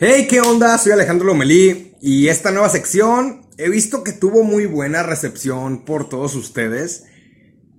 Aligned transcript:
Hey, 0.00 0.28
¿qué 0.30 0.40
onda? 0.40 0.78
Soy 0.78 0.92
Alejandro 0.92 1.26
Lomelí 1.26 1.96
y 2.00 2.28
esta 2.28 2.52
nueva 2.52 2.68
sección 2.68 3.48
he 3.56 3.68
visto 3.68 4.04
que 4.04 4.12
tuvo 4.12 4.44
muy 4.44 4.64
buena 4.66 5.02
recepción 5.02 5.84
por 5.84 6.08
todos 6.08 6.36
ustedes 6.36 7.06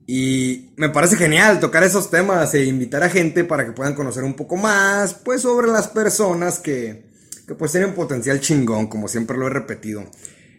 y 0.05 0.73
me 0.75 0.89
parece 0.89 1.15
genial 1.15 1.61
tocar 1.61 1.81
esos 1.83 2.09
temas 2.09 2.53
e 2.53 2.65
invitar 2.65 3.03
a 3.03 3.09
gente 3.09 3.45
para 3.45 3.65
que 3.65 3.71
puedan 3.71 3.95
conocer 3.95 4.25
un 4.25 4.33
poco 4.33 4.57
más 4.57 5.13
pues 5.13 5.43
sobre 5.43 5.67
las 5.67 5.87
personas 5.87 6.59
que, 6.59 7.05
que 7.47 7.55
pues 7.55 7.71
tienen 7.71 7.93
potencial 7.93 8.41
chingón, 8.41 8.87
como 8.87 9.07
siempre 9.07 9.37
lo 9.37 9.47
he 9.47 9.51
repetido. 9.51 10.03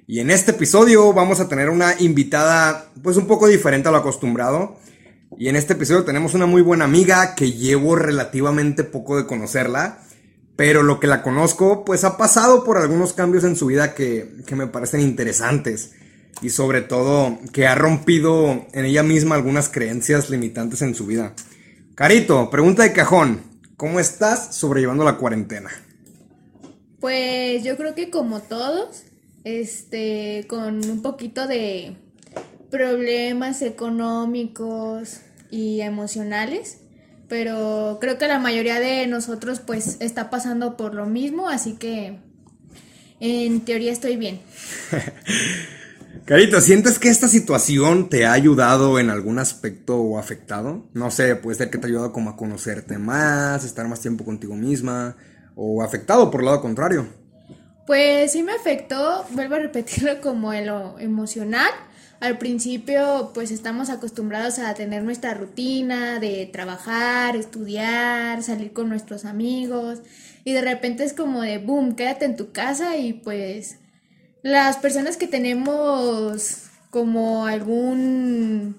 Y 0.06 0.20
en 0.20 0.30
este 0.30 0.52
episodio 0.52 1.12
vamos 1.12 1.40
a 1.40 1.48
tener 1.48 1.68
una 1.68 1.95
invitada 1.98 2.90
pues 3.02 3.18
un 3.18 3.27
poco 3.27 3.48
diferente 3.48 3.90
a 3.90 3.92
lo 3.92 3.98
acostumbrado. 3.98 4.79
Y 5.36 5.50
en 5.50 5.56
este 5.56 5.74
episodio 5.74 6.04
tenemos 6.04 6.32
una 6.32 6.46
muy 6.46 6.62
buena 6.62 6.86
amiga 6.86 7.34
que 7.34 7.52
llevo 7.52 7.96
relativamente 7.96 8.82
poco 8.82 9.18
de 9.18 9.27
conocerla. 9.27 10.06
Pero 10.61 10.82
lo 10.82 11.00
que 11.00 11.06
la 11.06 11.22
conozco, 11.22 11.86
pues 11.86 12.04
ha 12.04 12.18
pasado 12.18 12.64
por 12.64 12.77
algunos 12.77 13.14
cambios 13.14 13.45
en 13.45 13.56
su 13.56 13.64
vida 13.64 13.95
que, 13.95 14.42
que 14.45 14.56
me 14.56 14.66
parecen 14.66 15.01
interesantes. 15.01 15.92
Y 16.42 16.51
sobre 16.51 16.82
todo, 16.82 17.38
que 17.55 17.66
ha 17.66 17.74
rompido 17.74 18.66
en 18.74 18.84
ella 18.84 19.02
misma 19.02 19.37
algunas 19.37 19.70
creencias 19.70 20.28
limitantes 20.28 20.82
en 20.82 20.95
su 20.95 21.06
vida. 21.06 21.32
Carito, 21.95 22.51
pregunta 22.51 22.82
de 22.82 22.92
cajón. 22.92 23.41
¿Cómo 23.78 24.01
estás 24.01 24.54
sobrellevando 24.54 25.02
la 25.02 25.16
cuarentena? 25.16 25.70
Pues 27.01 27.65
yo 27.65 27.79
creo 27.79 27.95
que 27.95 28.10
como 28.10 28.40
todos, 28.42 29.04
este, 29.45 30.45
con 30.46 30.84
un 30.84 31.01
poquito 31.01 31.46
de 31.46 31.96
problemas 32.70 33.62
económicos 33.62 35.23
y 35.51 35.80
emocionales, 35.80 36.80
pero 37.30 37.98
creo 38.01 38.19
que 38.19 38.27
la 38.27 38.41
mayoría 38.41 38.80
de 38.80 39.07
nosotros 39.07 39.61
pues 39.61 39.97
está 40.01 40.29
pasando 40.29 40.77
por 40.77 40.95
lo 40.95 41.07
mismo, 41.07 41.48
así 41.48 41.75
que 41.75 42.19
en 43.21 43.61
teoría 43.61 43.93
estoy 43.93 44.16
bien. 44.16 44.41
Carito, 46.27 46.60
¿sientes 46.60 46.99
que 46.99 47.09
esta 47.09 47.29
situación 47.29 48.09
te 48.09 48.27
ha 48.27 48.32
ayudado 48.32 48.99
en 48.99 49.10
algún 49.10 49.38
aspecto 49.38 49.96
o 49.96 50.19
afectado? 50.19 50.88
No 50.93 51.13
sé, 51.13 51.37
puede 51.37 51.57
ser 51.57 51.71
que 51.71 51.79
te 51.79 51.87
ha 51.87 51.88
ayudado 51.88 52.13
como 52.13 52.30
a 52.30 52.37
conocerte 52.37 52.99
más, 52.99 53.65
estar 53.65 53.87
más 53.87 54.01
tiempo 54.01 54.24
contigo 54.24 54.57
misma, 54.57 55.16
o 55.54 55.82
afectado 55.82 56.30
por 56.32 56.41
el 56.41 56.47
lado 56.47 56.60
contrario. 56.60 57.07
Pues 57.87 58.32
sí 58.32 58.43
me 58.43 58.52
afectó, 58.52 59.24
vuelvo 59.30 59.54
a 59.54 59.60
repetirlo 59.60 60.21
como 60.21 60.52
en 60.52 60.66
lo 60.66 60.99
emocional. 60.99 61.71
Al 62.21 62.37
principio 62.37 63.30
pues 63.32 63.51
estamos 63.51 63.88
acostumbrados 63.88 64.59
a 64.59 64.75
tener 64.75 65.03
nuestra 65.03 65.32
rutina 65.32 66.21
de 66.21 66.49
trabajar, 66.53 67.34
estudiar, 67.34 68.43
salir 68.43 68.75
con 68.75 68.91
nuestros 68.91 69.25
amigos 69.25 70.00
y 70.44 70.53
de 70.53 70.60
repente 70.60 71.03
es 71.03 71.15
como 71.15 71.41
de 71.41 71.56
boom, 71.56 71.97
quédate 71.97 72.26
en 72.26 72.37
tu 72.37 72.53
casa 72.53 72.98
y 72.98 73.15
pues 73.15 73.78
las 74.43 74.76
personas 74.76 75.16
que 75.16 75.28
tenemos 75.28 76.66
como 76.91 77.47
algún 77.47 78.76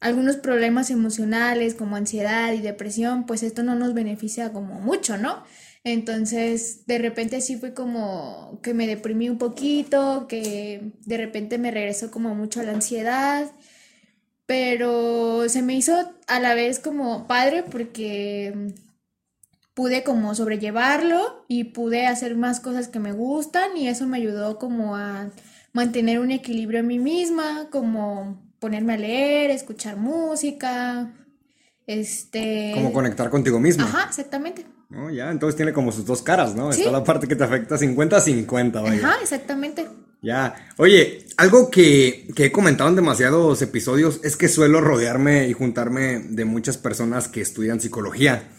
algunos 0.00 0.36
problemas 0.36 0.90
emocionales 0.90 1.74
como 1.74 1.96
ansiedad 1.96 2.52
y 2.52 2.60
depresión, 2.60 3.26
pues 3.26 3.42
esto 3.42 3.64
no 3.64 3.74
nos 3.74 3.94
beneficia 3.94 4.52
como 4.52 4.80
mucho, 4.80 5.18
¿no? 5.18 5.42
Entonces, 5.82 6.86
de 6.86 6.98
repente 6.98 7.40
sí 7.40 7.56
fue 7.56 7.72
como 7.72 8.60
que 8.62 8.74
me 8.74 8.86
deprimí 8.86 9.30
un 9.30 9.38
poquito, 9.38 10.26
que 10.28 10.92
de 11.06 11.16
repente 11.16 11.58
me 11.58 11.70
regresó 11.70 12.10
como 12.10 12.34
mucho 12.34 12.60
a 12.60 12.64
la 12.64 12.72
ansiedad, 12.72 13.50
pero 14.44 15.48
se 15.48 15.62
me 15.62 15.74
hizo 15.74 15.94
a 16.26 16.40
la 16.40 16.54
vez 16.54 16.80
como 16.80 17.26
padre 17.26 17.62
porque 17.62 18.74
pude 19.72 20.02
como 20.02 20.34
sobrellevarlo 20.34 21.46
y 21.48 21.64
pude 21.64 22.06
hacer 22.06 22.36
más 22.36 22.60
cosas 22.60 22.88
que 22.88 22.98
me 22.98 23.12
gustan 23.12 23.76
y 23.76 23.88
eso 23.88 24.06
me 24.06 24.18
ayudó 24.18 24.58
como 24.58 24.96
a 24.96 25.30
mantener 25.72 26.18
un 26.18 26.30
equilibrio 26.30 26.80
en 26.80 26.88
mí 26.88 26.98
misma, 26.98 27.68
como 27.70 28.42
ponerme 28.58 28.94
a 28.94 28.98
leer, 28.98 29.50
escuchar 29.50 29.96
música, 29.96 31.10
este... 31.86 32.72
Como 32.74 32.92
conectar 32.92 33.30
contigo 33.30 33.58
misma. 33.58 33.84
Ajá, 33.84 34.08
exactamente. 34.08 34.66
¿No? 34.90 35.10
Ya, 35.10 35.30
entonces 35.30 35.56
tiene 35.56 35.72
como 35.72 35.92
sus 35.92 36.04
dos 36.04 36.22
caras, 36.22 36.54
¿no? 36.54 36.70
Está 36.70 36.90
la 36.90 37.04
parte 37.04 37.26
que 37.26 37.36
te 37.36 37.44
afecta 37.44 37.76
50-50, 37.76 38.82
vaya. 38.82 39.06
Ajá, 39.06 39.22
exactamente. 39.22 39.88
Ya. 40.22 40.68
Oye, 40.76 41.26
algo 41.36 41.70
que, 41.70 42.28
que, 42.34 42.46
he 42.46 42.52
comentado 42.52 42.90
en 42.90 42.96
demasiados 42.96 43.62
episodios 43.62 44.20
es 44.22 44.36
que 44.36 44.48
suelo 44.48 44.80
rodearme 44.80 45.48
y 45.48 45.54
juntarme 45.54 46.18
de 46.18 46.44
muchas 46.44 46.76
personas 46.76 47.28
que 47.28 47.40
estudian 47.40 47.80
psicología. 47.80 48.50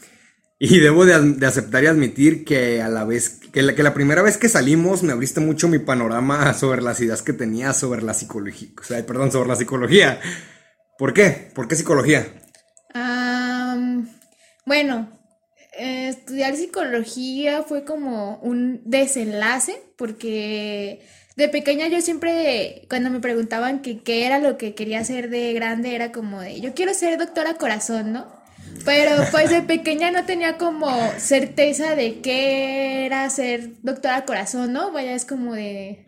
Y 0.58 0.80
debo 0.80 1.06
de, 1.06 1.20
de 1.20 1.46
aceptar 1.46 1.84
y 1.84 1.88
admitir 1.88 2.46
que 2.46 2.82
a 2.82 2.90
la 2.90 3.04
vez, 3.04 3.40
que 3.52 3.64
la, 3.64 3.74
que 3.74 3.84
la, 3.84 3.94
primera 3.94 4.22
vez 4.22 4.38
que 4.38 4.48
salimos 4.48 5.02
me 5.02 5.12
abriste 5.12 5.40
mucho 5.40 5.68
mi 5.68 5.80
panorama 5.80 6.54
sobre 6.54 6.82
las 6.82 7.00
ideas 7.02 7.22
que 7.24 7.34
tenía 7.34 7.74
sobre 7.74 8.04
la 8.04 8.14
psicología. 8.14 8.70
O 8.80 8.84
sea, 8.84 9.04
perdón, 9.06 9.32
sobre 9.32 9.50
la 9.50 9.56
psicología. 9.56 10.20
¿Por 10.98 11.14
qué? 11.14 11.52
¿Por 11.56 11.68
qué 11.68 11.76
psicología? 11.76 12.28
Um, 12.94 14.08
bueno, 14.68 15.10
eh, 15.82 16.10
estudiar 16.10 16.56
psicología 16.56 17.64
fue 17.64 17.84
como 17.84 18.38
un 18.44 18.82
desenlace 18.86 19.82
porque 19.96 21.02
de 21.36 21.50
pequeña 21.50 21.88
yo 21.88 22.02
siempre, 22.02 22.86
cuando 22.88 23.10
me 23.10 23.20
preguntaban 23.20 23.82
que 23.82 24.04
qué 24.04 24.28
era 24.28 24.38
lo 24.38 24.60
que 24.60 24.76
quería 24.76 25.00
hacer 25.00 25.32
de 25.32 25.54
grande, 25.54 25.96
era 25.96 26.12
como 26.12 26.40
de, 26.40 26.62
yo 26.62 26.76
quiero 26.76 26.94
ser 26.94 27.18
doctora 27.18 27.56
corazón, 27.56 28.14
¿no? 28.14 28.28
Pero 28.86 29.12
pues 29.32 29.50
de 29.50 29.64
pequeña 29.64 30.12
no 30.12 30.24
tenía 30.26 30.60
como 30.60 30.92
certeza 31.18 31.96
de 31.96 32.22
qué 32.22 33.08
era 33.08 33.28
ser 33.32 33.72
doctora 33.82 34.26
corazón, 34.26 34.74
¿no? 34.74 34.92
Vaya, 34.92 35.14
es 35.14 35.26
como 35.26 35.56
de, 35.56 36.06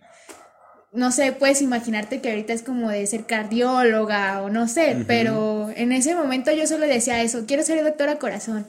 no 0.91 1.11
sé, 1.11 1.31
puedes 1.31 1.63
imaginarte 1.63 2.21
que 2.21 2.29
ahorita 2.29 2.53
es 2.53 2.61
como 2.61 2.91
de 2.91 3.07
ser 3.07 3.25
cardióloga 3.25 4.43
o 4.43 4.49
no 4.49 4.67
sé, 4.67 5.03
pero 5.07 5.71
en 5.75 5.91
ese 5.91 6.13
momento 6.13 6.51
yo 6.51 6.67
solo 6.67 6.85
decía 6.85 7.23
eso, 7.23 7.45
quiero 7.47 7.63
ser 7.63 7.83
doctora 7.83 8.19
corazón. 8.19 8.67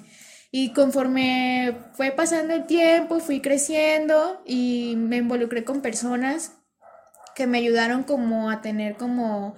Y 0.57 0.69
conforme 0.69 1.79
fue 1.95 2.13
pasando 2.13 2.55
el 2.55 2.65
tiempo, 2.65 3.19
fui 3.19 3.41
creciendo 3.41 4.41
y 4.47 4.95
me 4.97 5.17
involucré 5.17 5.65
con 5.65 5.81
personas 5.81 6.53
que 7.35 7.49
me 7.49 7.59
ayudaron 7.59 8.05
como 8.05 8.49
a 8.49 8.63
tener 8.63 8.95
como 8.95 9.57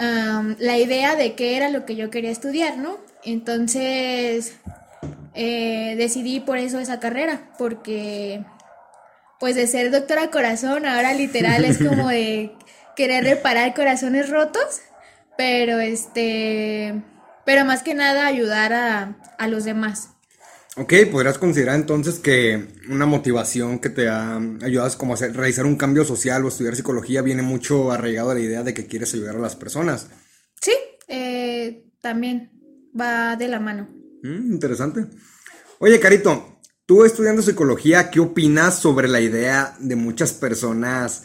um, 0.00 0.56
la 0.58 0.76
idea 0.76 1.14
de 1.14 1.36
qué 1.36 1.56
era 1.56 1.68
lo 1.68 1.86
que 1.86 1.94
yo 1.94 2.10
quería 2.10 2.32
estudiar, 2.32 2.78
¿no? 2.78 2.98
Entonces 3.22 4.56
eh, 5.34 5.94
decidí 5.96 6.40
por 6.40 6.58
eso 6.58 6.80
esa 6.80 6.98
carrera, 6.98 7.52
porque 7.56 8.44
pues 9.38 9.54
de 9.54 9.68
ser 9.68 9.92
doctora 9.92 10.32
corazón, 10.32 10.84
ahora 10.84 11.14
literal 11.14 11.64
es 11.64 11.78
como 11.78 12.08
de 12.08 12.50
querer 12.96 13.22
reparar 13.22 13.72
corazones 13.72 14.30
rotos, 14.30 14.80
pero 15.36 15.78
este 15.78 17.04
pero 17.46 17.64
más 17.64 17.82
que 17.82 17.94
nada 17.94 18.26
ayudar 18.26 18.74
a, 18.74 19.16
a 19.38 19.48
los 19.48 19.64
demás. 19.64 20.10
Ok, 20.78 20.92
podrías 21.10 21.38
considerar 21.38 21.76
entonces 21.76 22.18
que 22.18 22.68
una 22.90 23.06
motivación 23.06 23.78
que 23.78 23.88
te 23.88 24.08
ha 24.08 24.36
ayudado 24.62 24.98
como 24.98 25.12
a 25.12 25.14
hacer, 25.14 25.34
realizar 25.34 25.64
un 25.64 25.76
cambio 25.76 26.04
social 26.04 26.44
o 26.44 26.48
estudiar 26.48 26.76
psicología 26.76 27.22
viene 27.22 27.40
mucho 27.40 27.90
arraigado 27.92 28.30
a 28.30 28.34
la 28.34 28.40
idea 28.40 28.62
de 28.62 28.74
que 28.74 28.86
quieres 28.86 29.14
ayudar 29.14 29.36
a 29.36 29.38
las 29.38 29.56
personas. 29.56 30.08
Sí, 30.60 30.74
eh, 31.08 31.86
también 32.02 32.50
va 32.98 33.36
de 33.36 33.48
la 33.48 33.58
mano. 33.58 33.88
Mm, 34.22 34.52
interesante. 34.52 35.06
Oye, 35.78 35.98
Carito, 35.98 36.60
tú 36.84 37.06
estudiando 37.06 37.40
psicología, 37.40 38.10
¿qué 38.10 38.20
opinas 38.20 38.78
sobre 38.78 39.08
la 39.08 39.22
idea 39.22 39.76
de 39.78 39.96
muchas 39.96 40.34
personas 40.34 41.22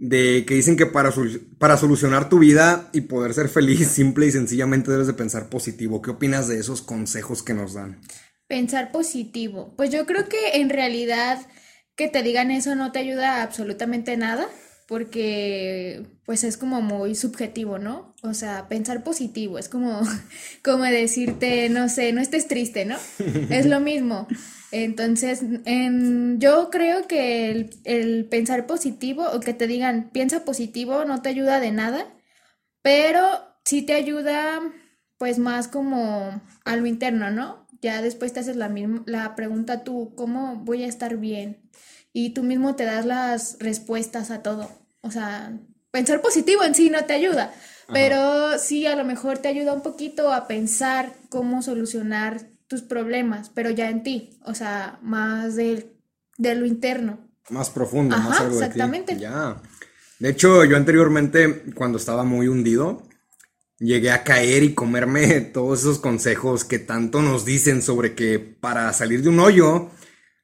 de 0.00 0.46
que 0.46 0.54
dicen 0.54 0.78
que 0.78 0.86
para, 0.86 1.12
para 1.58 1.76
solucionar 1.76 2.30
tu 2.30 2.38
vida 2.38 2.88
y 2.92 3.02
poder 3.02 3.34
ser 3.34 3.50
feliz, 3.50 3.86
simple 3.88 4.26
y 4.26 4.32
sencillamente 4.32 4.90
debes 4.90 5.06
de 5.06 5.12
pensar 5.12 5.48
positivo. 5.50 6.00
¿Qué 6.00 6.10
opinas 6.10 6.48
de 6.48 6.58
esos 6.58 6.80
consejos 6.80 7.42
que 7.42 7.52
nos 7.52 7.74
dan? 7.74 8.00
Pensar 8.48 8.92
positivo. 8.92 9.74
Pues 9.76 9.90
yo 9.90 10.06
creo 10.06 10.26
que 10.28 10.54
en 10.54 10.70
realidad 10.70 11.38
que 11.94 12.08
te 12.08 12.22
digan 12.22 12.50
eso 12.50 12.74
no 12.74 12.92
te 12.92 12.98
ayuda 12.98 13.42
absolutamente 13.42 14.16
nada, 14.16 14.48
porque 14.90 16.04
pues 16.24 16.42
es 16.42 16.56
como 16.56 16.82
muy 16.82 17.14
subjetivo, 17.14 17.78
¿no? 17.78 18.12
O 18.22 18.34
sea, 18.34 18.66
pensar 18.66 19.04
positivo, 19.04 19.56
es 19.56 19.68
como, 19.68 20.00
como 20.64 20.82
decirte, 20.82 21.68
no 21.68 21.88
sé, 21.88 22.12
no 22.12 22.20
estés 22.20 22.48
triste, 22.48 22.84
¿no? 22.84 22.96
Es 23.50 23.66
lo 23.66 23.78
mismo. 23.78 24.26
Entonces, 24.72 25.42
en, 25.64 26.40
yo 26.40 26.70
creo 26.70 27.06
que 27.06 27.52
el, 27.52 27.70
el, 27.84 28.24
pensar 28.24 28.66
positivo 28.66 29.28
o 29.32 29.38
que 29.38 29.54
te 29.54 29.68
digan 29.68 30.10
piensa 30.10 30.44
positivo 30.44 31.04
no 31.04 31.22
te 31.22 31.28
ayuda 31.28 31.60
de 31.60 31.70
nada, 31.70 32.12
pero 32.82 33.22
sí 33.64 33.82
te 33.82 33.94
ayuda 33.94 34.60
pues 35.18 35.38
más 35.38 35.68
como 35.68 36.42
a 36.64 36.76
lo 36.76 36.86
interno, 36.86 37.30
¿no? 37.30 37.64
Ya 37.80 38.02
después 38.02 38.32
te 38.32 38.40
haces 38.40 38.56
la, 38.56 38.68
misma, 38.68 39.04
la 39.06 39.36
pregunta 39.36 39.84
tú, 39.84 40.14
¿cómo 40.16 40.56
voy 40.56 40.82
a 40.82 40.88
estar 40.88 41.16
bien? 41.16 41.70
Y 42.12 42.30
tú 42.30 42.42
mismo 42.42 42.74
te 42.76 42.84
das 42.84 43.06
las 43.06 43.56
respuestas 43.60 44.30
a 44.30 44.42
todo. 44.42 44.70
O 45.00 45.10
sea, 45.10 45.52
pensar 45.90 46.20
positivo 46.20 46.64
en 46.64 46.74
sí 46.74 46.90
no 46.90 47.04
te 47.04 47.14
ayuda, 47.14 47.44
Ajá. 47.44 47.92
pero 47.92 48.58
sí 48.58 48.86
a 48.86 48.96
lo 48.96 49.04
mejor 49.04 49.38
te 49.38 49.48
ayuda 49.48 49.72
un 49.72 49.82
poquito 49.82 50.32
a 50.32 50.46
pensar 50.46 51.12
cómo 51.28 51.62
solucionar 51.62 52.42
tus 52.66 52.82
problemas, 52.82 53.50
pero 53.50 53.70
ya 53.70 53.90
en 53.90 54.02
ti, 54.02 54.38
o 54.44 54.54
sea, 54.54 54.98
más 55.02 55.56
de 55.56 55.90
de 56.40 56.54
lo 56.54 56.66
interno. 56.66 57.18
Más 57.50 57.68
profundo, 57.70 58.16
Ajá, 58.16 58.28
más 58.28 58.40
algo 58.40 58.54
de 58.54 58.60
ti. 58.60 58.64
exactamente. 58.64 59.18
Ya. 59.18 59.60
De 60.18 60.30
hecho, 60.30 60.64
yo 60.64 60.76
anteriormente, 60.76 61.64
cuando 61.74 61.98
estaba 61.98 62.24
muy 62.24 62.48
hundido, 62.48 63.02
llegué 63.78 64.10
a 64.10 64.24
caer 64.24 64.62
y 64.62 64.74
comerme 64.74 65.40
todos 65.52 65.80
esos 65.80 65.98
consejos 65.98 66.64
que 66.64 66.78
tanto 66.78 67.20
nos 67.20 67.44
dicen 67.44 67.82
sobre 67.82 68.14
que 68.14 68.38
para 68.38 68.92
salir 68.94 69.22
de 69.22 69.28
un 69.28 69.40
hoyo 69.40 69.90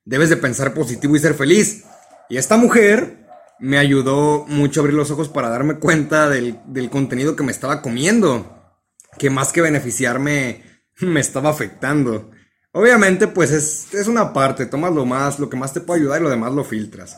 debes 0.06 0.31
de 0.31 0.38
pensar 0.38 0.73
positivo 0.73 1.14
y 1.14 1.19
ser 1.19 1.35
feliz. 1.35 1.85
Y 2.31 2.38
esta 2.38 2.56
mujer 2.56 3.26
me 3.58 3.76
ayudó 3.76 4.47
mucho 4.49 4.81
a 4.81 4.82
abrir 4.82 4.94
los 4.94 5.11
ojos 5.11 5.29
para 5.29 5.50
darme 5.50 5.79
cuenta 5.79 6.31
del, 6.31 6.58
del 6.67 6.88
contenido 6.88 7.37
que 7.37 7.43
me 7.43 7.53
estaba 7.53 7.82
comiendo, 7.82 8.75
que 9.19 9.29
más 9.29 9.53
que 9.53 9.61
beneficiarme, 9.61 10.62
me 11.00 11.20
estaba 11.20 11.50
afectando. 11.50 12.31
Obviamente, 12.73 13.26
pues 13.26 13.53
es, 13.53 13.93
es 13.94 14.06
una 14.06 14.32
parte, 14.32 14.67
tomas 14.67 14.94
lo 14.94 15.05
más, 15.05 15.38
lo 15.38 15.50
que 15.50 15.56
más 15.56 15.73
te 15.73 15.81
puede 15.81 16.00
ayudar 16.00 16.20
y 16.20 16.25
lo 16.25 16.31
demás 16.31 16.52
lo 16.52 16.62
filtras. 16.62 17.17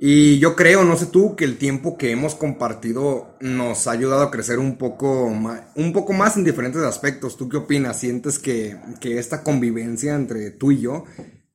Y 0.00 0.38
yo 0.38 0.56
creo, 0.56 0.84
no 0.84 0.96
sé 0.96 1.06
tú, 1.06 1.36
que 1.36 1.44
el 1.44 1.58
tiempo 1.58 1.98
que 1.98 2.12
hemos 2.12 2.34
compartido 2.34 3.36
nos 3.40 3.86
ha 3.86 3.90
ayudado 3.90 4.22
a 4.22 4.30
crecer 4.30 4.58
un 4.58 4.78
poco 4.78 5.28
más, 5.28 5.64
un 5.74 5.92
poco 5.92 6.12
más 6.12 6.36
en 6.36 6.44
diferentes 6.44 6.80
aspectos. 6.82 7.36
¿Tú 7.36 7.48
qué 7.48 7.58
opinas? 7.58 7.98
¿Sientes 7.98 8.38
que, 8.38 8.80
que 9.00 9.18
esta 9.18 9.42
convivencia 9.42 10.14
entre 10.14 10.50
tú 10.52 10.72
y 10.72 10.80
yo 10.80 11.04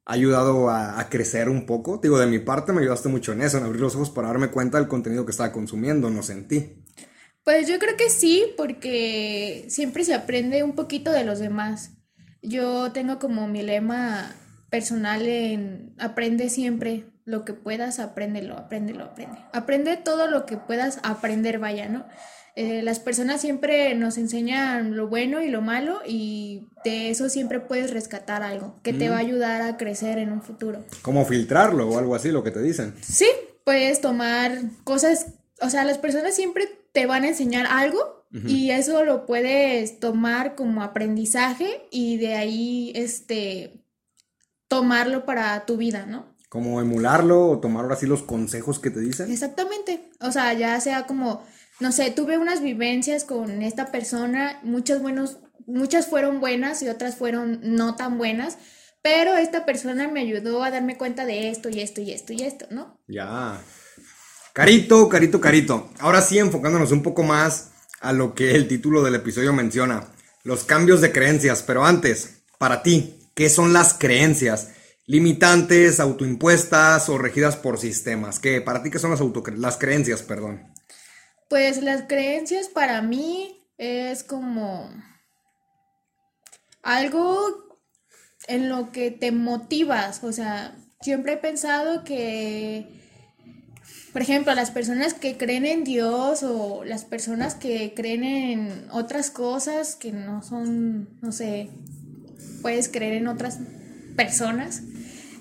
ha 0.05 0.13
ayudado 0.13 0.69
a, 0.69 1.07
crecer 1.09 1.49
un 1.49 1.65
poco? 1.65 1.99
Digo, 2.01 2.19
de 2.19 2.27
mi 2.27 2.39
parte 2.39 2.73
me 2.73 2.81
ayudaste 2.81 3.09
mucho 3.09 3.31
en 3.33 3.41
eso, 3.41 3.57
en 3.57 3.63
abrir 3.63 3.81
los 3.81 3.95
ojos 3.95 4.09
para 4.09 4.27
darme 4.27 4.49
cuenta 4.49 4.77
del 4.77 4.87
contenido 4.87 5.25
que 5.25 5.31
estaba 5.31 5.51
consumiendo, 5.51 6.09
no 6.09 6.23
sentí. 6.23 6.83
Pues 7.43 7.67
yo 7.67 7.77
creo 7.79 7.97
que 7.97 8.09
sí, 8.09 8.53
porque 8.57 9.65
siempre 9.67 10.05
se 10.05 10.13
aprende 10.13 10.63
un 10.63 10.75
poquito 10.75 11.11
de 11.11 11.25
los 11.25 11.39
demás. 11.39 11.91
Yo 12.41 12.91
tengo 12.91 13.19
como 13.19 13.47
mi 13.47 13.61
lema 13.61 14.33
personal 14.69 15.25
en 15.27 15.93
aprende 15.99 16.49
siempre 16.49 17.05
lo 17.25 17.45
que 17.45 17.53
puedas, 17.53 17.99
apréndelo, 17.99 18.57
apréndelo, 18.57 19.05
aprende. 19.05 19.37
Aprende 19.53 19.97
todo 19.97 20.27
lo 20.27 20.45
que 20.45 20.57
puedas 20.57 20.99
aprender, 21.03 21.59
vaya, 21.59 21.87
¿no? 21.87 22.05
Eh, 22.55 22.83
las 22.83 22.99
personas 22.99 23.41
siempre 23.41 23.95
nos 23.95 24.17
enseñan 24.17 24.95
lo 24.95 25.07
bueno 25.07 25.41
y 25.41 25.49
lo 25.49 25.61
malo 25.61 26.01
y 26.05 26.67
de 26.83 27.09
eso 27.09 27.27
siempre 27.27 27.59
puedes 27.59 27.91
rescatar 27.91 28.43
algo 28.43 28.79
que 28.83 28.93
te 28.93 29.09
va 29.09 29.15
a 29.15 29.19
ayudar 29.19 29.63
a 29.63 29.75
crecer 29.75 30.19
en 30.19 30.31
un 30.31 30.43
futuro. 30.43 30.85
Como 31.01 31.25
filtrarlo 31.25 31.89
o 31.89 31.97
algo 31.97 32.13
así, 32.13 32.29
lo 32.29 32.43
que 32.43 32.51
te 32.51 32.61
dicen. 32.61 32.93
Sí, 33.01 33.25
puedes 33.63 34.01
tomar 34.01 34.59
cosas, 34.83 35.33
o 35.61 35.69
sea, 35.69 35.83
las 35.83 35.97
personas 35.97 36.35
siempre 36.35 36.69
te 36.91 37.07
van 37.07 37.23
a 37.23 37.29
enseñar 37.29 37.65
algo 37.67 38.23
y 38.47 38.71
eso 38.71 39.05
lo 39.05 39.27
puedes 39.27 39.99
tomar 39.99 40.55
como 40.55 40.81
aprendizaje 40.81 41.87
y 41.91 42.17
de 42.17 42.33
ahí, 42.33 42.91
este, 42.95 43.83
tomarlo 44.67 45.23
para 45.23 45.67
tu 45.67 45.77
vida, 45.77 46.07
¿no? 46.07 46.25
Como 46.49 46.81
emularlo 46.81 47.49
o 47.49 47.59
tomar 47.59 47.83
ahora 47.83 47.95
sí 47.95 48.07
los 48.07 48.23
consejos 48.23 48.79
que 48.79 48.89
te 48.89 49.01
dicen. 49.01 49.31
Exactamente. 49.31 50.09
O 50.19 50.31
sea, 50.31 50.53
ya 50.53 50.79
sea 50.81 51.05
como, 51.05 51.43
no 51.83 51.91
sé, 51.91 52.11
tuve 52.11 52.37
unas 52.37 52.61
vivencias 52.61 53.25
con 53.25 53.61
esta 53.61 53.91
persona, 53.91 54.57
muchas 54.63 55.01
buenos, 55.01 55.39
muchas 55.67 56.07
fueron 56.07 56.39
buenas 56.39 56.81
y 56.81 56.87
otras 56.87 57.17
fueron 57.17 57.59
no 57.61 57.97
tan 57.97 58.17
buenas, 58.17 58.57
pero 59.01 59.35
esta 59.35 59.65
persona 59.65 60.07
me 60.07 60.21
ayudó 60.21 60.63
a 60.63 60.71
darme 60.71 60.97
cuenta 60.97 61.25
de 61.25 61.49
esto 61.49 61.67
y 61.67 61.81
esto 61.81 61.99
y 61.99 62.11
esto 62.11 62.31
y 62.31 62.43
esto, 62.43 62.67
¿no? 62.71 63.01
Ya. 63.09 63.61
Carito, 64.53 65.09
carito, 65.09 65.41
carito. 65.41 65.89
Ahora 65.99 66.21
sí, 66.21 66.39
enfocándonos 66.39 66.93
un 66.93 67.03
poco 67.03 67.21
más 67.23 67.71
a 67.99 68.13
lo 68.13 68.33
que 68.33 68.55
el 68.55 68.69
título 68.69 69.03
del 69.03 69.15
episodio 69.15 69.51
menciona. 69.51 70.07
Los 70.43 70.63
cambios 70.63 71.01
de 71.01 71.11
creencias. 71.11 71.63
Pero 71.63 71.83
antes, 71.83 72.43
para 72.59 72.81
ti, 72.81 73.29
¿qué 73.35 73.49
son 73.49 73.73
las 73.73 73.93
creencias? 73.93 74.69
Limitantes, 75.05 75.99
autoimpuestas 75.99 77.09
o 77.09 77.17
regidas 77.17 77.57
por 77.57 77.77
sistemas. 77.77 78.39
¿Qué? 78.39 78.61
Para 78.61 78.83
ti, 78.83 78.89
¿qué 78.89 78.99
son 78.99 79.11
las, 79.11 79.21
las 79.57 79.75
creencias? 79.75 80.21
Perdón. 80.21 80.72
Pues 81.53 81.83
las 81.83 82.05
creencias 82.07 82.67
para 82.67 83.03
mí 83.03 83.55
es 83.77 84.23
como 84.23 84.89
algo 86.81 87.77
en 88.47 88.69
lo 88.69 88.91
que 88.91 89.11
te 89.11 89.31
motivas. 89.31 90.23
O 90.23 90.31
sea, 90.31 90.75
siempre 91.01 91.33
he 91.33 91.37
pensado 91.37 92.03
que, 92.03 92.87
por 94.13 94.23
ejemplo, 94.23 94.55
las 94.55 94.71
personas 94.71 95.13
que 95.13 95.37
creen 95.37 95.67
en 95.67 95.83
Dios 95.83 96.41
o 96.41 96.83
las 96.85 97.05
personas 97.05 97.53
que 97.53 97.93
creen 97.93 98.23
en 98.23 98.87
otras 98.89 99.29
cosas 99.29 99.95
que 99.95 100.11
no 100.11 100.41
son, 100.41 101.19
no 101.21 101.31
sé, 101.31 101.69
puedes 102.63 102.89
creer 102.89 103.13
en 103.13 103.27
otras 103.27 103.59
personas, 104.15 104.81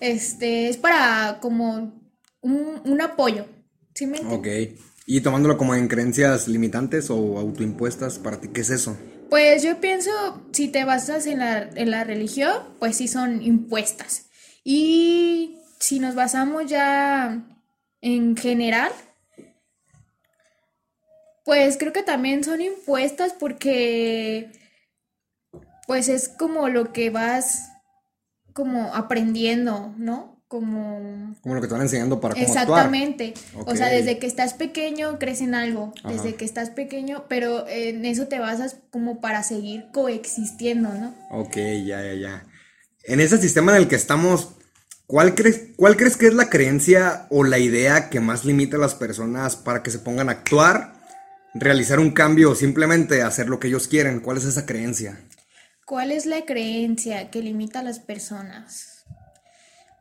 este, 0.00 0.69
es 0.69 0.76
para 0.76 1.38
como 1.41 2.03
un, 2.43 2.82
un 2.85 3.00
apoyo. 3.00 3.47
¿Sí 3.94 4.06
me 4.06 4.19
entiendes? 4.19 4.75
Ok. 4.75 4.92
Y 5.06 5.20
tomándolo 5.20 5.58
como 5.58 5.75
en 5.75 5.88
creencias 5.88 6.46
limitantes 6.46 7.10
o 7.10 7.38
autoimpuestas, 7.38 8.19
¿para 8.19 8.40
ti 8.40 8.49
qué 8.49 8.60
es 8.60 8.70
eso? 8.70 8.96
Pues 9.31 9.62
yo 9.62 9.81
pienso, 9.81 10.10
si 10.52 10.69
te 10.69 10.84
basas 10.84 11.26
en 11.26 11.38
la, 11.38 11.62
en 11.62 11.90
la 11.90 12.04
religión, 12.04 12.54
pues 12.78 12.96
sí 12.96 13.08
son 13.08 13.43
impuestas. 13.43 14.26
Y 14.62 15.58
si 15.81 15.99
nos 15.99 16.14
basamos 16.14 16.66
ya 16.66 17.43
en 18.00 18.37
general, 18.37 18.93
pues 21.44 21.76
creo 21.78 21.93
que 21.93 22.02
también 22.02 22.44
son 22.44 22.60
impuestas 22.60 23.32
porque 23.32 24.52
pues 25.87 26.08
es 26.08 26.28
como 26.28 26.69
lo 26.69 26.93
que 26.93 27.10
vas 27.10 27.70
como 28.52 28.94
aprendiendo, 28.94 29.94
¿no? 29.96 30.31
Como 30.52 31.34
Como 31.40 31.54
lo 31.54 31.62
que 31.62 31.66
te 31.66 31.72
van 31.72 31.81
enseñando 31.81 32.20
para 32.20 32.34
cómo 32.34 32.44
actuar. 32.44 32.60
Exactamente. 32.66 33.32
O 33.64 33.75
sea, 33.75 33.88
desde 33.88 34.19
que 34.19 34.26
estás 34.26 34.52
pequeño 34.52 35.19
crees 35.19 35.40
en 35.40 35.54
algo, 35.54 35.94
Ajá. 36.04 36.12
desde 36.12 36.34
que 36.34 36.44
estás 36.44 36.69
pequeño, 36.69 37.25
pero 37.26 37.66
en 37.66 38.04
eso 38.04 38.28
te 38.28 38.38
basas 38.38 38.76
como 38.90 39.22
para 39.22 39.44
seguir 39.44 39.87
coexistiendo, 39.94 40.90
¿no? 40.93 41.14
Ok, 41.31 41.56
ya, 41.56 42.02
ya, 42.02 42.12
ya. 42.12 42.46
En 43.04 43.20
ese 43.20 43.38
sistema 43.38 43.72
en 43.72 43.78
el 43.78 43.88
que 43.88 43.96
estamos, 43.96 44.50
¿cuál 45.06 45.34
crees, 45.34 45.69
¿cuál 45.76 45.96
crees 45.96 46.19
que 46.19 46.26
es 46.26 46.34
la 46.34 46.50
creencia 46.50 47.28
o 47.31 47.44
la 47.44 47.58
idea 47.58 48.10
que 48.10 48.20
más 48.20 48.44
limita 48.44 48.76
a 48.76 48.81
las 48.81 48.94
personas 48.94 49.56
para 49.56 49.82
que 49.82 49.90
se 49.90 50.00
pongan 50.00 50.28
a 50.28 50.32
actuar, 50.32 50.93
realizar 51.54 51.99
un 51.99 52.10
cambio 52.10 52.50
o 52.50 52.54
simplemente 52.54 53.22
hacer 53.22 53.49
lo 53.49 53.58
que 53.58 53.69
ellos 53.69 53.88
quieren? 53.88 54.20
¿Cuál 54.20 54.37
es 54.37 54.44
esa 54.44 54.66
creencia? 54.66 55.19
¿Cuál 55.87 56.12
es 56.12 56.26
la 56.26 56.44
creencia 56.44 57.31
que 57.31 57.40
limita 57.40 57.81
a 57.81 57.82
las 57.82 58.00
personas? 58.00 58.92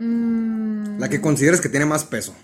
Mm, 0.02 1.00
La 1.00 1.10
que 1.10 1.22
consideres 1.22 1.62
que 1.62 1.70
tiene 1.70 1.86
más 1.86 2.04
peso. 2.04 2.36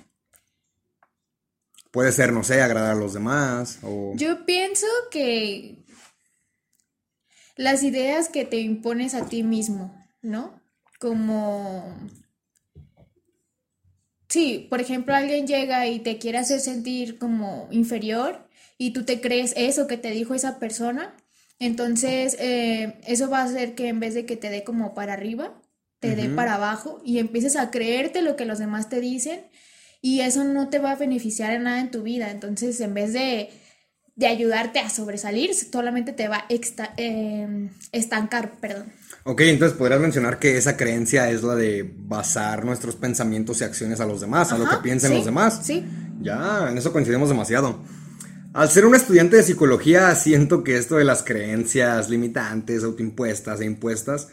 Puede 1.90 2.12
ser, 2.12 2.32
no 2.32 2.44
sé, 2.44 2.62
agradar 2.62 2.92
a 2.92 3.00
los 3.00 3.14
demás 3.14 3.80
o... 3.82 4.14
yo 4.16 4.46
pienso 4.46 4.86
que 5.10 5.84
las 7.56 7.82
ideas 7.82 8.30
que 8.30 8.46
te 8.46 8.60
impones 8.60 9.16
a 9.16 9.26
ti 9.26 9.42
mismo, 9.42 10.00
¿no? 10.22 10.62
Como... 11.00 11.98
Sí, 14.30 14.68
por 14.70 14.80
ejemplo, 14.80 15.16
alguien 15.16 15.48
llega 15.48 15.88
y 15.88 16.00
te 16.00 16.20
quiere 16.20 16.38
hacer 16.38 16.60
sentir 16.60 17.18
como 17.18 17.68
inferior 17.72 18.48
y 18.78 18.92
tú 18.92 19.04
te 19.04 19.20
crees 19.20 19.54
eso 19.58 19.88
que 19.88 19.98
te 19.98 20.12
dijo 20.12 20.36
esa 20.36 20.60
persona, 20.60 21.16
entonces 21.58 22.36
eh, 22.40 23.00
eso 23.08 23.32
va 23.32 23.40
a 23.40 23.46
hacer 23.46 23.74
que 23.74 23.88
en 23.88 24.00
vez 24.00 24.14
de 24.14 24.28
que 24.28 24.38
te 24.38 24.52
dé 24.52 24.64
como 24.64 24.94
para 24.94 25.14
arriba, 25.14 25.60
te 26.00 26.16
dé 26.16 26.30
para 26.30 26.56
abajo 26.56 27.02
y 27.06 27.20
empieces 27.20 27.56
a 27.56 27.72
creerte 27.72 28.22
lo 28.22 28.36
que 28.36 28.46
los 28.46 28.60
demás 28.60 28.90
te 28.90 29.00
dicen 29.00 29.42
y 30.02 30.22
eso 30.22 30.44
no 30.44 30.70
te 30.70 30.80
va 30.80 30.92
a 30.92 30.96
beneficiar 30.96 31.52
en 31.54 31.64
nada 31.64 31.80
en 31.80 31.92
tu 31.92 32.04
vida. 32.04 32.30
Entonces, 32.32 32.80
en 32.82 32.94
vez 32.94 33.14
de, 33.14 33.50
de 34.16 34.28
ayudarte 34.28 34.80
a 34.80 34.90
sobresalir, 34.90 35.54
solamente 35.54 36.14
te 36.14 36.28
va 36.28 36.38
a 36.38 36.48
exta- 36.50 36.94
eh, 36.98 37.70
estancar, 37.92 38.54
perdón. 38.60 38.92
Ok, 39.24 39.42
entonces 39.42 39.78
podrías 39.78 40.00
mencionar 40.00 40.40
que 40.40 40.56
esa 40.58 40.78
creencia 40.78 41.30
es 41.30 41.44
la 41.44 41.56
de 41.56 41.94
basar 41.98 42.64
nuestros 42.64 42.96
pensamientos 42.96 43.60
y 43.60 43.66
acciones 43.66 44.00
a 44.00 44.06
los 44.06 44.22
demás, 44.22 44.52
a 44.52 44.58
lo 44.58 44.70
que 44.70 44.78
piensen 44.78 45.10
sí, 45.12 45.16
los 45.18 45.26
demás. 45.26 45.60
Sí. 45.64 45.84
Ya, 46.22 46.68
en 46.70 46.78
eso 46.78 46.94
coincidimos 46.94 47.28
demasiado. 47.28 47.82
Al 48.54 48.70
ser 48.70 48.86
un 48.86 48.96
estudiante 48.96 49.36
de 49.36 49.44
psicología, 49.44 50.16
siento 50.16 50.64
que 50.64 50.78
esto 50.78 50.96
de 50.96 51.04
las 51.04 51.24
creencias 51.24 52.10
limitantes, 52.10 52.84
autoimpuestas 52.84 53.60
e 53.62 53.66
impuestas, 53.66 54.30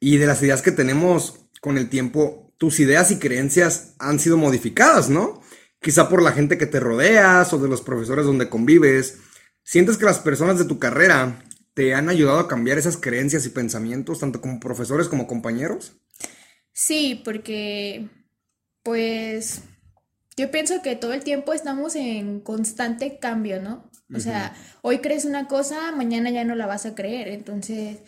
y 0.00 0.18
de 0.18 0.26
las 0.26 0.42
ideas 0.42 0.62
que 0.62 0.72
tenemos 0.72 1.46
con 1.60 1.78
el 1.78 1.88
tiempo, 1.88 2.52
tus 2.58 2.80
ideas 2.80 3.10
y 3.10 3.18
creencias 3.18 3.94
han 3.98 4.18
sido 4.18 4.36
modificadas, 4.36 5.08
¿no? 5.08 5.40
Quizá 5.80 6.08
por 6.08 6.22
la 6.22 6.32
gente 6.32 6.58
que 6.58 6.66
te 6.66 6.80
rodeas 6.80 7.52
o 7.52 7.58
de 7.58 7.68
los 7.68 7.82
profesores 7.82 8.26
donde 8.26 8.48
convives. 8.48 9.18
¿Sientes 9.62 9.96
que 9.96 10.04
las 10.04 10.18
personas 10.18 10.58
de 10.58 10.64
tu 10.64 10.78
carrera 10.78 11.42
te 11.74 11.94
han 11.94 12.08
ayudado 12.08 12.38
a 12.38 12.48
cambiar 12.48 12.78
esas 12.78 12.96
creencias 12.96 13.44
y 13.46 13.50
pensamientos, 13.50 14.20
tanto 14.20 14.40
como 14.40 14.60
profesores 14.60 15.08
como 15.08 15.26
compañeros? 15.26 15.92
Sí, 16.72 17.20
porque 17.24 18.08
pues 18.82 19.62
yo 20.36 20.50
pienso 20.50 20.82
que 20.82 20.96
todo 20.96 21.12
el 21.12 21.24
tiempo 21.24 21.52
estamos 21.52 21.96
en 21.96 22.40
constante 22.40 23.18
cambio, 23.18 23.60
¿no? 23.60 23.90
O 24.14 24.20
sea, 24.20 24.54
hoy 24.82 24.98
crees 24.98 25.24
una 25.24 25.48
cosa, 25.48 25.90
mañana 25.90 26.30
ya 26.30 26.44
no 26.44 26.54
la 26.54 26.66
vas 26.66 26.86
a 26.86 26.94
creer. 26.94 27.28
Entonces, 27.28 27.98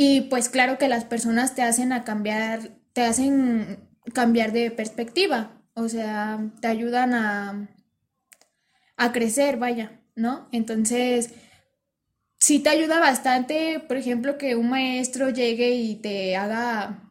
y 0.00 0.20
pues 0.20 0.48
claro 0.48 0.78
que 0.78 0.86
las 0.86 1.04
personas 1.04 1.56
te 1.56 1.62
hacen 1.62 1.92
a 1.92 2.04
cambiar, 2.04 2.70
te 2.92 3.02
hacen 3.02 3.80
cambiar 4.14 4.52
de 4.52 4.70
perspectiva, 4.70 5.60
o 5.74 5.88
sea, 5.88 6.38
te 6.60 6.68
ayudan 6.68 7.14
a, 7.14 7.68
a 8.96 9.10
crecer, 9.10 9.56
vaya, 9.56 10.00
¿no? 10.14 10.48
Entonces, 10.52 11.30
sí 12.38 12.60
te 12.60 12.70
ayuda 12.70 13.00
bastante, 13.00 13.80
por 13.80 13.96
ejemplo, 13.96 14.38
que 14.38 14.54
un 14.54 14.68
maestro 14.70 15.30
llegue 15.30 15.72
y 15.72 15.96
te 15.96 16.36
haga 16.36 17.10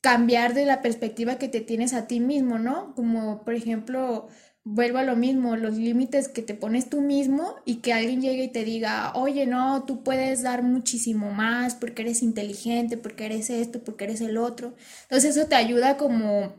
cambiar 0.00 0.54
de 0.54 0.66
la 0.66 0.82
perspectiva 0.82 1.36
que 1.36 1.48
te 1.48 1.60
tienes 1.60 1.94
a 1.94 2.06
ti 2.06 2.20
mismo, 2.20 2.60
¿no? 2.60 2.94
Como, 2.94 3.44
por 3.44 3.54
ejemplo, 3.54 4.28
vuelvo 4.64 4.98
a 4.98 5.04
lo 5.04 5.16
mismo, 5.16 5.56
los 5.56 5.76
límites 5.76 6.28
que 6.28 6.42
te 6.42 6.54
pones 6.54 6.90
tú 6.90 7.00
mismo 7.00 7.56
y 7.64 7.76
que 7.76 7.92
alguien 7.92 8.20
llegue 8.20 8.44
y 8.44 8.52
te 8.52 8.64
diga, 8.64 9.12
oye, 9.14 9.46
no, 9.46 9.84
tú 9.84 10.02
puedes 10.02 10.42
dar 10.42 10.62
muchísimo 10.62 11.30
más 11.32 11.74
porque 11.74 12.02
eres 12.02 12.22
inteligente, 12.22 12.96
porque 12.96 13.26
eres 13.26 13.50
esto, 13.50 13.82
porque 13.82 14.04
eres 14.04 14.20
el 14.20 14.36
otro. 14.36 14.74
Entonces 15.02 15.36
eso 15.36 15.46
te 15.46 15.54
ayuda 15.54 15.96
como 15.96 16.54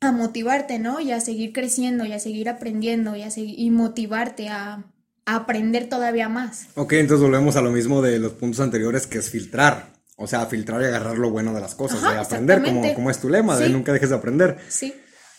a 0.00 0.12
motivarte, 0.12 0.78
¿no? 0.78 1.00
Y 1.00 1.12
a 1.12 1.20
seguir 1.20 1.52
creciendo 1.52 2.04
y 2.04 2.12
a 2.12 2.18
seguir 2.18 2.48
aprendiendo 2.48 3.16
y 3.16 3.22
a 3.22 3.30
seguir, 3.30 3.58
y 3.58 3.70
motivarte 3.70 4.48
a, 4.48 4.92
aprender 5.28 5.88
todavía 5.88 6.28
más. 6.28 6.68
Ok, 6.76 6.92
entonces 6.92 7.26
volvemos 7.26 7.56
a 7.56 7.60
lo 7.60 7.72
mismo 7.72 8.00
de 8.00 8.20
los 8.20 8.34
puntos 8.34 8.60
anteriores 8.60 9.08
que 9.08 9.18
es 9.18 9.28
filtrar. 9.28 9.92
O 10.16 10.28
sea, 10.28 10.46
filtrar 10.46 10.80
y 10.82 10.84
agarrar 10.84 11.18
lo 11.18 11.30
bueno 11.30 11.52
de 11.52 11.60
las 11.60 11.74
cosas, 11.74 12.00
de 12.00 12.08
aprender, 12.08 12.62
como, 12.62 12.94
como, 12.94 13.10
es 13.10 13.18
tu 13.18 13.28
lema, 13.28 13.56
de 13.56 13.68
nunca 13.68 13.92
dejes 13.92 14.10
de 14.10 14.14
aprender. 14.14 14.56
Sí. 14.68 14.94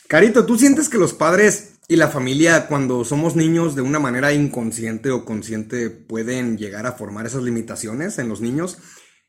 Carito, 0.08 0.46
¿tú 0.46 0.58
sientes 0.58 0.90
que 0.90 0.98
los 0.98 1.14
padres 1.14 1.77
y 1.90 1.96
la 1.96 2.10
familia, 2.10 2.68
cuando 2.68 3.06
somos 3.06 3.38
niños, 3.38 3.76
de 3.76 3.82
una 3.82 4.00
manera 4.00 4.34
inconsciente 4.34 5.10
o 5.10 5.24
consciente, 5.24 5.90
pueden 5.90 6.58
llegar 6.58 6.86
a 6.86 6.92
formar 6.92 7.26
esas 7.26 7.44
limitaciones 7.44 8.20
en 8.20 8.28
los 8.28 8.42
niños? 8.42 8.78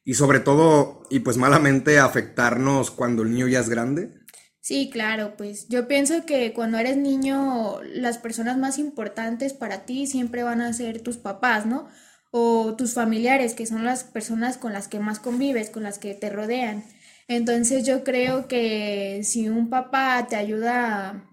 Y 0.04 0.14
sobre 0.14 0.40
todo, 0.40 1.02
y 1.08 1.20
pues 1.20 1.36
malamente, 1.36 2.00
afectarnos 2.00 2.90
cuando 2.90 3.22
el 3.22 3.30
niño 3.30 3.46
ya 3.46 3.60
es 3.60 3.68
grande? 3.68 4.12
Sí, 4.60 4.90
claro, 4.90 5.34
pues 5.36 5.68
yo 5.68 5.86
pienso 5.86 6.26
que 6.26 6.52
cuando 6.52 6.78
eres 6.78 6.96
niño, 6.96 7.80
las 7.84 8.18
personas 8.18 8.58
más 8.58 8.78
importantes 8.78 9.52
para 9.52 9.86
ti 9.86 10.08
siempre 10.08 10.42
van 10.42 10.60
a 10.60 10.72
ser 10.72 11.00
tus 11.00 11.16
papás, 11.16 11.64
¿no? 11.64 11.88
O 12.32 12.74
tus 12.76 12.92
familiares, 12.92 13.54
que 13.54 13.66
son 13.66 13.84
las 13.84 14.02
personas 14.02 14.58
con 14.58 14.72
las 14.72 14.88
que 14.88 14.98
más 14.98 15.20
convives, 15.20 15.70
con 15.70 15.84
las 15.84 15.98
que 15.98 16.14
te 16.14 16.28
rodean. 16.28 16.84
Entonces 17.28 17.86
yo 17.86 18.02
creo 18.02 18.48
que 18.48 19.20
si 19.22 19.48
un 19.48 19.70
papá 19.70 20.26
te 20.28 20.36
ayuda 20.36 21.24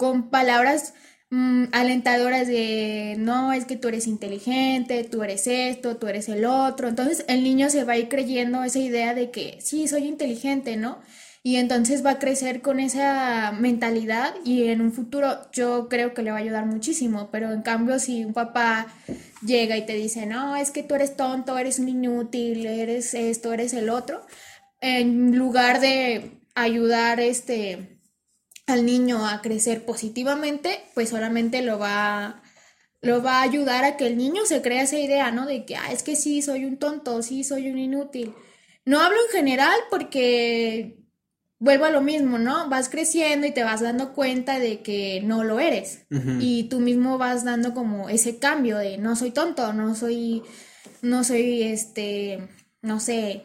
con 0.00 0.30
palabras 0.30 0.94
mm, 1.28 1.64
alentadoras 1.72 2.48
de 2.48 3.16
no, 3.18 3.52
es 3.52 3.66
que 3.66 3.76
tú 3.76 3.88
eres 3.88 4.06
inteligente, 4.06 5.04
tú 5.04 5.22
eres 5.22 5.46
esto, 5.46 5.98
tú 5.98 6.06
eres 6.06 6.30
el 6.30 6.46
otro, 6.46 6.88
entonces 6.88 7.22
el 7.28 7.44
niño 7.44 7.68
se 7.68 7.84
va 7.84 7.92
a 7.92 7.98
ir 7.98 8.08
creyendo 8.08 8.64
esa 8.64 8.78
idea 8.78 9.12
de 9.12 9.30
que 9.30 9.58
sí, 9.60 9.88
soy 9.88 10.06
inteligente, 10.06 10.78
¿no? 10.78 11.00
y 11.42 11.56
entonces 11.56 12.04
va 12.04 12.12
a 12.12 12.18
crecer 12.18 12.62
con 12.62 12.80
esa 12.80 13.52
mentalidad 13.52 14.34
y 14.42 14.68
en 14.68 14.80
un 14.80 14.90
futuro 14.90 15.38
yo 15.52 15.88
creo 15.90 16.14
que 16.14 16.22
le 16.22 16.30
va 16.30 16.38
a 16.38 16.40
ayudar 16.40 16.64
muchísimo, 16.64 17.28
pero 17.30 17.52
en 17.52 17.60
cambio 17.60 17.98
si 17.98 18.24
un 18.24 18.32
papá 18.32 18.86
llega 19.44 19.76
y 19.76 19.84
te 19.84 19.94
dice, 19.94 20.24
no, 20.24 20.56
es 20.56 20.70
que 20.70 20.82
tú 20.82 20.94
eres 20.94 21.14
tonto, 21.14 21.58
eres 21.58 21.78
un 21.78 21.90
inútil, 21.90 22.64
eres 22.64 23.12
esto, 23.12 23.52
eres 23.52 23.74
el 23.74 23.90
otro, 23.90 24.22
en 24.80 25.36
lugar 25.36 25.80
de 25.80 26.40
ayudar 26.54 27.20
este 27.20 27.99
al 28.70 28.86
niño 28.86 29.26
a 29.26 29.42
crecer 29.42 29.84
positivamente, 29.84 30.80
pues 30.94 31.10
solamente 31.10 31.62
lo 31.62 31.78
va 31.78 32.42
lo 33.02 33.22
va 33.22 33.38
a 33.38 33.42
ayudar 33.42 33.84
a 33.84 33.96
que 33.96 34.06
el 34.06 34.16
niño 34.16 34.44
se 34.44 34.60
crea 34.62 34.82
esa 34.82 34.98
idea, 34.98 35.30
¿no? 35.30 35.46
De 35.46 35.64
que, 35.64 35.76
ah, 35.76 35.90
es 35.90 36.02
que 36.02 36.16
sí, 36.16 36.42
soy 36.42 36.64
un 36.64 36.76
tonto, 36.76 37.22
sí, 37.22 37.44
soy 37.44 37.70
un 37.70 37.78
inútil. 37.78 38.34
No 38.84 39.00
hablo 39.00 39.16
en 39.26 39.32
general 39.32 39.78
porque 39.90 40.98
vuelvo 41.58 41.84
a 41.86 41.90
lo 41.90 42.02
mismo, 42.02 42.38
¿no? 42.38 42.68
Vas 42.68 42.88
creciendo 42.88 43.46
y 43.46 43.52
te 43.52 43.64
vas 43.64 43.80
dando 43.80 44.12
cuenta 44.12 44.58
de 44.58 44.80
que 44.82 45.22
no 45.24 45.44
lo 45.44 45.60
eres. 45.60 46.06
Y 46.40 46.64
tú 46.64 46.80
mismo 46.80 47.18
vas 47.18 47.44
dando 47.44 47.72
como 47.74 48.08
ese 48.08 48.38
cambio 48.38 48.78
de 48.78 48.98
no 48.98 49.16
soy 49.16 49.30
tonto, 49.30 49.72
no 49.72 49.94
soy, 49.94 50.42
no 51.02 51.24
soy, 51.24 51.62
este, 51.62 52.48
no 52.82 53.00
sé. 53.00 53.44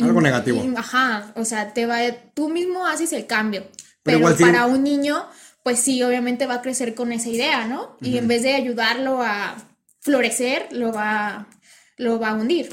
Algo 0.00 0.20
negativo. 0.20 0.64
ajá, 0.76 1.32
o 1.34 1.44
sea, 1.44 1.74
te 1.74 1.86
va, 1.86 1.98
tú 2.34 2.48
mismo 2.48 2.86
haces 2.86 3.12
el 3.12 3.26
cambio. 3.26 3.64
Pero, 4.12 4.36
para 4.38 4.66
un 4.66 4.82
niño, 4.82 5.24
pues 5.62 5.78
sí, 5.80 6.02
obviamente 6.02 6.46
va 6.46 6.54
a 6.54 6.62
crecer 6.62 6.94
con 6.94 7.12
esa 7.12 7.28
idea, 7.28 7.66
¿no? 7.66 7.96
Y 8.00 8.18
en 8.18 8.28
vez 8.28 8.42
de 8.42 8.54
ayudarlo 8.54 9.22
a 9.22 9.56
florecer, 10.00 10.68
lo 10.72 10.92
va, 10.92 11.48
lo 11.96 12.18
va 12.18 12.30
a 12.30 12.34
hundir. 12.34 12.70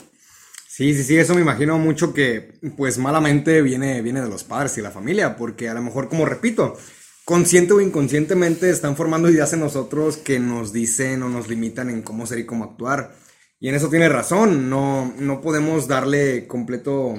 Sí, 0.68 0.94
sí, 0.94 1.04
sí, 1.04 1.18
eso 1.18 1.34
me 1.36 1.42
imagino 1.42 1.77
mucho 1.77 2.13
que, 2.13 2.60
pues 2.75 2.98
malamente 2.98 3.62
viene, 3.62 4.01
viene 4.01 4.22
de 4.22 4.27
los 4.27 4.44
padres 4.44 4.77
y 4.77 4.82
la 4.82 4.92
familia, 4.92 5.38
porque 5.38 5.70
a 5.70 5.74
lo 5.74 5.82
mejor, 5.82 6.10
como 6.10 6.25
repito, 6.25 6.77
consciente 7.24 7.74
o 7.74 7.82
inconscientemente 7.82 8.70
están 8.70 8.96
formando 8.96 9.30
ideas 9.30 9.54
en 9.54 9.62
nosotros 9.62 10.18
que 10.18 10.39
nos 10.39 10.74
dicen 10.74 11.24
o 11.24 11.30
nos 11.30 11.48
limitan 11.48 11.89
en 11.89 12.01
cómo 12.01 12.27
ser 12.27 12.39
y 12.39 12.46
cómo 12.46 12.65
actuar. 12.65 13.15
Y 13.60 13.70
en 13.70 13.75
eso 13.75 13.89
tiene 13.89 14.10
razón, 14.10 14.70
no, 14.70 15.13
no 15.18 15.42
podemos 15.42 15.88
darle 15.88 16.46
completo, 16.46 17.15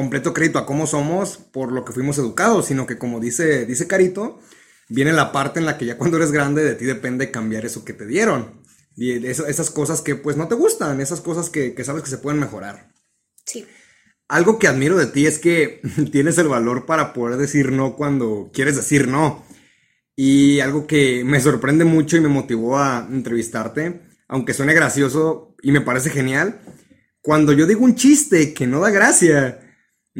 completo 0.00 0.32
crédito 0.32 0.58
a 0.58 0.64
cómo 0.64 0.86
somos 0.86 1.36
por 1.36 1.72
lo 1.72 1.84
que 1.84 1.92
fuimos 1.92 2.16
educados, 2.16 2.64
sino 2.64 2.86
que 2.86 2.96
como 2.96 3.20
dice, 3.20 3.66
dice 3.66 3.86
Carito, 3.86 4.40
viene 4.88 5.12
la 5.12 5.30
parte 5.30 5.60
en 5.60 5.66
la 5.66 5.76
que 5.76 5.84
ya 5.84 5.98
cuando 5.98 6.16
eres 6.16 6.32
grande 6.32 6.64
de 6.64 6.74
ti 6.74 6.86
depende 6.86 7.30
cambiar 7.30 7.66
eso 7.66 7.84
que 7.84 7.92
te 7.92 8.06
dieron. 8.06 8.62
Y 8.96 9.26
esas 9.26 9.70
cosas 9.70 10.00
que 10.00 10.14
pues 10.14 10.38
no 10.38 10.48
te 10.48 10.54
gustan, 10.54 11.02
esas 11.02 11.20
cosas 11.20 11.50
que, 11.50 11.74
sabes 11.84 12.02
que 12.02 12.08
se 12.08 12.16
pueden 12.16 12.40
mejorar. 12.40 12.94
Sí. 13.44 13.66
Algo 14.26 14.58
que 14.58 14.68
admiro 14.68 14.96
de 14.96 15.04
ti 15.04 15.26
es 15.26 15.38
que 15.38 15.82
tienes 16.12 16.38
el 16.38 16.48
valor 16.48 16.86
para 16.86 17.12
poder 17.12 17.36
decir 17.36 17.70
no 17.70 17.94
cuando 17.94 18.50
quieres 18.54 18.76
decir 18.76 19.06
no. 19.06 19.44
Y 20.16 20.60
algo 20.60 20.86
que 20.86 21.24
me 21.26 21.40
sorprende 21.40 21.84
mucho 21.84 22.16
y 22.16 22.22
me 22.22 22.28
motivó 22.28 22.78
a 22.78 23.06
entrevistarte, 23.10 24.00
aunque 24.28 24.54
suene 24.54 24.72
gracioso 24.72 25.54
y 25.62 25.72
me 25.72 25.82
parece 25.82 26.08
genial, 26.08 26.62
cuando 27.20 27.52
yo 27.52 27.66
digo 27.66 27.84
un 27.84 27.96
chiste 27.96 28.54
que 28.54 28.66
no 28.66 28.80
da 28.80 28.88
gracia, 28.88 29.69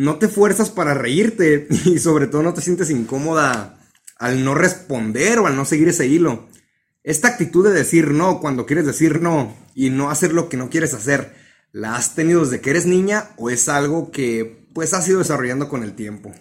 no 0.01 0.19
te 0.19 0.29
fuerzas 0.29 0.71
para 0.71 0.95
reírte 0.95 1.69
y 1.85 1.99
sobre 1.99 2.27
todo 2.27 2.43
no 2.43 2.55
te 2.55 2.63
sientes 2.63 2.89
incómoda 2.89 3.79
al 4.17 4.45
no 4.45 4.55
responder 4.55 5.39
o 5.39 5.47
al 5.47 5.57
no 5.57 5.67
seguir 5.67 5.89
ese 5.89 6.07
hilo. 6.07 6.49
Esta 7.03 7.29
actitud 7.29 7.67
de 7.67 7.75
decir 7.75 8.09
no 8.09 8.41
cuando 8.41 8.65
quieres 8.65 8.87
decir 8.87 9.21
no 9.21 9.55
y 9.75 9.91
no 9.91 10.11
hacer 10.11 10.33
lo 10.33 10.49
que 10.49 10.57
no 10.57 10.71
quieres 10.71 10.95
hacer, 10.95 11.35
¿la 11.73 11.97
has 11.97 12.15
tenido 12.15 12.43
desde 12.43 12.63
que 12.63 12.71
eres 12.71 12.87
niña 12.87 13.29
o 13.37 13.51
es 13.51 13.69
algo 13.69 14.11
que 14.11 14.67
pues 14.73 14.95
has 14.95 15.07
ido 15.07 15.19
desarrollando 15.19 15.69
con 15.69 15.83
el 15.83 15.95
tiempo? 15.95 16.33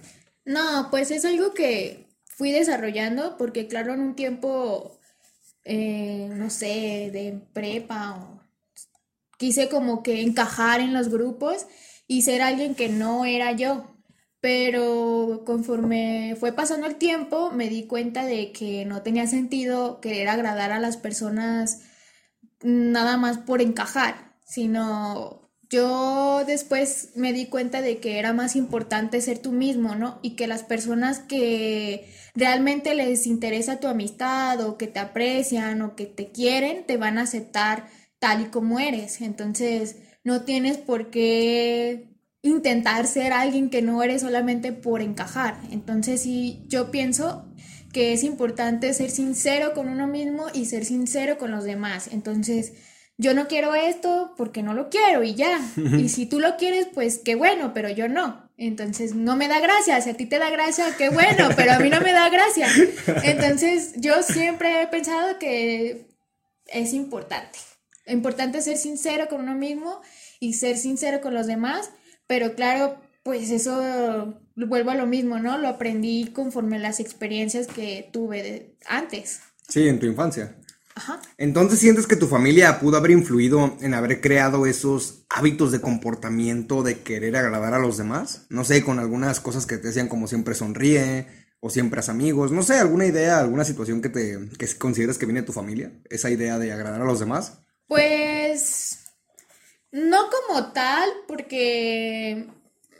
No, 0.45 0.87
pues 0.89 1.11
es 1.11 1.25
algo 1.25 1.53
que 1.53 2.07
fui 2.23 2.53
desarrollando 2.53 3.35
porque 3.37 3.67
claro, 3.67 3.93
en 3.93 3.99
un 3.99 4.15
tiempo, 4.15 4.97
eh, 5.65 6.29
no 6.33 6.49
sé, 6.49 7.09
de 7.11 7.41
prepa 7.51 8.15
o 8.15 8.41
quise 9.37 9.67
como 9.67 10.01
que 10.01 10.21
encajar 10.21 10.79
en 10.79 10.93
los 10.93 11.09
grupos 11.09 11.65
y 12.09 12.23
ser 12.23 12.41
alguien 12.41 12.75
que 12.75 12.89
no 12.89 13.23
era 13.23 13.53
yo 13.53 13.95
pero 14.41 15.43
conforme 15.45 16.35
fue 16.39 16.53
pasando 16.53 16.87
el 16.87 16.95
tiempo 16.95 17.51
me 17.51 17.69
di 17.69 17.87
cuenta 17.87 18.25
de 18.25 18.51
que 18.51 18.85
no 18.85 19.01
tenía 19.01 19.27
sentido 19.27 19.99
querer 20.01 20.29
agradar 20.29 20.71
a 20.71 20.79
las 20.79 20.97
personas 20.97 21.81
nada 22.61 23.17
más 23.17 23.37
por 23.37 23.61
encajar, 23.61 24.37
sino 24.45 25.49
yo 25.69 26.43
después 26.45 27.11
me 27.15 27.33
di 27.33 27.45
cuenta 27.47 27.81
de 27.81 27.99
que 27.99 28.17
era 28.17 28.33
más 28.33 28.55
importante 28.55 29.21
ser 29.21 29.39
tú 29.39 29.51
mismo, 29.51 29.95
¿no? 29.95 30.19
Y 30.23 30.31
que 30.31 30.47
las 30.47 30.63
personas 30.63 31.19
que 31.19 32.09
realmente 32.33 32.95
les 32.95 33.27
interesa 33.27 33.79
tu 33.79 33.87
amistad 33.87 34.61
o 34.61 34.77
que 34.77 34.87
te 34.87 34.99
aprecian 34.99 35.81
o 35.81 35.95
que 35.95 36.05
te 36.07 36.31
quieren, 36.31 36.85
te 36.85 36.97
van 36.97 37.17
a 37.19 37.23
aceptar 37.23 37.87
tal 38.19 38.41
y 38.41 38.45
como 38.45 38.79
eres. 38.79 39.21
Entonces, 39.21 39.97
no 40.29 40.43
tienes 40.43 40.77
por 40.77 41.09
qué 41.09 42.07
intentar 42.43 43.07
ser 43.07 43.33
alguien 43.33 43.71
que 43.71 43.81
no 43.81 44.01
eres 44.03 44.21
solamente 44.21 44.71
por 44.71 45.01
encajar. 45.01 45.59
Entonces 45.71 46.21
sí, 46.21 46.63
yo 46.67 46.91
pienso 46.91 47.45
que 47.91 48.13
es 48.13 48.23
importante 48.23 48.93
ser 48.93 49.09
sincero 49.09 49.73
con 49.73 49.89
uno 49.89 50.05
mismo 50.05 50.45
y 50.53 50.65
ser 50.65 50.85
sincero 50.85 51.39
con 51.39 51.49
los 51.49 51.63
demás. 51.63 52.09
Entonces, 52.11 52.73
yo 53.17 53.33
no 53.33 53.47
quiero 53.47 53.73
esto 53.73 54.35
porque 54.37 54.61
no 54.61 54.75
lo 54.75 54.89
quiero 54.89 55.23
y 55.23 55.33
ya. 55.33 55.59
Y 55.97 56.09
si 56.09 56.27
tú 56.27 56.39
lo 56.39 56.55
quieres, 56.55 56.87
pues 56.93 57.17
qué 57.17 57.33
bueno, 57.33 57.73
pero 57.73 57.89
yo 57.89 58.07
no. 58.07 58.47
Entonces, 58.55 59.15
no 59.15 59.35
me 59.35 59.47
da 59.47 59.59
gracia. 59.59 59.99
Si 60.01 60.11
a 60.11 60.13
ti 60.13 60.27
te 60.27 60.37
da 60.37 60.51
gracia, 60.51 60.85
qué 60.97 61.09
bueno, 61.09 61.49
pero 61.55 61.73
a 61.73 61.79
mí 61.79 61.89
no 61.89 61.99
me 62.01 62.13
da 62.13 62.29
gracia. 62.29 62.67
Entonces, 63.23 63.93
yo 63.97 64.21
siempre 64.21 64.83
he 64.83 64.87
pensado 64.87 65.39
que 65.39 66.07
es 66.67 66.93
importante. 66.93 67.57
Importante 68.05 68.61
ser 68.61 68.77
sincero 68.77 69.27
con 69.27 69.41
uno 69.41 69.55
mismo 69.55 70.01
y 70.39 70.53
ser 70.53 70.77
sincero 70.77 71.21
con 71.21 71.33
los 71.33 71.47
demás 71.47 71.91
pero 72.29 72.53
claro, 72.53 73.01
pues 73.23 73.49
eso 73.49 74.39
vuelvo 74.55 74.91
a 74.91 74.95
lo 74.95 75.07
mismo, 75.07 75.39
¿no? 75.39 75.57
Lo 75.57 75.67
aprendí 75.67 76.27
conforme 76.31 76.77
las 76.77 76.99
experiencias 76.99 77.65
que 77.65 78.07
tuve 78.13 78.77
antes. 78.85 79.39
Sí, 79.67 79.87
en 79.87 79.99
tu 79.99 80.05
infancia. 80.05 80.55
Ajá. 80.93 81.19
Entonces 81.39 81.79
sientes 81.79 82.05
que 82.05 82.15
tu 82.15 82.27
familia 82.27 82.79
pudo 82.79 82.97
haber 82.97 83.09
influido 83.09 83.75
en 83.81 83.95
haber 83.95 84.21
creado 84.21 84.67
esos 84.67 85.25
hábitos 85.27 85.71
de 85.71 85.81
comportamiento 85.81 86.83
de 86.83 86.99
querer 86.99 87.35
agradar 87.35 87.73
a 87.73 87.79
los 87.79 87.97
demás. 87.97 88.45
No 88.49 88.63
sé, 88.63 88.83
con 88.83 88.99
algunas 88.99 89.39
cosas 89.39 89.65
que 89.65 89.77
te 89.77 89.87
decían 89.87 90.07
como 90.07 90.27
siempre 90.27 90.53
sonríe 90.53 91.25
o 91.61 91.71
siempre 91.71 91.99
haz 91.99 92.09
amigos. 92.09 92.51
No 92.51 92.61
sé, 92.61 92.75
alguna 92.75 93.07
idea, 93.07 93.39
alguna 93.39 93.63
situación 93.63 94.03
que 94.03 94.09
te 94.09 94.37
que 94.55 94.67
consideres 94.77 95.17
que 95.17 95.25
viene 95.25 95.41
de 95.41 95.47
tu 95.47 95.53
familia, 95.53 95.91
esa 96.11 96.29
idea 96.29 96.59
de 96.59 96.71
agradar 96.71 97.01
a 97.01 97.05
los 97.05 97.19
demás. 97.19 97.57
Pues 97.87 98.88
no 99.91 100.29
como 100.29 100.71
tal, 100.71 101.09
porque 101.27 102.47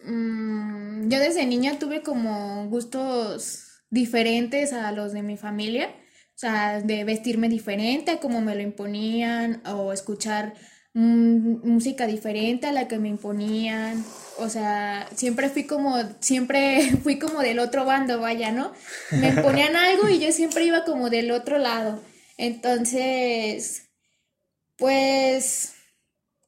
mm, 0.04 1.10
yo 1.10 1.20
desde 1.20 1.46
niña 1.46 1.80
tuve 1.80 2.02
como 2.02 2.68
gustos 2.70 3.84
diferentes 3.90 4.74
a 4.74 4.92
los 4.92 5.14
de 5.14 5.24
mi 5.24 5.38
familia. 5.38 5.90
O 6.36 6.40
sea, 6.40 6.80
de 6.80 7.04
vestirme 7.04 7.50
diferente 7.50 8.12
a 8.12 8.20
como 8.22 8.40
me 8.40 8.56
lo 8.56 8.62
imponían 8.62 9.62
o 9.66 9.92
escuchar 9.92 10.54
música 10.94 12.08
diferente 12.08 12.68
a 12.68 12.72
la 12.72 12.88
que 12.88 12.98
me 12.98 13.10
imponían. 13.10 14.04
O 14.38 14.50
sea, 14.50 15.08
siempre 15.16 15.50
fui 15.50 15.66
como, 15.66 15.96
siempre 16.20 16.92
fui 17.04 17.20
como 17.20 17.42
del 17.42 17.60
otro 17.60 17.86
bando, 17.86 18.20
vaya, 18.20 18.52
¿no? 18.52 18.72
Me 19.12 19.30
imponían 19.30 19.76
algo 19.76 20.08
y 20.10 20.20
yo 20.20 20.32
siempre 20.32 20.66
iba 20.66 20.86
como 20.86 21.10
del 21.10 21.32
otro 21.32 21.58
lado. 21.58 22.02
Entonces, 22.38 23.90
pues, 24.78 25.74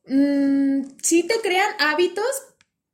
mm, 0.05 0.97
sí 1.01 1.23
te 1.23 1.35
crean 1.41 1.71
hábitos, 1.79 2.25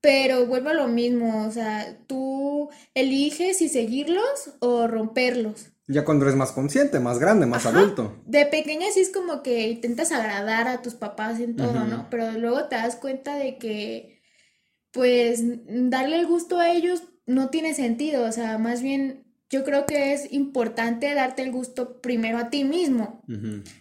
pero 0.02 0.46
vuelvo 0.46 0.70
a 0.70 0.74
lo 0.74 0.88
mismo, 0.88 1.46
o 1.46 1.52
sea, 1.52 1.98
tú 2.08 2.70
eliges 2.94 3.58
si 3.58 3.70
seguirlos 3.70 4.56
o 4.60 4.88
romperlos. 4.88 5.72
Ya 5.90 6.04
cuando 6.04 6.26
eres 6.26 6.36
más 6.36 6.52
consciente, 6.52 7.00
más 7.00 7.18
grande, 7.18 7.46
más 7.46 7.66
adulto. 7.66 8.22
De 8.26 8.46
pequeña 8.46 8.88
sí 8.94 9.00
es 9.00 9.10
como 9.10 9.42
que 9.42 9.70
intentas 9.70 10.12
agradar 10.12 10.68
a 10.68 10.82
tus 10.82 10.96
papás 10.96 11.40
en 11.40 11.56
todo, 11.56 11.86
¿no? 11.86 12.10
Pero 12.10 12.34
luego 12.34 12.66
te 12.66 12.76
das 12.76 12.98
cuenta 12.98 13.38
de 13.38 13.58
que, 13.58 14.22
pues, 14.92 15.42
darle 15.66 16.20
el 16.20 16.28
gusto 16.28 16.60
a 16.60 16.72
ellos 16.72 17.04
no 17.26 17.50
tiene 17.50 17.74
sentido. 17.74 18.26
O 18.26 18.32
sea, 18.34 18.58
más 18.58 18.82
bien 18.82 19.27
yo 19.50 19.64
creo 19.64 19.86
que 19.86 20.14
es 20.14 20.32
importante 20.32 21.14
darte 21.14 21.42
el 21.42 21.52
gusto 21.52 22.02
primero 22.02 22.38
a 22.38 22.50
ti 22.50 22.64
mismo. 22.64 23.24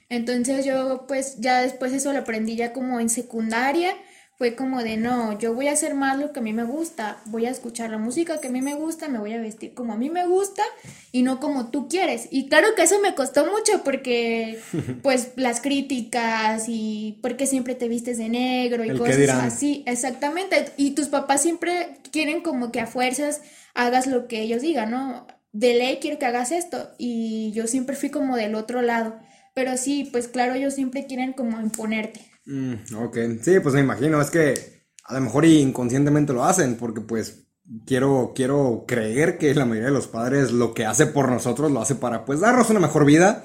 Entonces 0.09 0.65
yo, 0.65 1.07
pues, 1.09 1.37
ya 1.39 1.63
después 1.63 1.93
eso 1.93 2.13
lo 2.13 2.21
aprendí 2.21 2.57
ya 2.57 2.73
como 2.73 3.01
en 3.01 3.09
secundaria 3.09 3.95
fue 4.37 4.55
como 4.55 4.83
de 4.83 4.99
no, 4.99 5.39
yo 5.39 5.55
voy 5.55 5.69
a 5.69 5.73
hacer 5.73 5.95
más 5.95 6.19
lo 6.19 6.33
que 6.33 6.41
a 6.41 6.43
mí 6.43 6.53
me 6.53 6.65
gusta, 6.65 7.19
voy 7.25 7.47
a 7.47 7.51
escuchar 7.51 7.89
la 7.89 7.97
música 7.97 8.39
que 8.39 8.49
a 8.49 8.51
mí 8.51 8.61
me 8.61 8.75
gusta, 8.75 9.09
me 9.09 9.19
voy 9.19 9.33
a 9.33 9.41
vestir 9.41 9.73
como 9.73 9.95
a 9.95 9.97
mí 9.97 10.11
me 10.11 10.27
gusta 10.27 10.63
y 11.11 11.23
no 11.23 11.41
como 11.41 11.71
tú 11.71 11.89
quieres. 11.89 12.29
Y 12.31 12.49
claro 12.49 12.69
que 12.77 12.83
eso 12.83 13.01
me 13.01 13.15
costó 13.15 13.47
mucho 13.47 13.83
porque 13.83 14.61
pues 15.03 15.31
las 15.37 15.63
críticas 15.63 16.67
y 16.69 17.19
porque 17.23 17.47
siempre 17.47 17.75
te 17.75 17.89
vistes 17.89 18.19
de 18.19 18.29
negro 18.29 18.85
y 18.85 18.95
cosas 18.97 19.31
así, 19.31 19.83
exactamente. 19.87 20.67
Y 20.77 20.91
tus 20.91 21.09
papás 21.09 21.41
siempre 21.41 21.97
quieren 22.13 22.43
como 22.43 22.71
que 22.71 22.81
a 22.81 22.87
fuerzas 22.87 23.41
hagas 23.73 24.07
lo 24.07 24.29
que 24.29 24.43
ellos 24.43 24.61
digan, 24.61 24.91
¿no? 24.91 25.27
De 25.57 25.73
ley 25.73 26.01
quiero 26.03 26.19
que 26.19 26.27
hagas 26.27 26.53
esto 26.53 26.91
y 26.99 27.51
yo 27.53 27.67
siempre 27.67 27.97
fui 27.97 28.11
como 28.11 28.37
del 28.37 28.55
otro 28.55 28.83
lado. 28.83 29.17
Pero 29.55 29.79
sí, 29.79 30.07
pues 30.13 30.29
claro, 30.29 30.53
ellos 30.53 30.75
siempre 30.75 31.07
quieren 31.07 31.33
como 31.33 31.59
imponerte. 31.59 32.21
Mm, 32.45 32.95
ok, 32.95 33.17
sí, 33.41 33.59
pues 33.61 33.75
me 33.75 33.81
imagino, 33.81 34.21
es 34.21 34.31
que 34.31 34.85
a 35.05 35.15
lo 35.15 35.23
mejor 35.23 35.47
inconscientemente 35.47 36.35
lo 36.35 36.45
hacen, 36.45 36.77
porque 36.77 37.01
pues 37.01 37.47
quiero, 37.87 38.33
quiero 38.35 38.85
creer 38.87 39.39
que 39.39 39.55
la 39.55 39.65
mayoría 39.65 39.89
de 39.89 39.95
los 39.95 40.09
padres 40.09 40.53
lo 40.53 40.75
que 40.75 40.85
hace 40.85 41.07
por 41.07 41.31
nosotros 41.31 41.73
lo 41.73 41.81
hace 41.81 41.95
para 41.95 42.27
pues 42.27 42.41
darnos 42.41 42.69
una 42.69 42.81
mejor 42.81 43.07
vida. 43.07 43.43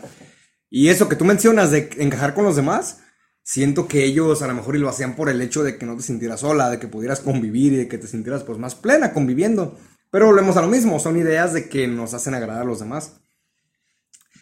Y 0.69 0.89
eso 0.89 1.07
que 1.07 1.15
tú 1.15 1.23
mencionas 1.23 1.71
de 1.71 1.91
encajar 1.97 2.33
con 2.33 2.43
los 2.43 2.57
demás, 2.57 2.99
siento 3.41 3.87
que 3.87 4.03
ellos 4.03 4.41
a 4.41 4.47
lo 4.47 4.53
mejor 4.53 4.75
y 4.75 4.79
lo 4.79 4.89
hacían 4.89 5.15
por 5.15 5.29
el 5.29 5.41
hecho 5.41 5.63
de 5.63 5.77
que 5.77 5.85
no 5.85 5.95
te 5.95 6.03
sintieras 6.03 6.41
sola, 6.41 6.69
de 6.69 6.77
que 6.77 6.89
pudieras 6.89 7.21
convivir 7.21 7.71
y 7.71 7.77
de 7.77 7.87
que 7.87 7.97
te 7.97 8.07
sintieras 8.07 8.43
pues 8.43 8.59
más 8.59 8.75
plena 8.75 9.13
conviviendo. 9.13 9.77
Pero 10.11 10.27
volvemos 10.27 10.57
a 10.57 10.61
lo 10.61 10.67
mismo, 10.67 10.99
son 10.99 11.17
ideas 11.17 11.53
de 11.53 11.69
que 11.69 11.87
nos 11.87 12.13
hacen 12.13 12.35
agradar 12.35 12.61
a 12.61 12.65
los 12.65 12.79
demás. 12.79 13.13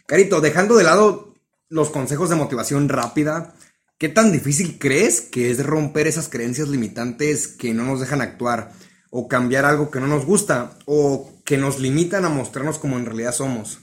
Carito, 0.06 0.42
dejando 0.42 0.76
de 0.76 0.84
lado 0.84 1.34
los 1.70 1.90
consejos 1.92 2.30
de 2.30 2.36
motivación 2.36 2.90
rápida, 2.90 3.54
¿Qué 4.00 4.08
tan 4.08 4.32
difícil 4.32 4.80
crees 4.80 5.20
que 5.20 5.52
es 5.52 5.62
romper 5.62 6.08
esas 6.08 6.30
creencias 6.30 6.70
limitantes 6.70 7.50
que 7.50 7.74
no 7.74 7.84
nos 7.84 8.00
dejan 8.00 8.22
actuar? 8.22 8.72
O 9.12 9.28
cambiar 9.28 9.66
algo 9.66 9.92
que 9.92 10.00
no 10.00 10.08
nos 10.08 10.26
gusta? 10.26 10.72
¿O 10.86 11.30
que 11.44 11.58
nos 11.58 11.80
limitan 11.80 12.24
a 12.24 12.30
mostrarnos 12.30 12.80
como 12.80 12.98
en 12.98 13.06
realidad 13.06 13.34
somos? 13.34 13.80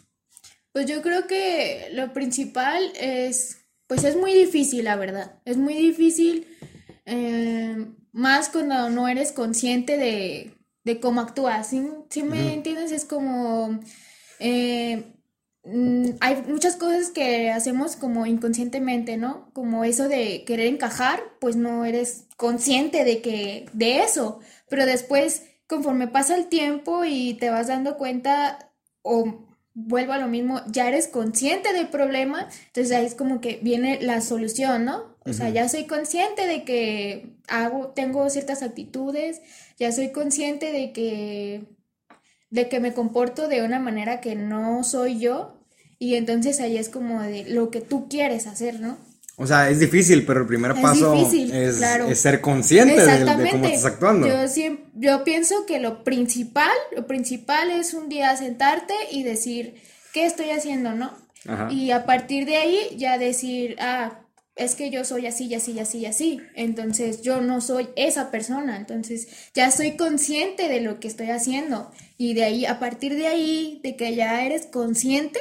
Pues 0.72 0.86
yo 0.86 1.02
creo 1.02 1.26
que 1.26 1.90
lo 1.92 2.14
principal 2.14 2.92
es, 2.98 3.58
pues 3.86 4.04
es 4.04 4.16
muy 4.16 4.32
difícil, 4.32 4.84
la 4.84 4.96
verdad. 4.96 5.42
Es 5.44 5.58
muy 5.58 5.74
difícil, 5.74 6.46
eh, 7.04 7.76
más 8.12 8.48
cuando 8.48 8.88
no 8.88 9.08
eres 9.08 9.32
consciente 9.32 9.98
de, 9.98 10.55
cómo 11.00 11.20
actúas. 11.20 11.68
¿Sí, 11.68 12.22
me 12.22 12.54
entiendes? 12.54 12.92
Es 12.92 13.04
como... 13.04 13.80
Eh, 14.38 15.12
Mm, 15.66 16.10
hay 16.20 16.42
muchas 16.42 16.76
cosas 16.76 17.10
que 17.10 17.50
hacemos 17.50 17.96
como 17.96 18.24
inconscientemente, 18.26 19.16
¿no? 19.16 19.50
Como 19.52 19.82
eso 19.84 20.08
de 20.08 20.44
querer 20.44 20.66
encajar, 20.68 21.20
pues 21.40 21.56
no 21.56 21.84
eres 21.84 22.28
consciente 22.36 23.04
de 23.04 23.20
que 23.20 23.66
de 23.72 23.98
eso, 24.00 24.38
pero 24.68 24.86
después 24.86 25.42
conforme 25.66 26.06
pasa 26.06 26.36
el 26.36 26.46
tiempo 26.46 27.04
y 27.04 27.34
te 27.34 27.50
vas 27.50 27.66
dando 27.66 27.96
cuenta 27.96 28.72
o 29.02 29.45
vuelvo 29.78 30.14
a 30.14 30.18
lo 30.18 30.26
mismo, 30.26 30.62
ya 30.68 30.88
eres 30.88 31.06
consciente 31.06 31.74
del 31.74 31.88
problema, 31.88 32.48
entonces 32.68 32.96
ahí 32.96 33.04
es 33.04 33.14
como 33.14 33.42
que 33.42 33.60
viene 33.62 34.00
la 34.00 34.22
solución, 34.22 34.86
¿no? 34.86 35.14
O 35.26 35.32
sea, 35.34 35.50
ya 35.50 35.68
soy 35.68 35.84
consciente 35.84 36.46
de 36.46 36.64
que 36.64 37.36
hago 37.48 37.88
tengo 37.88 38.30
ciertas 38.30 38.62
actitudes, 38.62 39.42
ya 39.76 39.92
soy 39.92 40.12
consciente 40.12 40.72
de 40.72 40.92
que 40.92 41.64
de 42.48 42.68
que 42.68 42.80
me 42.80 42.94
comporto 42.94 43.48
de 43.48 43.62
una 43.62 43.78
manera 43.78 44.20
que 44.20 44.34
no 44.34 44.82
soy 44.82 45.18
yo, 45.18 45.60
y 45.98 46.14
entonces 46.14 46.60
ahí 46.60 46.78
es 46.78 46.88
como 46.88 47.20
de 47.20 47.44
lo 47.44 47.70
que 47.70 47.82
tú 47.82 48.08
quieres 48.08 48.46
hacer, 48.46 48.80
¿no? 48.80 48.96
O 49.38 49.46
sea, 49.46 49.68
es 49.68 49.80
difícil, 49.80 50.24
pero 50.24 50.40
el 50.40 50.46
primer 50.46 50.80
paso 50.80 51.14
es, 51.14 52.18
ser 52.18 52.40
consciente 52.40 53.04
de, 53.04 53.50
cómo 53.50 53.66
estás 53.66 53.84
actuando. 53.84 54.26
Yo, 54.26 54.48
siempre, 54.48 54.86
yo 54.94 55.24
pienso 55.24 55.66
que 55.66 55.78
lo 55.78 56.04
principal, 56.04 56.72
lo 56.96 57.06
principal 57.06 57.70
es 57.70 57.92
un 57.92 58.08
día 58.08 58.34
sentarte 58.36 58.94
y 59.10 59.24
decir, 59.24 59.74
¿qué 60.14 60.24
estoy 60.24 60.50
haciendo, 60.50 60.92
no? 60.92 61.12
Y 61.70 61.90
a 61.90 62.06
partir 62.06 62.46
de 62.46 62.56
ahí 62.56 62.96
ya 62.96 63.18
decir, 63.18 63.76
ah, 63.78 64.20
es 64.56 64.74
que 64.74 64.90
yo 64.90 65.04
soy 65.04 65.26
así, 65.26 65.46
y 65.46 65.54
así, 65.54 65.72
y 65.72 65.80
así, 65.80 65.98
y 65.98 66.06
así. 66.06 66.40
Entonces 66.54 67.20
yo 67.20 67.42
no 67.42 67.60
soy 67.60 67.90
esa 67.94 68.30
persona. 68.30 68.76
Entonces 68.78 69.28
ya 69.54 69.70
soy 69.70 69.96
consciente 69.96 70.68
de 70.68 70.80
lo 70.80 70.98
que 70.98 71.08
estoy 71.08 71.30
haciendo. 71.30 71.92
Y 72.16 72.32
de 72.32 72.44
ahí, 72.44 72.64
a 72.64 72.80
partir 72.80 73.14
de 73.14 73.26
ahí, 73.26 73.80
de 73.84 73.96
que 73.96 74.14
ya 74.14 74.44
eres 74.44 74.66
consciente, 74.66 75.38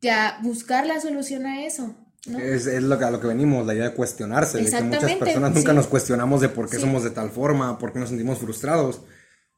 ya 0.00 0.38
buscar 0.42 0.86
la 0.86 1.00
solución 1.00 1.46
a 1.46 1.64
eso. 1.66 1.96
¿No? 2.26 2.38
Es, 2.38 2.66
lo 2.66 2.98
que, 2.98 3.04
a 3.04 3.10
lo 3.10 3.20
que 3.20 3.26
venimos, 3.26 3.66
la 3.66 3.74
idea 3.74 3.90
de 3.90 3.94
cuestionarse, 3.94 4.58
de 4.58 4.70
que 4.70 4.82
muchas 4.82 5.12
personas 5.16 5.54
nunca 5.54 5.72
nos 5.72 5.86
cuestionamos 5.86 6.40
de 6.40 6.48
por 6.48 6.68
qué 6.68 6.78
somos 6.78 7.04
de 7.04 7.10
tal 7.10 7.30
forma, 7.30 7.78
por 7.78 7.92
qué 7.92 7.98
nos 7.98 8.08
sentimos 8.08 8.38
frustrados. 8.38 9.02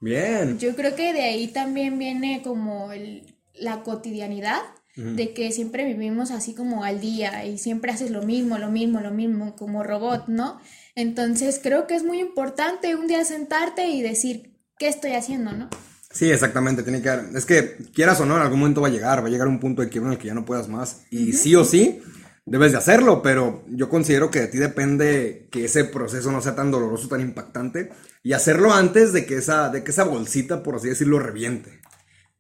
Bien. 0.01 0.59
Yo 0.59 0.77
creo 0.77 0.95
que 0.95 1.13
de 1.13 1.23
ahí 1.23 1.49
también 1.49 1.99
viene 1.99 2.43
como 2.43 2.93
el, 2.93 3.35
la 3.55 3.83
cotidianidad, 3.83 4.61
de 4.97 5.35
que 5.35 5.53
siempre 5.53 5.85
vivimos 5.85 6.31
así 6.31 6.55
como 6.55 6.83
al 6.83 7.03
día 7.03 7.45
y 7.45 7.59
siempre 7.59 7.93
haces 7.93 8.11
lo 8.11 8.23
mismo, 8.23 8.57
lo 8.57 8.71
mismo, 8.71 9.01
lo 9.01 9.11
mismo, 9.11 9.55
como 9.55 9.83
robot, 9.83 10.27
¿no? 10.29 10.59
Entonces 10.95 11.61
creo 11.63 11.87
que 11.87 11.95
es 11.97 12.03
muy 12.03 12.19
importante 12.19 12.95
un 12.97 13.07
día 13.07 13.23
sentarte 13.27 13.89
y 13.89 14.01
decir, 14.01 14.57
¿qué 14.79 14.89
estoy 14.89 15.13
haciendo, 15.13 15.53
no? 15.53 15.69
Sí, 16.11 16.31
exactamente, 16.31 16.83
tiene 16.83 17.03
que 17.03 17.11
Es 17.35 17.45
que 17.45 17.77
quieras 17.93 18.19
o 18.21 18.25
no, 18.25 18.37
en 18.37 18.43
algún 18.43 18.61
momento 18.61 18.81
va 18.81 18.89
a 18.89 18.91
llegar, 18.91 19.23
va 19.23 19.27
a 19.27 19.31
llegar 19.31 19.49
un 19.49 19.61
punto 19.61 19.83
de 19.83 19.91
quiebra 19.91 20.09
en 20.09 20.15
el 20.15 20.19
que 20.19 20.29
ya 20.29 20.35
no 20.35 20.47
puedas 20.47 20.67
más. 20.67 21.03
Y 21.11 21.35
sí 21.35 21.55
o 21.55 21.65
sí, 21.67 22.01
debes 22.47 22.73
de 22.73 22.79
hacerlo, 22.79 23.23
pero 23.23 23.65
yo 23.69 23.89
considero 23.89 24.31
que 24.31 24.41
de 24.41 24.47
ti 24.49 24.59
depende 24.59 25.49
que 25.51 25.67
ese 25.67 25.85
proceso 25.85 26.33
no 26.33 26.41
sea 26.41 26.55
tan 26.55 26.71
doloroso, 26.71 27.09
tan 27.09 27.21
impactante, 27.21 27.91
y 28.23 28.33
hacerlo 28.33 28.73
antes 28.73 29.13
de 29.13 29.27
que 29.27 29.37
esa, 29.37 29.69
de 29.69 29.85
que 29.85 29.91
esa 29.91 30.05
bolsita, 30.05 30.63
por 30.63 30.77
así 30.77 30.89
decirlo, 30.89 31.19
reviente. 31.19 31.81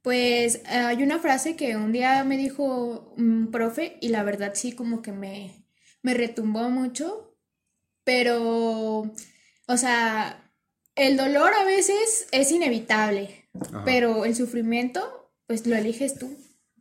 Pues 0.03 0.57
eh, 0.57 0.62
hay 0.71 1.03
una 1.03 1.19
frase 1.19 1.57
que 1.57 1.77
un 1.77 1.92
día 1.92 2.23
me 2.25 2.38
dijo 2.38 3.12
un 3.19 3.51
profe, 3.51 3.99
y 4.01 4.09
la 4.09 4.23
verdad 4.23 4.53
sí 4.55 4.73
como 4.73 5.03
que 5.03 5.12
me, 5.12 5.66
me 6.03 6.14
retumbó 6.14 6.71
mucho, 6.71 7.37
pero, 8.05 9.12
o 9.66 9.77
sea, 9.77 10.51
el 10.95 11.16
dolor 11.16 11.53
a 11.53 11.64
veces 11.64 12.29
es 12.31 12.53
inevitable 12.53 13.47
pero 13.85 14.25
el 14.25 14.35
sufrimiento, 14.35 15.31
pues 15.47 15.66
lo 15.66 15.77
eliges 15.77 16.19
tú. 16.19 16.37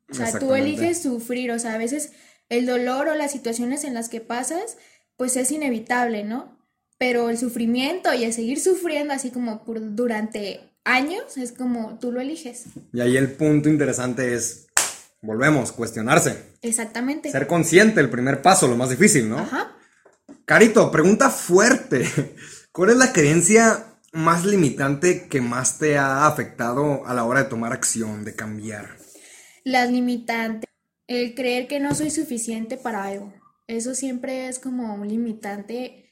O 0.10 0.14
sea, 0.14 0.38
tú 0.38 0.54
eliges 0.54 1.02
sufrir, 1.02 1.52
o 1.52 1.60
sea, 1.60 1.74
a 1.74 1.78
veces 1.78 2.14
el 2.50 2.66
dolor 2.66 3.08
o 3.08 3.16
las 3.16 3.32
situaciones 3.32 3.84
en 3.84 3.94
las 3.94 4.10
que 4.10 4.22
pasas, 4.22 4.78
pues 5.18 5.36
es 5.36 5.52
inevitable, 5.52 6.24
¿no? 6.24 6.58
Pero 6.98 7.30
el 7.30 7.38
sufrimiento 7.38 8.14
y 8.14 8.24
el 8.24 8.34
seguir 8.34 8.60
sufriendo 8.60 9.14
así 9.14 9.32
como 9.32 9.64
por, 9.64 9.96
durante 9.96 10.62
años 10.84 11.38
es 11.38 11.52
como 11.52 12.00
tú 12.00 12.12
lo 12.12 12.22
eliges. 12.22 12.66
Y 12.94 13.02
ahí 13.02 13.18
el 13.18 13.32
punto 13.34 13.70
interesante 13.70 14.34
es 14.34 14.68
volvemos, 15.26 15.72
cuestionarse. 15.72 16.54
Exactamente. 16.62 17.32
Ser 17.32 17.48
consciente, 17.48 18.00
el 18.00 18.10
primer 18.10 18.42
paso, 18.42 18.68
lo 18.68 18.78
más 18.78 18.90
difícil, 18.90 19.30
¿no? 19.30 19.40
Ajá. 19.40 19.76
Carito, 20.46 20.92
pregunta 20.92 21.30
fuerte. 21.30 22.06
¿Cuál 22.72 22.92
es 22.92 22.98
la 22.98 23.12
creencia 23.12 23.86
más 24.14 24.46
limitante 24.46 25.28
que 25.28 25.42
más 25.42 25.78
te 25.78 25.98
ha 25.98 26.28
afectado 26.28 27.06
a 27.06 27.14
la 27.14 27.24
hora 27.26 27.44
de 27.44 27.50
tomar 27.50 27.74
acción, 27.74 28.24
de 28.24 28.36
cambiar? 28.36 28.98
Las 29.64 29.90
limitantes. 29.90 30.70
El 31.08 31.36
creer 31.36 31.68
que 31.68 31.80
no 31.80 31.94
soy 31.94 32.10
suficiente 32.10 32.78
para 32.78 33.04
algo. 33.04 33.34
Eso 33.68 33.96
siempre 33.96 34.48
es 34.48 34.60
como 34.60 34.94
un 34.96 35.08
limitante 35.08 36.12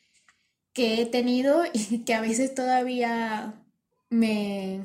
que 0.73 1.01
he 1.01 1.05
tenido 1.05 1.63
y 1.73 1.99
que 1.99 2.13
a 2.13 2.21
veces 2.21 2.53
todavía 2.53 3.63
me, 4.09 4.81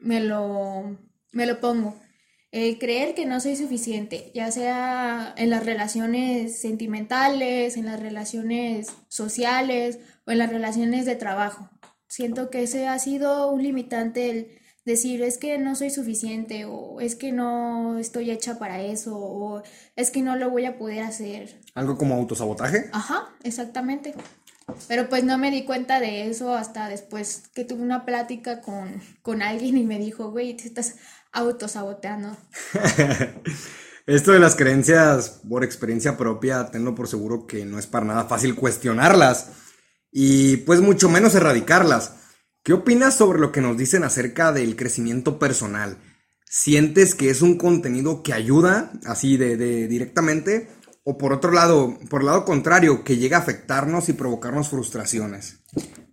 me, 0.00 0.20
lo, 0.20 0.98
me 1.32 1.46
lo 1.46 1.60
pongo. 1.60 2.00
El 2.50 2.78
creer 2.78 3.16
que 3.16 3.26
no 3.26 3.40
soy 3.40 3.56
suficiente, 3.56 4.30
ya 4.32 4.52
sea 4.52 5.34
en 5.36 5.50
las 5.50 5.66
relaciones 5.66 6.60
sentimentales, 6.60 7.76
en 7.76 7.86
las 7.86 7.98
relaciones 7.98 8.92
sociales 9.08 9.98
o 10.24 10.30
en 10.30 10.38
las 10.38 10.50
relaciones 10.50 11.04
de 11.04 11.16
trabajo. 11.16 11.68
Siento 12.06 12.50
que 12.50 12.62
ese 12.62 12.86
ha 12.86 12.96
sido 13.00 13.50
un 13.50 13.64
limitante 13.64 14.30
el 14.30 14.63
decir 14.84 15.22
es 15.22 15.38
que 15.38 15.58
no 15.58 15.74
soy 15.74 15.90
suficiente 15.90 16.64
o 16.66 17.00
es 17.00 17.14
que 17.14 17.32
no 17.32 17.98
estoy 17.98 18.30
hecha 18.30 18.58
para 18.58 18.82
eso 18.82 19.16
o 19.16 19.62
es 19.96 20.10
que 20.10 20.22
no 20.22 20.36
lo 20.36 20.50
voy 20.50 20.66
a 20.66 20.78
poder 20.78 21.02
hacer. 21.02 21.60
¿Algo 21.74 21.96
como 21.96 22.14
autosabotaje? 22.14 22.90
Ajá, 22.92 23.34
exactamente. 23.42 24.14
Pero 24.88 25.08
pues 25.08 25.24
no 25.24 25.36
me 25.38 25.50
di 25.50 25.64
cuenta 25.64 26.00
de 26.00 26.28
eso 26.28 26.54
hasta 26.54 26.88
después 26.88 27.44
que 27.54 27.64
tuve 27.64 27.82
una 27.82 28.04
plática 28.04 28.60
con, 28.60 29.00
con 29.22 29.42
alguien 29.42 29.76
y 29.76 29.84
me 29.84 29.98
dijo, 29.98 30.30
güey, 30.30 30.56
te 30.56 30.66
estás 30.66 30.96
autosaboteando. 31.32 32.36
Esto 34.06 34.32
de 34.32 34.38
las 34.38 34.54
creencias 34.54 35.40
por 35.48 35.64
experiencia 35.64 36.16
propia, 36.16 36.70
tenlo 36.70 36.94
por 36.94 37.08
seguro 37.08 37.46
que 37.46 37.64
no 37.64 37.78
es 37.78 37.86
para 37.86 38.04
nada 38.04 38.24
fácil 38.24 38.54
cuestionarlas 38.54 39.48
y 40.12 40.58
pues 40.58 40.80
mucho 40.80 41.08
menos 41.08 41.34
erradicarlas. 41.34 42.23
¿Qué 42.64 42.72
opinas 42.72 43.14
sobre 43.14 43.40
lo 43.40 43.52
que 43.52 43.60
nos 43.60 43.76
dicen 43.76 44.04
acerca 44.04 44.50
del 44.50 44.74
crecimiento 44.74 45.38
personal? 45.38 45.98
¿Sientes 46.46 47.14
que 47.14 47.28
es 47.28 47.42
un 47.42 47.58
contenido 47.58 48.22
que 48.22 48.32
ayuda 48.32 48.90
así 49.04 49.36
de, 49.36 49.58
de 49.58 49.86
directamente? 49.86 50.68
¿O 51.02 51.18
por 51.18 51.34
otro 51.34 51.52
lado, 51.52 51.98
por 52.08 52.22
el 52.22 52.28
lado 52.28 52.46
contrario, 52.46 53.04
que 53.04 53.18
llega 53.18 53.36
a 53.36 53.40
afectarnos 53.40 54.08
y 54.08 54.14
provocarnos 54.14 54.70
frustraciones? 54.70 55.58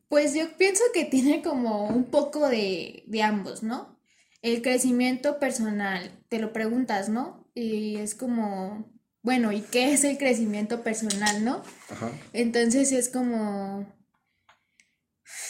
Pues 0.10 0.34
yo 0.34 0.58
pienso 0.58 0.84
que 0.94 1.06
tiene 1.06 1.42
como 1.42 1.88
un 1.88 2.12
poco 2.12 2.50
de, 2.50 3.06
de 3.08 3.24
ambos, 3.24 3.64
¿no? 3.64 3.98
El 4.42 4.62
crecimiento 4.62 5.40
personal, 5.40 6.22
te 6.28 6.40
lo 6.40 6.52
preguntas, 6.52 7.08
¿no? 7.08 7.50
Y 7.56 7.96
es 7.96 8.14
como, 8.14 8.92
bueno, 9.22 9.54
¿y 9.54 9.62
qué 9.62 9.94
es 9.94 10.04
el 10.04 10.18
crecimiento 10.18 10.84
personal, 10.84 11.46
no? 11.46 11.64
Ajá. 11.90 12.12
Entonces 12.34 12.92
es 12.92 13.08
como, 13.08 13.88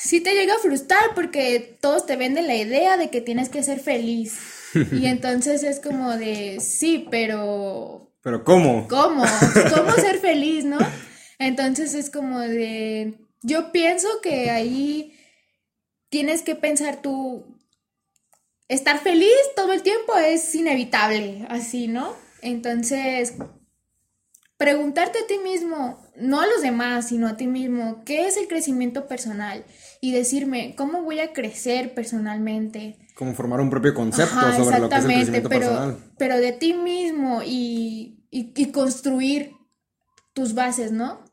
sí 0.03 0.21
te 0.21 0.33
llega 0.33 0.55
a 0.55 0.59
frustrar 0.59 1.13
porque 1.15 1.77
todos 1.79 2.05
te 2.05 2.15
venden 2.15 2.47
la 2.47 2.55
idea 2.55 2.97
de 2.97 3.09
que 3.09 3.21
tienes 3.21 3.49
que 3.49 3.63
ser 3.63 3.79
feliz. 3.79 4.39
Y 4.93 5.07
entonces 5.07 5.63
es 5.63 5.81
como 5.81 6.15
de, 6.15 6.61
sí, 6.61 7.05
pero 7.11 8.11
¿Pero 8.21 8.43
cómo? 8.43 8.87
¿Cómo? 8.87 9.23
¿Cómo 9.75 9.91
ser 9.93 10.19
feliz, 10.19 10.63
no? 10.63 10.77
Entonces 11.39 11.93
es 11.95 12.09
como 12.09 12.39
de, 12.39 13.15
yo 13.41 13.71
pienso 13.71 14.07
que 14.21 14.51
ahí 14.51 15.17
tienes 16.09 16.43
que 16.43 16.55
pensar 16.55 17.01
tú, 17.01 17.57
estar 18.67 18.99
feliz 18.99 19.31
todo 19.55 19.73
el 19.73 19.81
tiempo 19.81 20.15
es 20.17 20.53
inevitable, 20.53 21.45
así, 21.49 21.87
¿no? 21.87 22.15
Entonces, 22.43 23.33
preguntarte 24.57 25.19
a 25.19 25.27
ti 25.27 25.39
mismo, 25.39 26.07
no 26.15 26.41
a 26.41 26.45
los 26.45 26.61
demás, 26.61 27.07
sino 27.07 27.27
a 27.27 27.37
ti 27.37 27.47
mismo, 27.47 28.03
¿qué 28.05 28.27
es 28.27 28.37
el 28.37 28.47
crecimiento 28.47 29.07
personal? 29.07 29.65
Y 30.01 30.11
decirme, 30.11 30.73
¿cómo 30.75 31.03
voy 31.03 31.19
a 31.19 31.31
crecer 31.31 31.93
personalmente? 31.93 32.97
Como 33.15 33.33
formar 33.35 33.61
un 33.61 33.69
propio 33.69 33.93
concepto 33.93 34.35
Ajá, 34.35 34.57
sobre 34.57 34.79
lo 34.79 34.89
que 34.89 34.95
es 34.95 35.05
el 35.05 35.11
crecimiento 35.11 35.49
pero, 35.49 35.67
personal. 35.67 35.97
pero 36.17 36.37
de 36.37 36.51
ti 36.53 36.73
mismo 36.73 37.43
y, 37.45 38.25
y, 38.31 38.51
y 38.55 38.71
construir 38.71 39.51
tus 40.33 40.55
bases, 40.55 40.91
¿no? 40.91 41.23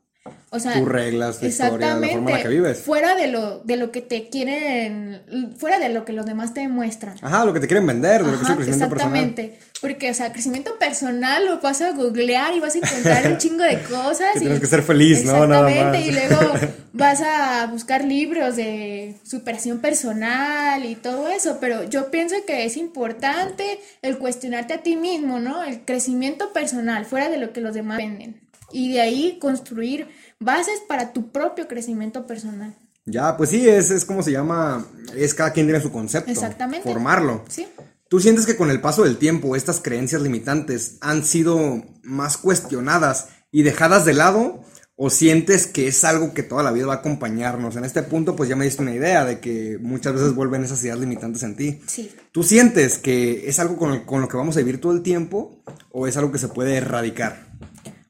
O 0.51 0.59
sea, 0.59 0.73
Tus 0.73 0.87
reglas, 0.87 1.39
tu 1.39 1.45
historia, 1.45 1.95
la 1.95 2.07
forma 2.07 2.31
en 2.31 2.37
la 2.37 2.41
que 2.41 2.47
vives. 2.49 2.79
fuera 2.79 3.15
de 3.15 3.27
lo, 3.27 3.59
de 3.59 3.77
lo 3.77 3.91
que 3.91 4.01
te 4.01 4.29
quieren, 4.29 5.21
fuera 5.57 5.79
de 5.79 5.89
lo 5.89 6.05
que 6.05 6.11
los 6.13 6.25
demás 6.25 6.53
te 6.53 6.67
muestran. 6.67 7.15
Ajá, 7.21 7.45
lo 7.45 7.53
que 7.53 7.59
te 7.59 7.67
quieren 7.67 7.85
vender, 7.85 8.23
de 8.23 8.31
lo 8.31 8.37
que 8.37 8.43
es 8.43 8.49
el 8.49 8.55
personal. 8.57 8.81
exactamente. 8.91 9.59
Porque, 9.79 10.09
o 10.09 10.13
sea, 10.13 10.31
crecimiento 10.33 10.77
personal 10.77 11.45
lo 11.45 11.59
vas 11.61 11.81
a 11.81 11.91
googlear 11.91 12.53
y 12.55 12.59
vas 12.59 12.75
a 12.75 12.79
encontrar 12.79 13.27
un 13.31 13.37
chingo 13.37 13.63
de 13.63 13.79
cosas. 13.83 14.33
Que 14.33 14.39
y- 14.39 14.41
tienes 14.41 14.59
que 14.59 14.65
ser 14.67 14.81
feliz, 14.83 15.23
¿no? 15.23 15.47
Nada 15.47 15.69
Exactamente, 15.69 16.11
más. 16.11 16.25
y 16.25 16.29
luego 16.29 16.53
vas 16.93 17.21
a 17.21 17.67
buscar 17.67 18.03
libros 18.03 18.55
de 18.55 19.15
superación 19.23 19.79
personal 19.79 20.83
y 20.83 20.95
todo 20.95 21.29
eso, 21.29 21.59
pero 21.61 21.83
yo 21.83 22.11
pienso 22.11 22.35
que 22.45 22.65
es 22.65 22.75
importante 22.75 23.79
el 24.01 24.17
cuestionarte 24.17 24.73
a 24.73 24.77
ti 24.83 24.95
mismo, 24.95 25.39
¿no? 25.39 25.63
El 25.63 25.81
crecimiento 25.85 26.51
personal, 26.53 27.05
fuera 27.05 27.29
de 27.29 27.37
lo 27.37 27.53
que 27.53 27.61
los 27.61 27.73
demás 27.73 27.97
venden. 27.97 28.41
Y 28.71 28.93
de 28.93 29.01
ahí 29.01 29.37
construir 29.39 30.07
bases 30.39 30.79
para 30.87 31.13
tu 31.13 31.31
propio 31.31 31.67
crecimiento 31.67 32.25
personal. 32.27 32.75
Ya, 33.05 33.35
pues 33.37 33.49
sí, 33.49 33.67
es, 33.67 33.89
es 33.91 34.05
como 34.05 34.21
se 34.21 34.31
llama, 34.31 34.85
es 35.15 35.33
cada 35.33 35.51
quien 35.51 35.65
tiene 35.65 35.81
su 35.81 35.91
concepto. 35.91 36.29
Exactamente. 36.31 36.87
Formarlo. 36.87 37.43
¿Sí? 37.49 37.67
¿Tú 38.07 38.19
sientes 38.19 38.45
que 38.45 38.55
con 38.55 38.69
el 38.71 38.81
paso 38.81 39.03
del 39.03 39.17
tiempo 39.17 39.55
estas 39.55 39.79
creencias 39.81 40.21
limitantes 40.21 40.97
han 41.01 41.23
sido 41.25 41.83
más 42.03 42.37
cuestionadas 42.37 43.29
y 43.51 43.63
dejadas 43.63 44.05
de 44.05 44.13
lado? 44.13 44.63
¿O 45.01 45.09
sientes 45.09 45.65
que 45.65 45.87
es 45.87 46.03
algo 46.03 46.33
que 46.33 46.43
toda 46.43 46.61
la 46.61 46.71
vida 46.73 46.85
va 46.87 46.95
a 46.95 46.97
acompañarnos? 46.97 47.77
En 47.77 47.85
este 47.85 48.03
punto, 48.03 48.35
pues 48.35 48.49
ya 48.49 48.57
me 48.57 48.65
diste 48.65 48.81
una 48.81 48.93
idea 48.93 49.23
de 49.23 49.39
que 49.39 49.77
muchas 49.81 50.13
veces 50.13 50.35
vuelven 50.35 50.63
esas 50.65 50.83
ideas 50.83 50.99
limitantes 50.99 51.41
en 51.43 51.55
ti. 51.55 51.79
Sí. 51.87 52.11
¿Tú 52.33 52.43
sientes 52.43 52.97
que 52.97 53.47
es 53.47 53.59
algo 53.59 53.77
con, 53.77 53.93
el- 53.93 54.05
con 54.05 54.19
lo 54.19 54.27
que 54.27 54.35
vamos 54.35 54.57
a 54.57 54.59
vivir 54.59 54.81
todo 54.81 54.91
el 54.91 55.01
tiempo 55.01 55.63
o 55.89 56.05
es 56.05 56.17
algo 56.17 56.33
que 56.33 56.37
se 56.37 56.49
puede 56.49 56.75
erradicar? 56.75 57.47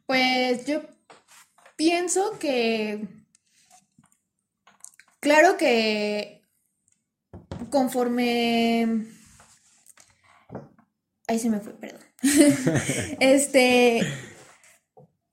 Pues 0.10 0.66
yo 0.66 0.82
pienso 1.76 2.40
que, 2.40 3.08
claro 5.20 5.56
que 5.56 6.50
conforme... 7.70 9.06
Ahí 11.28 11.38
se 11.38 11.52
me 11.52 11.60
fue, 11.60 11.74
perdón. 11.74 12.02
este, 13.20 14.02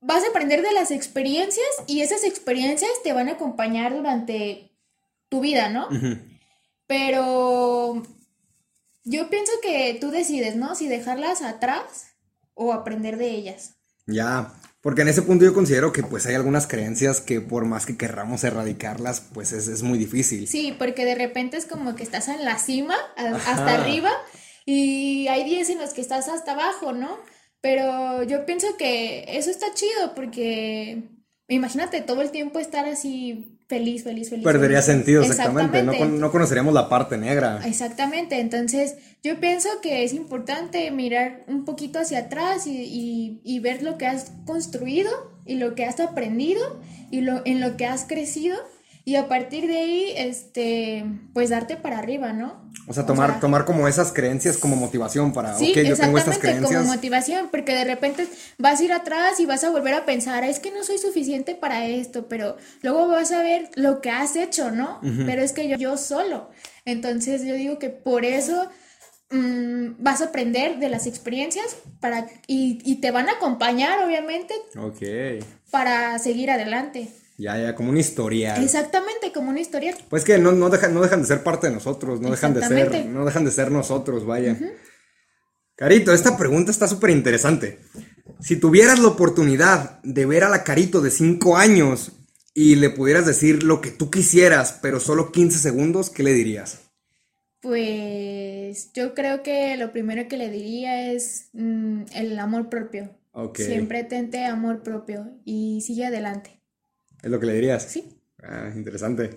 vas 0.02 0.22
a 0.22 0.28
aprender 0.28 0.60
de 0.60 0.72
las 0.72 0.90
experiencias 0.90 1.66
y 1.86 2.02
esas 2.02 2.22
experiencias 2.24 2.90
te 3.02 3.14
van 3.14 3.30
a 3.30 3.32
acompañar 3.32 3.96
durante 3.96 4.76
tu 5.30 5.40
vida, 5.40 5.70
¿no? 5.70 5.88
Pero 6.86 8.02
yo 9.04 9.30
pienso 9.30 9.52
que 9.62 9.96
tú 9.98 10.10
decides, 10.10 10.54
¿no? 10.54 10.74
Si 10.74 10.86
dejarlas 10.86 11.40
atrás 11.40 12.08
o 12.52 12.74
aprender 12.74 13.16
de 13.16 13.30
ellas. 13.30 13.72
Ya, 14.06 14.54
porque 14.87 15.03
en 15.03 15.09
ese 15.09 15.22
punto 15.22 15.44
yo 15.44 15.53
considero 15.53 15.92
que 15.92 16.05
pues 16.05 16.27
hay 16.27 16.37
algunas 16.37 16.68
creencias 16.68 17.20
que 17.20 17.40
por 17.40 17.64
más 17.64 17.87
que 17.87 17.96
querramos 17.96 18.44
erradicarlas, 18.44 19.20
pues 19.35 19.51
es, 19.51 19.66
es 19.66 19.83
muy 19.83 19.99
difícil. 19.99 20.46
Sí, 20.46 20.77
porque 20.79 21.05
de 21.05 21.16
repente 21.16 21.57
es 21.57 21.66
como 21.66 21.96
que 21.96 22.05
estás 22.05 22.29
en 22.29 22.44
la 22.44 22.57
cima, 22.57 22.94
a- 23.16 23.35
hasta 23.35 23.83
arriba, 23.83 24.12
y 24.64 25.27
hay 25.27 25.42
días 25.42 25.70
en 25.70 25.79
los 25.79 25.92
que 25.92 26.01
estás 26.03 26.29
hasta 26.29 26.53
abajo, 26.53 26.92
¿no? 26.92 27.18
Pero 27.61 28.22
yo 28.22 28.46
pienso 28.46 28.77
que 28.77 29.25
eso 29.27 29.51
está 29.51 29.75
chido 29.75 30.14
porque 30.14 31.03
imagínate 31.49 32.01
todo 32.01 32.22
el 32.22 32.31
tiempo 32.31 32.61
estar 32.61 32.85
así 32.87 33.56
feliz, 33.68 34.05
feliz, 34.05 34.31
feliz. 34.31 34.44
Perdería 34.44 34.81
feliz. 34.83 34.96
sentido, 34.98 35.22
exactamente. 35.22 35.83
No, 35.83 35.96
con- 35.96 36.20
no 36.20 36.31
conoceríamos 36.31 36.72
la 36.74 36.88
parte 36.88 37.16
negra. 37.18 37.61
Exactamente, 37.66 38.38
entonces 38.40 38.94
yo 39.22 39.40
pienso 39.40 39.68
que 39.83 40.05
es 40.05 40.12
importante 40.12 40.90
mirar 40.90 41.44
un 41.48 41.64
poquito 41.64 41.98
hacia 41.98 42.18
atrás 42.20 42.66
y, 42.66 42.76
y- 42.83 43.40
y 43.44 43.59
ver 43.61 43.83
lo 43.83 43.98
que 43.98 44.07
has 44.07 44.31
construido 44.44 45.11
y 45.44 45.57
lo 45.57 45.74
que 45.74 45.85
has 45.85 45.98
aprendido 46.00 46.81
y 47.11 47.20
lo, 47.22 47.42
en 47.44 47.61
lo 47.61 47.76
que 47.76 47.87
has 47.87 48.05
crecido 48.05 48.57
y 49.09 49.14
a 49.14 49.29
partir 49.29 49.69
de 49.69 49.77
ahí, 49.79 50.12
este, 50.16 51.05
pues 51.33 51.49
darte 51.51 51.77
para 51.77 51.99
arriba, 51.99 52.33
¿no? 52.33 52.69
O 52.88 52.92
sea, 52.92 53.07
tomar, 53.07 53.31
sea, 53.31 53.40
tomar 53.40 53.64
como 53.64 53.87
esas 53.88 54.12
creencias 54.12 54.59
como 54.59 54.75
motivación 54.77 55.33
para, 55.33 55.57
Sí, 55.57 55.71
ok, 55.71 55.79
yo 55.87 55.97
tengo 55.97 56.19
estas 56.19 56.35
exactamente, 56.37 56.62
como 56.64 56.69
creencias. 56.69 56.87
motivación, 56.97 57.49
porque 57.53 57.73
de 57.75 57.85
repente 57.85 58.27
vas 58.59 58.81
a 58.81 58.85
ir 58.85 58.92
atrás 58.92 59.38
y 59.40 59.47
vas 59.47 59.62
a 59.62 59.71
volver 59.71 59.95
a 59.95 60.05
pensar, 60.05 60.42
es 60.45 60.59
que 60.59 60.73
no 60.73 60.83
soy 60.83 60.99
suficiente 60.99 61.55
para 61.55 61.87
esto, 61.87 62.27
pero 62.29 62.57
luego 62.83 63.07
vas 63.09 63.31
a 63.31 63.42
ver 63.42 63.71
lo 63.77 64.01
que 64.01 64.11
has 64.11 64.35
hecho, 64.37 64.71
¿no? 64.73 65.01
Pero 65.25 65.40
es 65.40 65.53
que 65.53 65.69
yo, 65.69 65.77
yo 65.77 65.97
solo. 65.97 66.51
Entonces 66.85 67.45
yo 67.45 67.55
digo 67.55 67.79
que 67.79 67.90
por 67.90 68.25
eso 68.25 68.69
mm, 69.31 69.95
vas 70.03 70.21
a 70.21 70.27
aprender 70.27 70.79
de 70.81 70.88
las 70.88 71.07
experiencias 71.07 71.77
para, 72.01 72.27
y, 72.49 72.79
y 72.85 72.97
te 72.97 73.12
van 73.12 73.29
a 73.29 73.33
acompañar, 73.35 74.03
obviamente, 74.05 74.55
Ok. 74.79 75.45
para 75.71 76.19
seguir 76.19 76.51
adelante. 76.51 77.09
Ya, 77.38 77.59
ya, 77.59 77.75
como 77.75 77.90
una 77.90 78.01
historia. 78.01 78.57
Exactamente, 78.57 79.33
como 79.33 79.51
una 79.51 79.61
historia. 79.61 79.94
Pues 80.09 80.25
que 80.25 80.38
no, 80.38 80.53
no, 80.53 80.70
dejan, 80.70 80.94
no 80.94 81.03
dejan 81.03 81.20
de 81.20 81.27
ser 81.27 81.42
parte 81.42 81.68
de 81.68 81.75
nosotros, 81.75 82.20
no 82.20 82.31
dejan 82.31 82.55
de 82.55 82.62
ser, 82.62 83.07
no 83.07 83.25
dejan 83.25 83.44
de 83.44 83.51
ser 83.51 83.70
nosotros, 83.70 84.25
vaya. 84.25 84.57
Carito, 85.75 86.14
esta 86.14 86.38
pregunta 86.38 86.70
está 86.70 86.88
súper 86.88 87.11
interesante. 87.11 87.81
Si 88.40 88.57
tuvieras 88.57 88.99
la 88.99 89.09
oportunidad 89.09 90.01
de 90.03 90.25
ver 90.25 90.44
a 90.44 90.49
la 90.49 90.64
Carito 90.64 91.03
de 91.03 91.11
5 91.11 91.59
años 91.59 92.12
y 92.55 92.77
le 92.77 92.88
pudieras 92.88 93.27
decir 93.27 93.62
lo 93.62 93.83
que 93.83 93.90
tú 93.90 94.11
quisieras, 94.11 94.79
pero 94.81 95.01
solo 95.01 95.31
15 95.31 95.59
segundos, 95.59 96.09
¿qué 96.09 96.22
le 96.22 96.33
dirías? 96.33 96.81
Pues 97.61 98.92
yo 98.94 99.14
creo 99.14 99.42
que 99.42 99.77
lo 99.77 99.92
primero 99.92 100.29
que 100.29 100.38
le 100.38 100.51
diría 100.51 101.12
es 101.12 101.49
mm, 101.53 102.05
el 102.14 102.38
amor 102.38 102.70
propio. 102.70 103.11
Siempre 103.55 104.03
tente 104.05 104.46
amor 104.46 104.83
propio 104.83 105.29
y 105.44 105.83
sigue 105.83 106.07
adelante. 106.07 106.56
¿Es 107.26 107.32
lo 107.32 107.40
que 107.40 107.46
le 107.46 107.54
dirías? 107.54 107.82
Sí. 107.82 108.22
Ah, 108.40 108.70
interesante. 108.72 109.36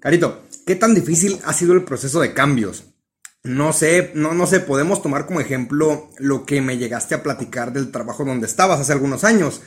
Carito, 0.00 0.44
¿qué 0.66 0.74
tan 0.74 0.94
difícil 0.94 1.38
ha 1.44 1.52
sido 1.52 1.74
el 1.74 1.84
proceso 1.84 2.18
de 2.18 2.32
cambios? 2.32 2.94
No 3.42 3.74
sé, 3.74 4.12
no, 4.14 4.32
no 4.32 4.46
sé, 4.46 4.60
podemos 4.60 5.02
tomar 5.02 5.26
como 5.26 5.38
ejemplo 5.38 6.08
lo 6.16 6.46
que 6.46 6.62
me 6.62 6.78
llegaste 6.78 7.14
a 7.14 7.22
platicar 7.22 7.74
del 7.74 7.90
trabajo 7.90 8.24
donde 8.24 8.46
estabas 8.46 8.80
hace 8.80 8.94
algunos 8.94 9.22
años 9.22 9.60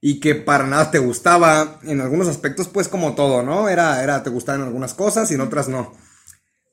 y 0.00 0.20
que 0.20 0.36
para 0.36 0.68
nada 0.68 0.92
te 0.92 1.00
gustaba 1.00 1.80
en 1.82 2.00
algunos 2.00 2.28
aspectos, 2.28 2.68
pues 2.68 2.86
como 2.86 3.16
todo, 3.16 3.42
¿no? 3.42 3.68
Era, 3.68 4.00
era, 4.04 4.22
te 4.22 4.30
gustaban 4.30 4.62
algunas 4.62 4.94
cosas 4.94 5.28
y 5.32 5.34
en 5.34 5.40
otras 5.40 5.66
no. 5.66 5.92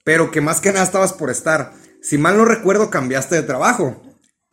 Pero 0.03 0.29
que 0.29 0.41
más 0.41 0.61
que 0.61 0.73
nada 0.73 0.85
estabas 0.85 1.13
por 1.13 1.31
estar. 1.31 1.73
Si 2.03 2.19
mal 2.19 2.37
no 2.37 2.45
recuerdo, 2.45 2.91
cambiaste 2.91 3.33
de 3.33 3.41
trabajo. 3.41 4.02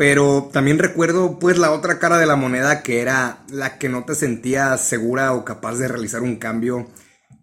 Pero 0.01 0.49
también 0.51 0.79
recuerdo 0.79 1.39
pues 1.39 1.59
la 1.59 1.73
otra 1.73 1.99
cara 1.99 2.17
de 2.17 2.25
la 2.25 2.35
moneda 2.35 2.83
que 2.83 3.03
era 3.03 3.45
la 3.51 3.77
que 3.77 3.91
no 3.91 4.07
te 4.07 4.15
sentías 4.15 4.83
segura 4.83 5.35
o 5.35 5.45
capaz 5.45 5.77
de 5.77 5.89
realizar 5.89 6.23
un 6.23 6.37
cambio 6.37 6.89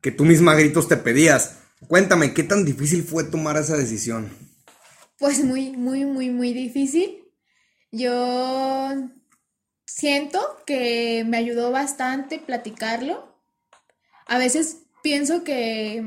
que 0.01 0.09
tú 0.09 0.25
misma 0.25 0.55
gritos 0.55 0.87
te 0.87 0.97
pedías. 0.97 1.59
Cuéntame, 1.87 2.33
¿qué 2.33 2.41
tan 2.41 2.65
difícil 2.65 3.03
fue 3.03 3.25
tomar 3.25 3.57
esa 3.57 3.77
decisión? 3.77 4.31
Pues 5.19 5.43
muy, 5.43 5.77
muy, 5.77 6.05
muy, 6.05 6.31
muy 6.31 6.51
difícil. 6.51 7.25
Yo 7.91 8.91
siento 9.85 10.39
que 10.65 11.25
me 11.27 11.37
ayudó 11.37 11.69
bastante 11.69 12.39
platicarlo. 12.39 13.39
A 14.25 14.39
veces 14.39 14.79
pienso 15.03 15.43
que 15.43 16.03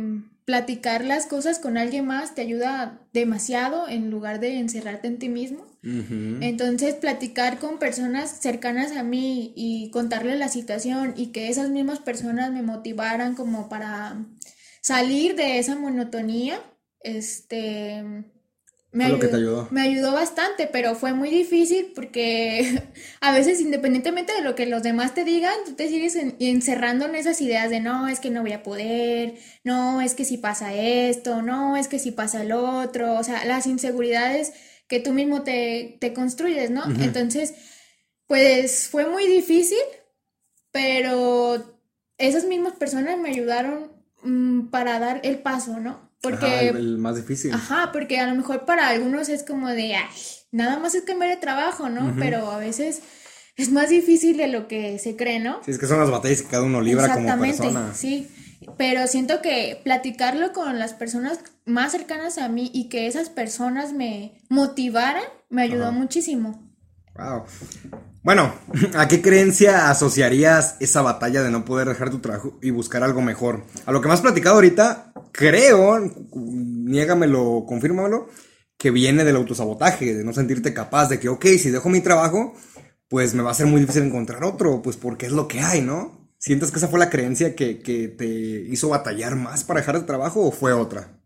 platicar 0.51 1.05
las 1.05 1.27
cosas 1.27 1.61
con 1.61 1.79
alguien 1.79 2.07
más 2.07 2.35
te 2.35 2.43
ayuda 2.43 3.07
demasiado 3.13 3.89
en 3.89 4.11
lugar 4.11 4.41
de 4.41 4.59
encerrarte 4.59 5.07
en 5.07 5.21
ti 5.21 5.29
mismo. 5.29 5.65
Entonces, 5.85 6.97
platicar 6.97 7.61
con 7.61 7.79
personas 7.79 8.41
cercanas 8.41 8.97
a 8.97 9.05
mí 9.05 9.53
y 9.55 9.93
contarle 9.93 10.37
la 10.37 10.49
situación 10.49 11.15
y 11.17 11.29
que 11.29 11.51
esas 11.51 11.71
mismas 11.71 12.01
personas 12.01 12.51
me 12.51 12.63
motivaran 12.63 13.37
como 13.37 13.69
para 13.69 14.27
salir 14.83 15.37
de 15.37 15.61
esa 15.61 15.77
monotonía, 15.77 16.61
este, 17.05 18.25
me 18.93 19.05
ayudó, 19.05 19.69
me 19.71 19.83
ayudó 19.83 20.13
bastante, 20.13 20.67
pero 20.67 20.97
fue 20.97 21.13
muy 21.13 21.31
difícil 21.31 21.93
porque 21.95 22.83
a 23.21 23.33
veces 23.33 23.61
independientemente 23.61 24.33
de 24.33 24.43
lo 24.43 24.57
que 24.57 24.67
los 24.67 24.83
demás 24.83 25.15
te 25.15 25.25
digan, 25.25 25.55
tú 25.65 25.75
te 25.75 25.89
sigues 25.89 26.17
encerrando 26.17 27.07
en 27.07 27.15
esas 27.15 27.41
ideas 27.41 27.71
de 27.71 27.81
no, 27.81 28.09
es 28.09 28.19
que 28.19 28.31
no 28.31 28.43
voy 28.43 28.53
a 28.53 28.65
poder, 28.65 29.35
no, 29.63 30.01
es 30.01 30.15
que 30.15 30.25
si 30.25 30.39
pasa 30.39 30.75
esto, 30.75 31.41
no, 31.41 31.77
es 31.77 31.87
que 31.87 32.01
si 32.01 32.11
pasa 32.11 32.43
el 32.43 32.51
otro, 32.51 33.15
o 33.15 33.23
sea, 33.23 33.45
las 33.45 33.67
inseguridades 33.67 34.53
que 34.89 34.99
tú 34.99 35.13
mismo 35.13 35.43
te, 35.43 35.99
construyes, 36.13 36.71
¿no? 36.71 36.83
Entonces, 37.01 37.55
pues 38.27 38.89
fue 38.89 39.07
muy 39.07 39.29
difícil, 39.29 39.79
pero 40.73 41.81
esas 42.19 42.45
mismas 42.45 42.75
personas 42.75 43.19
me 43.19 43.31
ayudaron 43.31 43.93
mm, 44.25 44.71
para 44.71 44.99
dar 44.99 45.21
el 45.23 45.39
paso, 45.39 45.79
¿no? 45.79 46.10
Porque... 46.21 46.69
el, 46.69 46.99
más 46.99 47.17
difícil. 47.17 47.53
Ajá, 47.55 47.91
porque 47.93 48.19
a 48.19 48.27
lo 48.27 48.35
mejor 48.35 48.65
para 48.65 48.89
algunos 48.89 49.29
es 49.29 49.43
como 49.43 49.69
de, 49.69 49.97
ay, 49.97 50.09
nada 50.53 50.79
más 50.79 50.95
es 50.95 51.03
cambiar 51.03 51.31
de 51.31 51.37
trabajo, 51.37 51.89
¿no? 51.89 52.15
Pero 52.19 52.51
a 52.51 52.59
veces 52.59 53.01
es 53.57 53.71
más 53.73 53.89
difícil 53.89 54.37
de 54.37 54.49
lo 54.49 54.69
que 54.69 54.99
se 54.99 55.17
cree, 55.17 55.41
¿no? 55.41 55.61
Sí, 55.65 55.71
es 55.71 55.79
que 55.79 55.87
son 55.87 55.99
las 55.99 56.11
batallas 56.11 56.43
que 56.43 56.49
cada 56.49 56.63
uno 56.63 56.81
libra 56.81 57.13
como 57.15 57.39
persona. 57.39 57.95
Sí, 57.95 58.29
pero 58.77 59.07
siento 59.07 59.41
que 59.43 59.81
platicarlo 59.83 60.53
con 60.53 60.79
las 60.79 60.95
personas 60.95 61.41
más 61.65 61.93
cercanas 61.93 62.39
a 62.39 62.49
mí 62.49 62.71
y 62.75 62.89
que 62.89 63.07
esas 63.07 63.31
personas 63.31 63.93
me 63.93 64.39
motivaran 64.49 65.25
me 65.49 65.63
ayudó 65.63 65.93
muchísimo. 65.93 66.71
Wow. 67.17 67.45
Bueno, 68.23 68.55
¿a 68.97 69.09
qué 69.09 69.23
creencia 69.23 69.91
asociarías 69.91 70.77
esa 70.81 71.03
batalla 71.03 71.43
de 71.43 71.51
no 71.51 71.65
poder 71.65 71.89
dejar 71.89 72.11
tu 72.11 72.21
trabajo 72.21 72.59
y 72.63 72.71
buscar 72.71 73.03
algo 73.03 73.23
mejor? 73.23 73.65
A 73.87 73.93
lo 73.93 74.01
que 74.01 74.11
has 74.11 74.21
platicado 74.21 74.57
ahorita, 74.57 75.10
creo, 75.33 75.99
niégamelo, 76.35 77.65
confírmamelo, 77.67 78.29
que 78.77 78.91
viene 78.91 79.25
del 79.25 79.37
autosabotaje, 79.37 80.15
de 80.15 80.25
no 80.25 80.33
sentirte 80.33 80.73
capaz, 80.73 81.09
de 81.09 81.21
que, 81.21 81.29
ok, 81.29 81.45
si 81.59 81.71
dejo 81.71 81.89
mi 81.89 82.01
trabajo, 82.01 82.55
pues 83.09 83.35
me 83.35 83.43
va 83.43 83.51
a 83.51 83.55
ser 83.55 83.67
muy 83.67 83.81
difícil 83.81 84.05
encontrar 84.05 84.45
otro, 84.45 84.83
pues 84.83 84.97
porque 84.97 85.27
es 85.27 85.33
lo 85.33 85.49
que 85.49 85.61
hay, 85.61 85.83
¿no? 85.83 86.33
¿Sientes 86.39 86.71
que 86.71 86.79
esa 86.79 86.89
fue 86.89 86.99
la 86.99 87.11
creencia 87.11 87.55
que, 87.55 87.75
te 87.75 88.27
hizo 88.27 88.89
batallar 88.89 89.37
más 89.37 89.65
para 89.65 89.81
dejar 89.81 89.97
el 89.97 90.07
trabajo 90.07 90.47
o 90.47 90.53
fue 90.53 90.73
otra? 90.73 91.21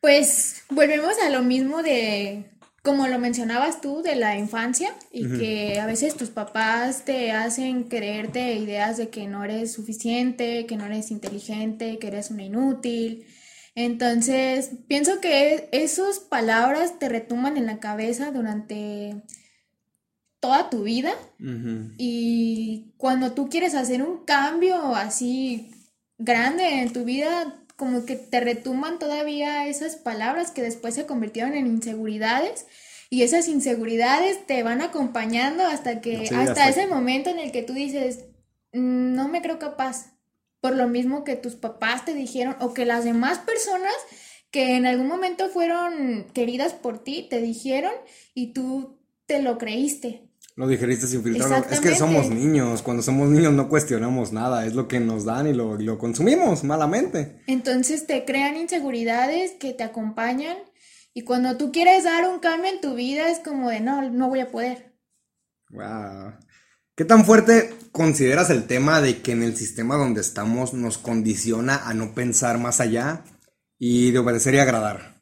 Pues 0.00 0.62
volvemos 0.70 1.14
a 1.24 1.30
lo 1.30 1.42
mismo 1.42 1.82
de 1.82 2.48
como 2.82 3.06
lo 3.06 3.18
mencionabas 3.18 3.80
tú, 3.80 4.02
de 4.02 4.16
la 4.16 4.36
infancia 4.36 4.94
y 5.12 5.26
que 5.38 5.80
a 5.80 5.86
veces 5.86 6.16
tus 6.16 6.30
papás 6.30 7.04
te 7.04 7.32
hacen 7.32 7.84
creerte 7.84 8.54
ideas 8.54 8.96
de 8.96 9.08
que 9.08 9.26
no 9.26 9.44
eres 9.44 9.72
suficiente, 9.72 10.66
que 10.66 10.76
no 10.76 10.86
eres 10.86 11.10
inteligente, 11.10 11.98
que 11.98 12.06
eres 12.06 12.30
una 12.30 12.44
inútil. 12.44 13.26
Entonces, 13.74 14.70
pienso 14.86 15.20
que 15.20 15.68
esas 15.72 16.18
palabras 16.18 16.98
te 16.98 17.08
retumban 17.08 17.56
en 17.56 17.66
la 17.66 17.78
cabeza 17.78 18.30
durante 18.30 19.22
toda 20.40 20.70
tu 20.70 20.84
vida 20.84 21.12
y 21.96 22.92
cuando 22.96 23.32
tú 23.32 23.48
quieres 23.48 23.74
hacer 23.74 24.02
un 24.02 24.24
cambio 24.24 24.94
así 24.94 25.70
grande 26.16 26.80
en 26.80 26.92
tu 26.92 27.04
vida, 27.04 27.54
como 27.78 28.04
que 28.04 28.16
te 28.16 28.40
retumban 28.40 28.98
todavía 28.98 29.68
esas 29.68 29.94
palabras 29.94 30.50
que 30.50 30.62
después 30.62 30.96
se 30.96 31.06
convirtieron 31.06 31.54
en 31.54 31.68
inseguridades 31.68 32.66
y 33.08 33.22
esas 33.22 33.46
inseguridades 33.46 34.44
te 34.46 34.64
van 34.64 34.82
acompañando 34.82 35.64
hasta 35.64 36.00
que 36.00 36.28
hasta, 36.34 36.68
ese 36.68 36.88
momento 36.88 37.30
en 37.30 37.38
el 37.38 37.52
que 37.52 37.62
tú 37.62 37.74
dices 37.74 38.24
mm, 38.72 39.14
no 39.14 39.28
me 39.28 39.42
creo 39.42 39.60
capaz 39.60 40.12
por 40.60 40.74
lo 40.74 40.88
mismo 40.88 41.22
que 41.22 41.36
tus 41.36 41.54
papás 41.54 42.04
te 42.04 42.14
dijeron 42.14 42.56
o 42.58 42.74
que 42.74 42.84
las 42.84 43.04
demás 43.04 43.38
personas 43.38 43.94
que 44.50 44.74
en 44.74 44.84
algún 44.84 45.06
momento 45.06 45.48
fueron 45.48 46.26
queridas 46.34 46.72
por 46.72 47.04
ti 47.04 47.28
te 47.30 47.40
dijeron 47.40 47.92
y 48.34 48.54
tú 48.54 48.98
te 49.26 49.40
lo 49.40 49.56
creíste 49.56 50.27
lo 50.58 50.66
digeriste 50.66 51.06
sin 51.06 51.22
filtrar. 51.22 51.64
Es 51.70 51.78
que 51.78 51.94
somos 51.94 52.30
niños. 52.30 52.82
Cuando 52.82 53.00
somos 53.00 53.28
niños 53.28 53.52
no 53.52 53.68
cuestionamos 53.68 54.32
nada. 54.32 54.66
Es 54.66 54.74
lo 54.74 54.88
que 54.88 54.98
nos 54.98 55.24
dan 55.24 55.46
y 55.46 55.52
lo, 55.52 55.76
lo 55.76 55.98
consumimos 55.98 56.64
malamente. 56.64 57.44
Entonces 57.46 58.08
te 58.08 58.24
crean 58.24 58.56
inseguridades 58.56 59.52
que 59.52 59.72
te 59.72 59.84
acompañan. 59.84 60.56
Y 61.14 61.22
cuando 61.22 61.56
tú 61.56 61.70
quieres 61.70 62.02
dar 62.02 62.28
un 62.28 62.40
cambio 62.40 62.72
en 62.72 62.80
tu 62.80 62.96
vida 62.96 63.30
es 63.30 63.38
como 63.38 63.70
de 63.70 63.78
no, 63.78 64.10
no 64.10 64.28
voy 64.28 64.40
a 64.40 64.50
poder. 64.50 64.96
Wow. 65.70 66.32
¿Qué 66.96 67.04
tan 67.04 67.24
fuerte 67.24 67.72
consideras 67.92 68.50
el 68.50 68.66
tema 68.66 69.00
de 69.00 69.22
que 69.22 69.30
en 69.30 69.44
el 69.44 69.56
sistema 69.56 69.94
donde 69.94 70.22
estamos 70.22 70.74
nos 70.74 70.98
condiciona 70.98 71.88
a 71.88 71.94
no 71.94 72.14
pensar 72.14 72.58
más 72.58 72.80
allá 72.80 73.22
y 73.78 74.10
de 74.10 74.18
obedecer 74.18 74.54
y 74.54 74.58
agradar? 74.58 75.17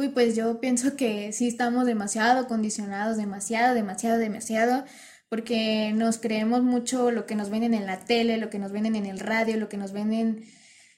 Uy, 0.00 0.08
pues 0.08 0.34
yo 0.34 0.60
pienso 0.60 0.96
que 0.96 1.30
sí 1.34 1.46
estamos 1.46 1.84
demasiado 1.84 2.48
condicionados, 2.48 3.18
demasiado, 3.18 3.74
demasiado, 3.74 4.18
demasiado, 4.18 4.86
porque 5.28 5.92
nos 5.94 6.16
creemos 6.16 6.62
mucho 6.62 7.10
lo 7.10 7.26
que 7.26 7.34
nos 7.34 7.50
venden 7.50 7.74
en 7.74 7.84
la 7.84 8.00
tele, 8.00 8.38
lo 8.38 8.48
que 8.48 8.58
nos 8.58 8.72
venden 8.72 8.96
en 8.96 9.04
el 9.04 9.18
radio, 9.20 9.58
lo 9.58 9.68
que 9.68 9.76
nos 9.76 9.92
venden 9.92 10.46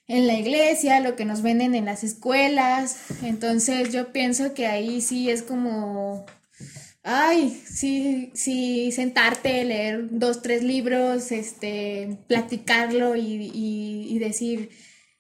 en 0.07 0.29
la 0.29 0.35
iglesia, 0.35 1.01
lo 1.01 1.17
que 1.17 1.25
nos 1.25 1.43
venden 1.43 1.75
en 1.75 1.87
las 1.87 2.05
escuelas. 2.05 2.97
Entonces 3.25 3.93
yo 3.93 4.13
pienso 4.13 4.55
que 4.55 4.69
ahí 4.69 5.01
sí 5.01 5.29
es 5.31 5.43
como, 5.43 6.25
ay, 7.03 7.61
sí, 7.67 8.31
sí, 8.35 8.93
sentarte, 8.93 9.65
leer 9.65 10.11
dos, 10.13 10.43
tres 10.43 10.63
libros, 10.63 11.33
este, 11.33 12.19
platicarlo 12.29 13.17
y, 13.17 13.51
y 13.53 14.19
decir, 14.21 14.71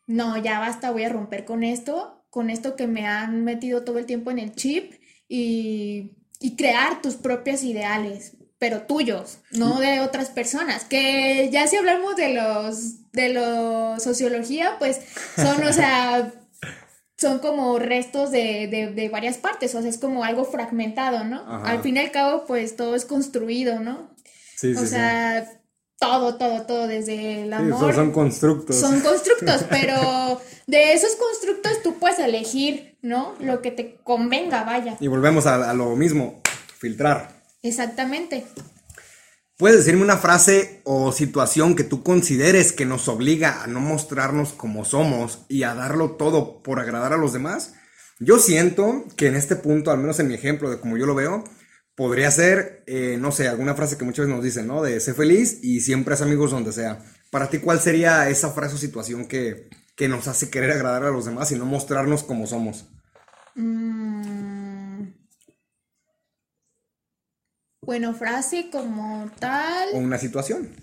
no, 0.07 0.41
ya 0.41 0.61
basta, 0.61 0.93
voy 0.93 1.03
a 1.03 1.09
romper 1.09 1.45
con 1.45 1.65
esto 1.65 2.22
con 2.33 2.49
esto 2.49 2.77
que 2.77 2.87
me 2.87 3.07
han 3.07 3.45
metido 3.45 3.85
todo 3.85 3.99
el 3.99 4.07
tiempo 4.07 4.31
en 4.31 4.39
el 4.39 4.55
chip 4.55 4.95
y, 5.29 6.17
crear 6.57 7.03
tus 7.03 7.17
propios 7.17 7.63
ideales, 7.63 8.39
pero 8.59 8.83
tuyos, 8.83 9.39
no 9.51 9.79
de 9.81 10.01
otras 10.01 10.31
personas. 10.31 10.85
Que 10.87 11.51
ya 11.53 11.67
si 11.67 11.77
hablamos 11.77 12.17
de 12.17 12.33
los 12.33 13.13
de 13.13 13.29
la 13.35 14.01
sociología, 14.01 14.77
pues 14.79 15.01
son, 15.37 15.63
o 15.63 15.73
sea, 15.75 16.33
son 17.19 17.39
como 17.39 17.79
restos 17.79 18.31
de, 18.31 19.11
varias 19.13 19.37
partes, 19.37 19.75
o 19.75 19.83
sea, 19.83 19.91
es 19.91 19.99
como 19.99 20.25
algo 20.25 20.47
fragmentado, 20.47 21.25
¿no? 21.25 21.45
Al 21.65 21.83
fin 21.83 21.99
y 21.99 22.01
al 22.01 22.13
cabo, 22.13 22.47
pues 22.47 22.77
todo 22.77 22.97
es 22.97 23.05
construido, 23.05 23.79
¿no? 23.81 24.11
Sí, 24.57 24.75
o 24.75 24.87
sea, 24.87 25.62
todo, 26.03 26.35
todo, 26.35 26.63
todo, 26.63 26.89
desde 26.89 27.45
el 27.45 27.53
amor. 27.53 27.95
son 27.95 28.11
constructos. 28.11 28.77
Son 28.77 29.01
constructos, 29.01 29.65
pero 29.71 30.41
de 30.67 30.95
esos 30.95 31.15
constructos 31.15 31.81
tú 31.85 31.99
puedes 32.01 32.19
elegir, 32.19 32.99
¿no? 33.03 33.37
Lo 33.39 33.63
que 33.63 33.71
te 33.71 33.99
convenga, 34.03 34.65
vaya. 34.65 34.97
Y 34.99 35.07
volvemos 35.07 35.47
a, 35.47 35.73
lo 35.75 35.95
mismo. 35.95 36.43
filtrar. 36.79 37.41
Exactamente. 37.63 38.45
¿Puedes 39.57 39.79
decirme 39.79 40.03
una 40.03 40.17
frase 40.17 40.81
o 40.83 41.13
situación 41.13 41.77
que 41.77 41.85
tú 41.85 42.03
consideres 42.03 42.73
que 42.73 42.85
nos 42.85 43.07
obliga 43.07 43.63
a 43.63 43.69
no 43.69 43.79
mostrarnos 43.79 44.53
como 44.53 44.85
somos 44.85 45.45
y 45.49 45.63
a 45.63 45.75
darlo 45.75 46.17
todo 46.17 46.65
por 46.65 46.81
agradar 46.81 47.13
a 47.13 47.17
los 47.17 47.33
demás? 47.33 47.75
Yo 48.19 48.41
siento 48.41 49.05
que 49.17 49.29
en 49.29 49.37
este 49.37 49.55
punto, 49.55 49.93
al 49.93 49.99
menos 49.99 50.19
en 50.19 50.27
mi 50.27 50.35
ejemplo 50.35 50.69
de 50.69 50.81
como 50.81 50.97
yo 50.97 51.07
lo 51.07 51.15
veo, 51.15 51.45
podría 51.95 52.31
ser, 52.31 52.85
eh, 52.87 53.17
no 53.19 53.33
sé, 53.33 53.49
alguna 53.49 53.75
frase 53.75 53.97
que 53.97 54.05
muchas 54.05 54.27
veces 54.27 54.37
nos 54.37 54.45
dicen, 54.45 54.67
¿no? 54.67 54.83
De 54.83 54.99
ser 55.01 55.15
feliz 55.15 55.59
y 55.63 55.81
siempre 55.81 56.15
es 56.15 56.23
amigos 56.23 56.51
donde 56.51 56.73
sea. 56.73 57.03
Para 57.31 57.49
ti, 57.49 57.59
¿cuál 57.59 57.81
sería 57.81 58.29
esa 58.29 58.51
frase 58.51 58.75
o 58.75 58.79
situación 58.79 59.27
que, 59.27 59.69
que 59.97 60.09
nos 60.09 60.29
hace 60.29 60.51
querer 60.51 60.73
agradar 60.73 61.05
a 61.05 61.11
los 61.11 61.25
demás 61.25 61.53
y 61.53 61.57
no 61.57 61.65
mostrarnos 61.65 62.23
como 62.23 62.47
somos? 62.47 62.87
Mm. 63.55 65.13
Bueno, 67.85 68.15
frase 68.15 68.71
como 68.71 69.31
tal. 69.39 69.89
O 69.95 69.99
una 69.99 70.19
situación. 70.19 70.77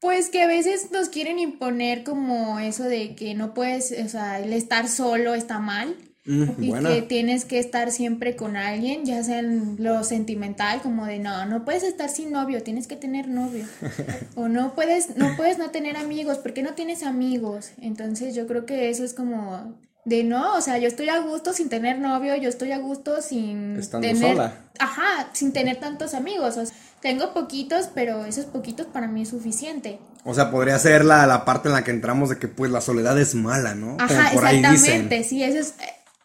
Pues 0.00 0.30
que 0.30 0.42
a 0.42 0.46
veces 0.46 0.90
nos 0.92 1.10
quieren 1.10 1.38
imponer 1.38 2.04
como 2.04 2.58
eso 2.58 2.84
de 2.84 3.14
que 3.14 3.34
no 3.34 3.52
puedes, 3.52 3.92
o 3.92 4.08
sea, 4.08 4.38
el 4.38 4.52
estar 4.52 4.88
solo 4.88 5.34
está 5.34 5.58
mal. 5.58 5.96
Mm, 6.26 6.62
Y 6.62 6.68
buena. 6.68 6.88
que 6.90 7.02
tienes 7.02 7.44
que 7.46 7.58
estar 7.58 7.90
siempre 7.90 8.36
con 8.36 8.56
alguien, 8.56 9.04
ya 9.06 9.22
sea 9.24 9.38
en 9.38 9.76
lo 9.78 10.04
sentimental, 10.04 10.82
como 10.82 11.06
de 11.06 11.18
no, 11.18 11.46
no 11.46 11.64
puedes 11.64 11.82
estar 11.82 12.10
sin 12.10 12.30
novio, 12.30 12.62
tienes 12.62 12.86
que 12.86 12.96
tener 12.96 13.28
novio. 13.28 13.64
o 14.34 14.48
no 14.48 14.74
puedes, 14.74 15.16
no 15.16 15.34
puedes 15.36 15.56
no 15.58 15.70
tener 15.70 15.96
amigos, 15.96 16.38
¿por 16.38 16.52
qué 16.52 16.62
no 16.62 16.74
tienes 16.74 17.02
amigos? 17.04 17.70
Entonces 17.80 18.34
yo 18.34 18.46
creo 18.46 18.66
que 18.66 18.90
eso 18.90 19.02
es 19.04 19.14
como 19.14 19.78
de 20.04 20.24
no, 20.24 20.56
o 20.56 20.60
sea, 20.60 20.78
yo 20.78 20.88
estoy 20.88 21.08
a 21.08 21.20
gusto 21.20 21.52
sin 21.52 21.68
tener 21.68 21.98
novio, 21.98 22.36
yo 22.36 22.48
estoy 22.48 22.72
a 22.72 22.78
gusto 22.78 23.20
sin 23.22 23.76
Estando 23.78 24.06
tener, 24.08 24.32
sola. 24.36 24.54
ajá, 24.78 25.28
sin 25.32 25.52
tener 25.52 25.76
tantos 25.80 26.14
amigos. 26.14 26.56
O 26.58 26.66
sea, 26.66 26.74
tengo 27.00 27.32
poquitos, 27.32 27.88
pero 27.94 28.24
esos 28.26 28.44
poquitos 28.46 28.86
para 28.86 29.08
mí 29.08 29.22
es 29.22 29.28
suficiente. 29.30 29.98
O 30.24 30.34
sea, 30.34 30.50
podría 30.50 30.78
ser 30.78 31.04
la, 31.04 31.26
la 31.26 31.44
parte 31.46 31.68
en 31.68 31.74
la 31.74 31.82
que 31.84 31.90
entramos 31.92 32.28
de 32.28 32.38
que 32.38 32.46
pues 32.48 32.70
la 32.70 32.80
soledad 32.82 33.18
es 33.18 33.34
mala, 33.34 33.74
¿no? 33.74 33.96
Como 33.96 34.02
Ajá, 34.04 34.32
por 34.34 34.44
ahí 34.44 34.58
exactamente, 34.58 35.16
dicen. 35.16 35.24
sí, 35.24 35.42
eso 35.42 35.58
es, 35.58 35.74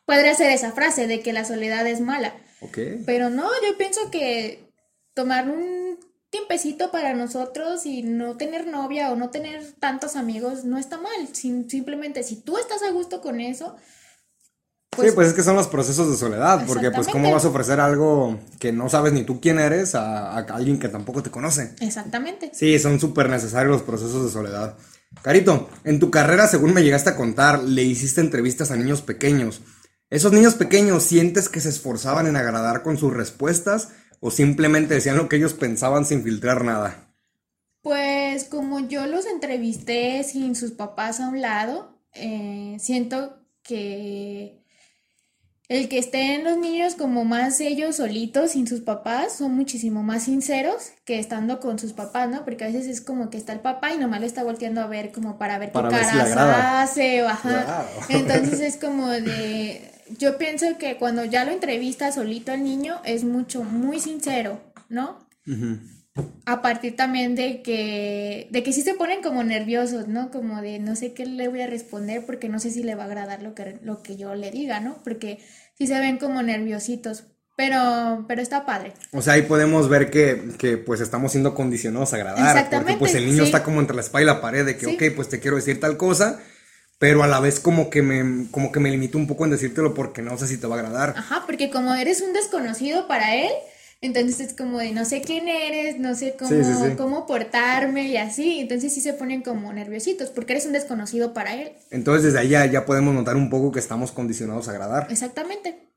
podría 0.06 0.36
ser 0.36 0.52
esa 0.52 0.72
frase 0.72 1.08
de 1.08 1.22
que 1.22 1.34
la 1.34 1.46
soledad 1.46 1.86
es 1.88 2.02
mala. 2.02 2.36
Ok. 2.62 2.78
Pero 3.06 3.30
no, 3.30 3.46
yo 3.68 3.78
pienso 3.78 4.10
que 4.12 4.72
tomar 5.14 5.50
un 5.50 6.00
tiempecito 6.30 6.92
para 6.92 7.14
nosotros 7.14 7.86
y 7.86 8.04
no 8.04 8.36
tener 8.38 8.68
novia 8.68 9.12
o 9.12 9.16
no 9.16 9.30
tener 9.30 9.64
tantos 9.80 10.16
amigos 10.16 10.66
no 10.66 10.78
está 10.78 10.98
mal. 10.98 11.30
Sim- 11.34 11.68
simplemente 11.70 12.24
si 12.24 12.36
tú 12.38 12.58
estás 12.58 12.84
a 12.84 12.92
gusto 12.92 13.22
con 13.22 13.40
eso, 13.40 13.76
sí, 14.98 15.08
pues 15.14 15.30
es 15.30 15.34
que 15.34 15.44
son 15.44 15.56
los 15.56 15.68
procesos 15.68 16.10
de 16.10 16.18
soledad, 16.18 16.66
porque 16.68 16.92
pues 16.92 17.08
cómo 17.08 17.32
vas 17.32 17.46
a 17.46 17.50
ofrecer 17.50 17.80
algo 17.80 18.40
que 18.60 18.72
no 18.72 18.90
sabes 18.90 19.14
ni 19.14 19.24
tú 19.24 19.40
quién 19.42 19.60
eres 19.60 19.96
a, 19.96 20.32
a 20.32 20.40
alguien 20.40 20.80
que 20.80 20.90
tampoco 20.90 21.22
te 21.24 21.32
conoce. 21.32 21.74
exactamente. 21.82 22.52
Sí, 22.54 22.78
son 22.80 23.00
súper 23.00 23.30
necesarios 23.30 23.72
los 23.74 23.84
procesos 23.84 24.24
de 24.26 24.32
soledad. 24.32 24.78
Carito, 25.22 25.70
en 25.86 26.00
tu 26.00 26.12
carrera, 26.12 26.48
según 26.48 26.74
me 26.74 26.84
llegaste 26.84 27.10
a 27.12 27.16
contar, 27.16 27.64
le 27.64 27.84
hiciste 27.84 28.20
entrevistas 28.22 28.72
a 28.72 28.76
niños 28.76 29.02
pequeños. 29.02 29.62
¿Esos 30.16 30.32
niños 30.32 30.56
pequeños 30.56 31.04
sientes 31.04 31.50
que 31.50 31.60
se 31.60 31.68
esforzaban 31.68 32.26
en 32.26 32.38
agradar 32.38 32.84
con 32.84 32.98
sus 32.98 33.14
respuestas 33.14 33.90
o 34.22 34.32
simplemente 34.32 34.94
decían 34.94 35.18
lo 35.18 35.28
que 35.28 35.36
ellos 35.36 35.54
pensaban 35.54 36.06
sin 36.06 36.24
filtrar 36.24 36.64
nada? 36.64 37.10
Pues 37.82 38.46
como 38.46 38.80
yo 38.80 39.08
los 39.08 39.26
entrevisté 39.26 40.24
sin 40.24 40.56
sus 40.56 40.72
papás 40.72 41.20
a 41.20 41.28
un 41.28 41.42
lado, 41.42 42.00
eh, 42.14 42.78
siento 42.80 43.40
que 43.62 44.64
el 45.68 45.90
que 45.90 45.98
estén 45.98 46.46
los 46.46 46.58
niños 46.60 46.96
como 46.96 47.26
más 47.26 47.60
ellos 47.60 47.98
solitos, 47.98 48.52
sin 48.52 48.68
sus 48.68 48.80
papás, 48.80 49.36
son 49.36 49.54
muchísimo 49.54 50.02
más 50.02 50.24
sinceros 50.24 50.92
que 51.04 51.20
estando 51.20 51.60
con 51.60 51.78
sus 51.78 51.92
papás, 51.92 52.30
¿no? 52.30 52.46
Porque 52.46 52.64
a 52.64 52.68
veces 52.68 52.88
es 52.88 53.02
como 53.02 53.30
que 53.30 53.36
está 53.36 53.52
el 53.52 53.60
papá 53.60 53.92
y 53.92 53.98
nomás 53.98 54.22
lo 54.22 54.28
está 54.28 54.46
volteando 54.46 54.80
a 54.80 54.88
ver 54.88 55.12
como 55.12 55.38
para 55.38 55.58
ver 55.58 55.74
Para 55.74 55.90
qué 55.90 55.96
ver 55.96 56.06
si 56.06 56.12
le 56.14 56.20
caras 56.20 56.32
agrada. 56.38 56.82
hace 56.84 57.22
o 57.22 57.28
ajá. 57.28 57.86
Entonces 58.08 58.62
es 58.62 58.78
como 58.82 59.10
de... 59.10 59.92
Yo 60.20 60.38
pienso 60.38 60.78
que 60.78 60.98
cuando 60.98 61.26
ya 61.26 61.46
lo 61.46 61.52
entrevista 61.52 62.12
solito 62.12 62.52
al 62.52 62.64
niño 62.64 63.02
es 63.06 63.24
mucho, 63.24 63.64
muy 63.64 64.00
sincero, 64.00 64.62
¿no? 64.90 65.20
A 66.46 66.62
partir 66.62 66.96
también 66.96 67.36
de 67.36 67.62
que, 67.62 68.48
de 68.52 68.64
que 68.64 68.72
sí 68.72 68.82
se 68.84 68.94
ponen 68.94 69.22
como 69.22 69.44
nerviosos, 69.44 70.08
¿no? 70.08 70.32
Como 70.32 70.62
de 70.62 70.80
no 70.80 70.96
sé 70.96 71.14
qué 71.14 71.26
le 71.26 71.48
voy 71.48 71.62
a 71.62 71.68
responder 71.68 72.26
porque 72.26 72.48
no 72.50 72.60
sé 72.60 72.72
si 72.72 72.84
le 72.84 72.96
va 72.96 73.04
a 73.04 73.08
agradar 73.08 73.42
lo 73.42 73.54
que, 73.54 73.80
lo 73.84 74.02
que 74.02 74.16
yo 74.16 74.34
le 74.36 74.52
diga, 74.52 74.80
¿no? 74.80 75.02
Porque 75.04 75.40
sí 75.78 75.88
se 75.88 76.00
ven 76.00 76.18
como 76.18 76.42
nerviositos. 76.42 77.26
Pero, 77.58 78.26
pero 78.28 78.42
está 78.42 78.66
padre. 78.66 78.92
O 79.12 79.22
sea, 79.22 79.34
ahí 79.34 79.44
podemos 79.44 79.88
ver 79.88 80.12
que, 80.12 80.50
que, 80.58 80.78
pues 80.78 81.00
estamos 81.00 81.32
siendo 81.32 81.56
condicionados 81.56 82.12
a 82.12 82.18
agradar. 82.18 82.70
Porque 82.70 82.98
pues 82.98 83.16
el 83.16 83.26
niño 83.26 83.44
sí. 83.44 83.46
está 83.46 83.64
como 83.64 83.80
entre 83.80 83.96
la 83.96 84.02
espalda 84.02 84.24
y 84.24 84.36
la 84.36 84.42
pared 84.42 84.66
de 84.66 84.76
que, 84.76 84.86
Sí. 84.86 84.96
ok, 84.96 85.16
pues 85.16 85.30
te 85.30 85.40
quiero 85.40 85.56
decir 85.56 85.80
tal 85.80 85.96
cosa, 85.96 86.42
pero 86.98 87.24
a 87.24 87.28
la 87.28 87.40
vez 87.40 87.60
como 87.60 87.90
que 87.90 88.02
me, 88.02 88.50
como 88.52 88.72
que 88.72 88.80
me 88.80 88.90
limito 88.90 89.18
un 89.18 89.28
poco 89.28 89.46
en 89.46 89.52
decírtelo 89.52 89.94
porque 89.94 90.22
no 90.22 90.38
sé 90.38 90.48
si 90.48 90.58
te 90.58 90.68
va 90.68 90.76
a 90.76 90.80
agradar. 90.80 91.14
Ajá, 91.18 91.44
porque 91.46 91.70
como 91.70 91.94
eres 91.94 92.22
un 92.22 92.34
desconocido 92.34 93.08
para 93.08 93.36
él, 93.36 93.52
entonces 94.02 94.40
es 94.40 94.54
como 94.54 94.78
de 94.80 94.92
no 94.92 95.04
sé 95.06 95.22
quién 95.22 95.48
eres, 95.48 96.00
no 96.00 96.16
sé 96.16 96.36
cómo, 96.38 96.50
Sí, 96.52 96.64
sí, 96.64 96.72
sí. 96.74 96.96
cómo 96.96 97.26
portarme 97.26 98.08
y 98.08 98.18
así. 98.18 98.60
Entonces 98.60 98.94
sí 98.94 99.02
se 99.02 99.14
ponen 99.14 99.42
como 99.42 99.72
nerviositos 99.74 100.30
porque 100.30 100.54
eres 100.54 100.66
un 100.66 100.74
desconocido 100.74 101.34
para 101.34 101.56
él. 101.56 101.74
Entonces 101.92 102.24
desde 102.24 102.40
ahí 102.40 102.50
ya, 102.50 102.66
ya 102.66 102.86
podemos 102.86 103.14
notar 103.14 103.36
un 103.36 103.50
poco 103.50 103.72
que 103.72 103.80
estamos 103.80 104.12
condicionados 104.12 104.68
a 104.68 104.72
agradar. 104.72 105.08
Exactamente. 105.10 105.90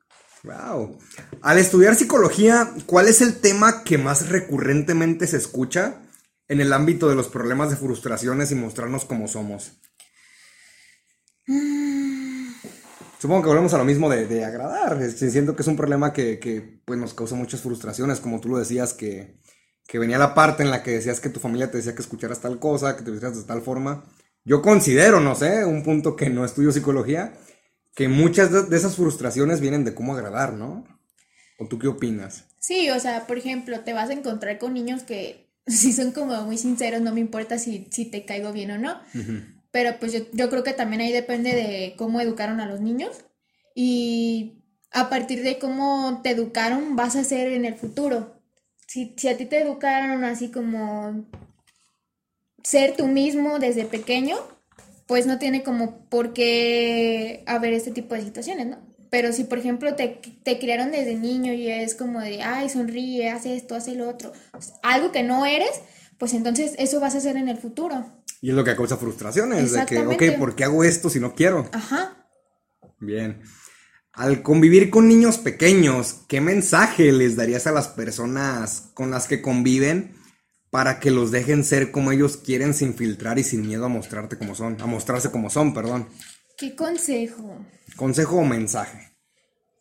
Wow. 0.44 0.98
Al 1.42 1.58
estudiar 1.58 1.96
psicología, 1.96 2.70
¿cuál 2.86 3.08
es 3.08 3.20
el 3.20 3.40
tema 3.40 3.82
que 3.82 3.98
más 3.98 4.28
recurrentemente 4.28 5.26
se 5.26 5.36
escucha 5.36 5.96
en 6.46 6.60
el 6.60 6.72
ámbito 6.72 7.08
de 7.08 7.16
los 7.16 7.28
problemas 7.28 7.70
de 7.70 7.76
frustraciones 7.76 8.50
y 8.52 8.54
mostrarnos 8.54 9.04
como 9.04 9.28
somos? 9.28 9.72
Supongo 13.18 13.42
que 13.42 13.48
volvemos 13.48 13.74
a 13.74 13.78
lo 13.78 13.84
mismo 13.84 14.08
de, 14.08 14.26
de 14.26 14.44
agradar. 14.44 14.98
Siento 15.10 15.56
que 15.56 15.62
es 15.62 15.68
un 15.68 15.76
problema 15.76 16.12
que, 16.12 16.38
que, 16.38 16.80
pues, 16.84 16.98
nos 16.98 17.14
causa 17.14 17.34
muchas 17.34 17.60
frustraciones, 17.60 18.20
como 18.20 18.40
tú 18.40 18.48
lo 18.48 18.58
decías, 18.58 18.94
que, 18.94 19.38
que 19.86 19.98
venía 19.98 20.18
la 20.18 20.34
parte 20.34 20.62
en 20.62 20.70
la 20.70 20.82
que 20.82 20.92
decías 20.92 21.20
que 21.20 21.30
tu 21.30 21.40
familia 21.40 21.70
te 21.70 21.78
decía 21.78 21.94
que 21.94 22.02
escucharas 22.02 22.40
tal 22.40 22.58
cosa, 22.58 22.96
que 22.96 23.02
te 23.02 23.10
vistieras 23.10 23.36
de 23.38 23.44
tal 23.44 23.62
forma. 23.62 24.04
Yo 24.44 24.62
considero, 24.62 25.20
no 25.20 25.34
sé, 25.34 25.64
un 25.64 25.82
punto 25.82 26.14
que 26.14 26.30
no 26.30 26.44
estudio 26.44 26.70
psicología, 26.70 27.34
que 27.94 28.08
muchas 28.08 28.52
de, 28.52 28.62
de 28.64 28.76
esas 28.76 28.94
frustraciones 28.96 29.60
vienen 29.60 29.84
de 29.84 29.94
cómo 29.94 30.14
agradar, 30.14 30.52
¿no? 30.52 30.84
¿O 31.58 31.66
tú 31.66 31.78
qué 31.78 31.88
opinas? 31.88 32.44
Sí, 32.60 32.88
o 32.90 33.00
sea, 33.00 33.26
por 33.26 33.38
ejemplo, 33.38 33.80
te 33.80 33.92
vas 33.92 34.10
a 34.10 34.12
encontrar 34.12 34.58
con 34.58 34.74
niños 34.74 35.02
que 35.02 35.50
sí 35.66 35.92
son 35.92 36.12
como 36.12 36.40
muy 36.44 36.56
sinceros, 36.56 37.00
no 37.00 37.12
me 37.12 37.20
importa 37.20 37.58
si, 37.58 37.88
si 37.90 38.04
te 38.04 38.24
caigo 38.24 38.52
bien 38.52 38.70
o 38.70 38.78
no. 38.78 39.00
Pero 39.70 39.98
pues 39.98 40.12
yo, 40.12 40.20
yo 40.32 40.48
creo 40.50 40.64
que 40.64 40.72
también 40.72 41.02
ahí 41.02 41.12
depende 41.12 41.54
de 41.54 41.94
cómo 41.96 42.20
educaron 42.20 42.60
a 42.60 42.66
los 42.66 42.80
niños 42.80 43.24
y 43.74 44.64
a 44.90 45.10
partir 45.10 45.42
de 45.42 45.58
cómo 45.58 46.20
te 46.22 46.30
educaron 46.30 46.96
vas 46.96 47.16
a 47.16 47.24
ser 47.24 47.52
en 47.52 47.64
el 47.64 47.74
futuro. 47.74 48.40
Si, 48.86 49.14
si 49.16 49.28
a 49.28 49.36
ti 49.36 49.44
te 49.44 49.60
educaron 49.60 50.24
así 50.24 50.50
como 50.50 51.26
ser 52.62 52.96
tú 52.96 53.06
mismo 53.06 53.58
desde 53.58 53.84
pequeño, 53.84 54.36
pues 55.06 55.26
no 55.26 55.38
tiene 55.38 55.62
como 55.62 56.08
por 56.08 56.32
qué 56.32 57.42
haber 57.46 57.72
este 57.72 57.90
tipo 57.90 58.14
de 58.14 58.22
situaciones, 58.22 58.66
¿no? 58.66 58.78
Pero 59.10 59.32
si, 59.32 59.44
por 59.44 59.58
ejemplo, 59.58 59.94
te, 59.94 60.20
te 60.42 60.58
criaron 60.58 60.90
desde 60.90 61.14
niño 61.14 61.52
y 61.54 61.68
es 61.68 61.94
como 61.94 62.20
de, 62.20 62.42
ay, 62.42 62.68
sonríe, 62.68 63.30
haz 63.30 63.46
esto, 63.46 63.74
haz 63.74 63.88
lo 63.88 64.08
otro, 64.08 64.32
pues, 64.52 64.74
algo 64.82 65.12
que 65.12 65.22
no 65.22 65.46
eres, 65.46 65.80
pues 66.18 66.34
entonces 66.34 66.74
eso 66.78 67.00
vas 67.00 67.14
a 67.14 67.18
hacer 67.18 67.36
en 67.36 67.48
el 67.48 67.56
futuro. 67.56 68.17
Y 68.40 68.50
es 68.50 68.56
lo 68.56 68.64
que 68.64 68.76
causa 68.76 68.96
frustraciones, 68.96 69.72
de 69.72 69.84
que, 69.86 69.98
ok, 69.98 70.38
¿por 70.38 70.54
qué 70.54 70.64
hago 70.64 70.84
esto 70.84 71.10
si 71.10 71.18
no 71.18 71.34
quiero? 71.34 71.68
Ajá. 71.72 72.28
Bien. 73.00 73.42
Al 74.12 74.42
convivir 74.42 74.90
con 74.90 75.08
niños 75.08 75.38
pequeños, 75.38 76.24
¿qué 76.28 76.40
mensaje 76.40 77.12
les 77.12 77.36
darías 77.36 77.66
a 77.66 77.72
las 77.72 77.88
personas 77.88 78.90
con 78.94 79.10
las 79.10 79.26
que 79.26 79.42
conviven 79.42 80.16
para 80.70 81.00
que 81.00 81.10
los 81.10 81.30
dejen 81.30 81.64
ser 81.64 81.90
como 81.90 82.12
ellos 82.12 82.36
quieren 82.36 82.74
sin 82.74 82.94
filtrar 82.94 83.38
y 83.38 83.44
sin 83.44 83.66
miedo 83.66 83.84
a 83.86 83.88
mostrarte 83.88 84.36
como 84.36 84.54
son, 84.54 84.80
a 84.80 84.86
mostrarse 84.86 85.30
como 85.30 85.50
son, 85.50 85.72
perdón? 85.72 86.08
¿Qué 86.56 86.74
consejo? 86.74 87.64
Consejo 87.96 88.36
o 88.36 88.44
mensaje. 88.44 89.16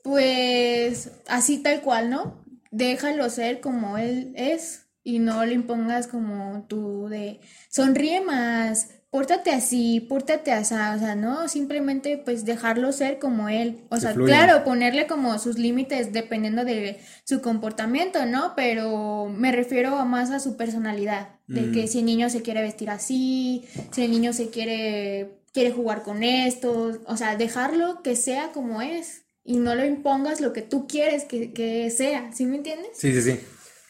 Pues 0.04 1.12
así 1.28 1.58
tal 1.62 1.82
cual, 1.82 2.10
¿no? 2.10 2.46
Déjalo 2.72 3.30
ser 3.30 3.60
como 3.60 3.98
él 3.98 4.34
es 4.38 4.87
y 5.08 5.20
no 5.20 5.46
le 5.46 5.54
impongas 5.54 6.06
como 6.06 6.66
tú 6.68 7.08
de 7.08 7.40
sonríe 7.70 8.20
más, 8.20 8.90
pórtate 9.10 9.52
así, 9.52 10.02
pórtate 10.02 10.52
así, 10.52 10.74
o 10.74 11.00
sea, 11.00 11.16
no, 11.16 11.48
simplemente 11.48 12.18
pues 12.18 12.44
dejarlo 12.44 12.92
ser 12.92 13.18
como 13.18 13.48
él. 13.48 13.86
O 13.90 14.02
sea, 14.02 14.14
claro, 14.14 14.66
ponerle 14.66 15.08
como 15.08 15.40
sus 15.40 15.58
límites 15.58 16.12
dependiendo 16.12 16.66
de 16.66 17.00
su 17.24 17.42
comportamiento, 17.42 18.26
¿no? 18.26 18.52
Pero 18.58 19.28
me 19.30 19.54
refiero 19.54 20.04
más 20.04 20.30
a 20.32 20.42
su 20.42 20.58
personalidad, 20.58 21.30
de 21.48 21.72
que 21.72 21.88
si 21.88 22.00
el 22.00 22.06
niño 22.06 22.30
se 22.30 22.42
quiere 22.42 22.62
vestir 22.62 22.90
así, 22.90 23.64
si 23.92 24.04
el 24.04 24.12
niño 24.12 24.34
se 24.34 24.50
quiere 24.50 25.38
quiere 25.54 25.72
jugar 25.72 26.04
con 26.04 26.22
esto, 26.22 27.00
o 27.06 27.16
sea, 27.16 27.38
dejarlo 27.38 28.04
que 28.04 28.18
sea 28.18 28.52
como 28.52 28.82
es 28.82 29.24
y 29.46 29.56
no 29.56 29.74
lo 29.74 29.86
impongas 29.86 30.42
lo 30.42 30.52
que 30.52 30.62
tú 30.62 30.86
quieres 30.86 31.24
que, 31.24 31.54
que 31.54 31.90
sea, 31.92 32.34
¿sí 32.34 32.46
me 32.46 32.58
entiendes? 32.58 32.90
Sí, 32.94 33.14
sí, 33.14 33.22
sí. 33.22 33.40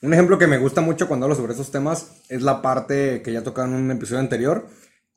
Un 0.02 0.14
ejemplo 0.14 0.38
que 0.38 0.48
me 0.48 0.60
gusta 0.60 0.82
mucho 0.82 1.08
cuando 1.08 1.26
hablo 1.26 1.36
sobre 1.36 1.54
esos 1.54 1.72
temas 1.72 2.12
es 2.30 2.44
la 2.44 2.62
parte 2.62 3.22
que 3.24 3.34
ya 3.34 3.44
tocaba 3.44 3.68
en 3.68 3.74
un 3.74 3.90
episodio 3.90 4.20
anterior, 4.20 4.68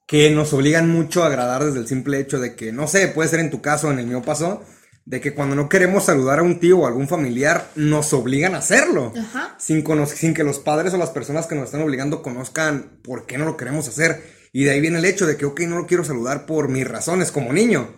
que 0.06 0.30
nos 0.30 0.52
obligan 0.54 0.88
mucho 0.88 1.22
a 1.22 1.26
agradar 1.26 1.64
desde 1.64 1.80
el 1.80 1.86
simple 1.86 2.18
hecho 2.18 2.40
de 2.40 2.56
que, 2.56 2.72
no 2.72 2.88
sé, 2.88 3.08
puede 3.08 3.28
ser 3.28 3.40
en 3.40 3.50
tu 3.50 3.60
caso, 3.60 3.90
en 3.90 3.98
el 3.98 4.06
mío 4.06 4.22
pasó, 4.22 4.64
de 5.04 5.20
que 5.20 5.34
cuando 5.34 5.54
no 5.54 5.68
queremos 5.68 6.04
saludar 6.04 6.38
a 6.38 6.42
un 6.42 6.60
tío 6.60 6.78
o 6.78 6.86
algún 6.86 7.08
familiar, 7.08 7.68
nos 7.74 8.12
obligan 8.12 8.54
a 8.54 8.58
hacerlo. 8.58 9.12
Ajá. 9.16 9.54
Sin, 9.58 9.84
sin 10.06 10.34
que 10.34 10.44
los 10.44 10.58
padres 10.58 10.94
o 10.94 10.96
las 10.96 11.10
personas 11.10 11.46
que 11.46 11.54
nos 11.54 11.66
están 11.66 11.82
obligando 11.82 12.22
conozcan 12.22 13.00
por 13.02 13.26
qué 13.26 13.36
no 13.36 13.44
lo 13.44 13.56
queremos 13.56 13.86
hacer. 13.86 14.22
Y 14.52 14.64
de 14.64 14.70
ahí 14.70 14.80
viene 14.80 14.98
el 14.98 15.04
hecho 15.04 15.26
de 15.26 15.36
que, 15.36 15.44
ok, 15.44 15.60
no 15.60 15.76
lo 15.76 15.86
quiero 15.86 16.04
saludar 16.04 16.46
por 16.46 16.68
mis 16.68 16.88
razones 16.88 17.30
como 17.30 17.52
niño. 17.52 17.90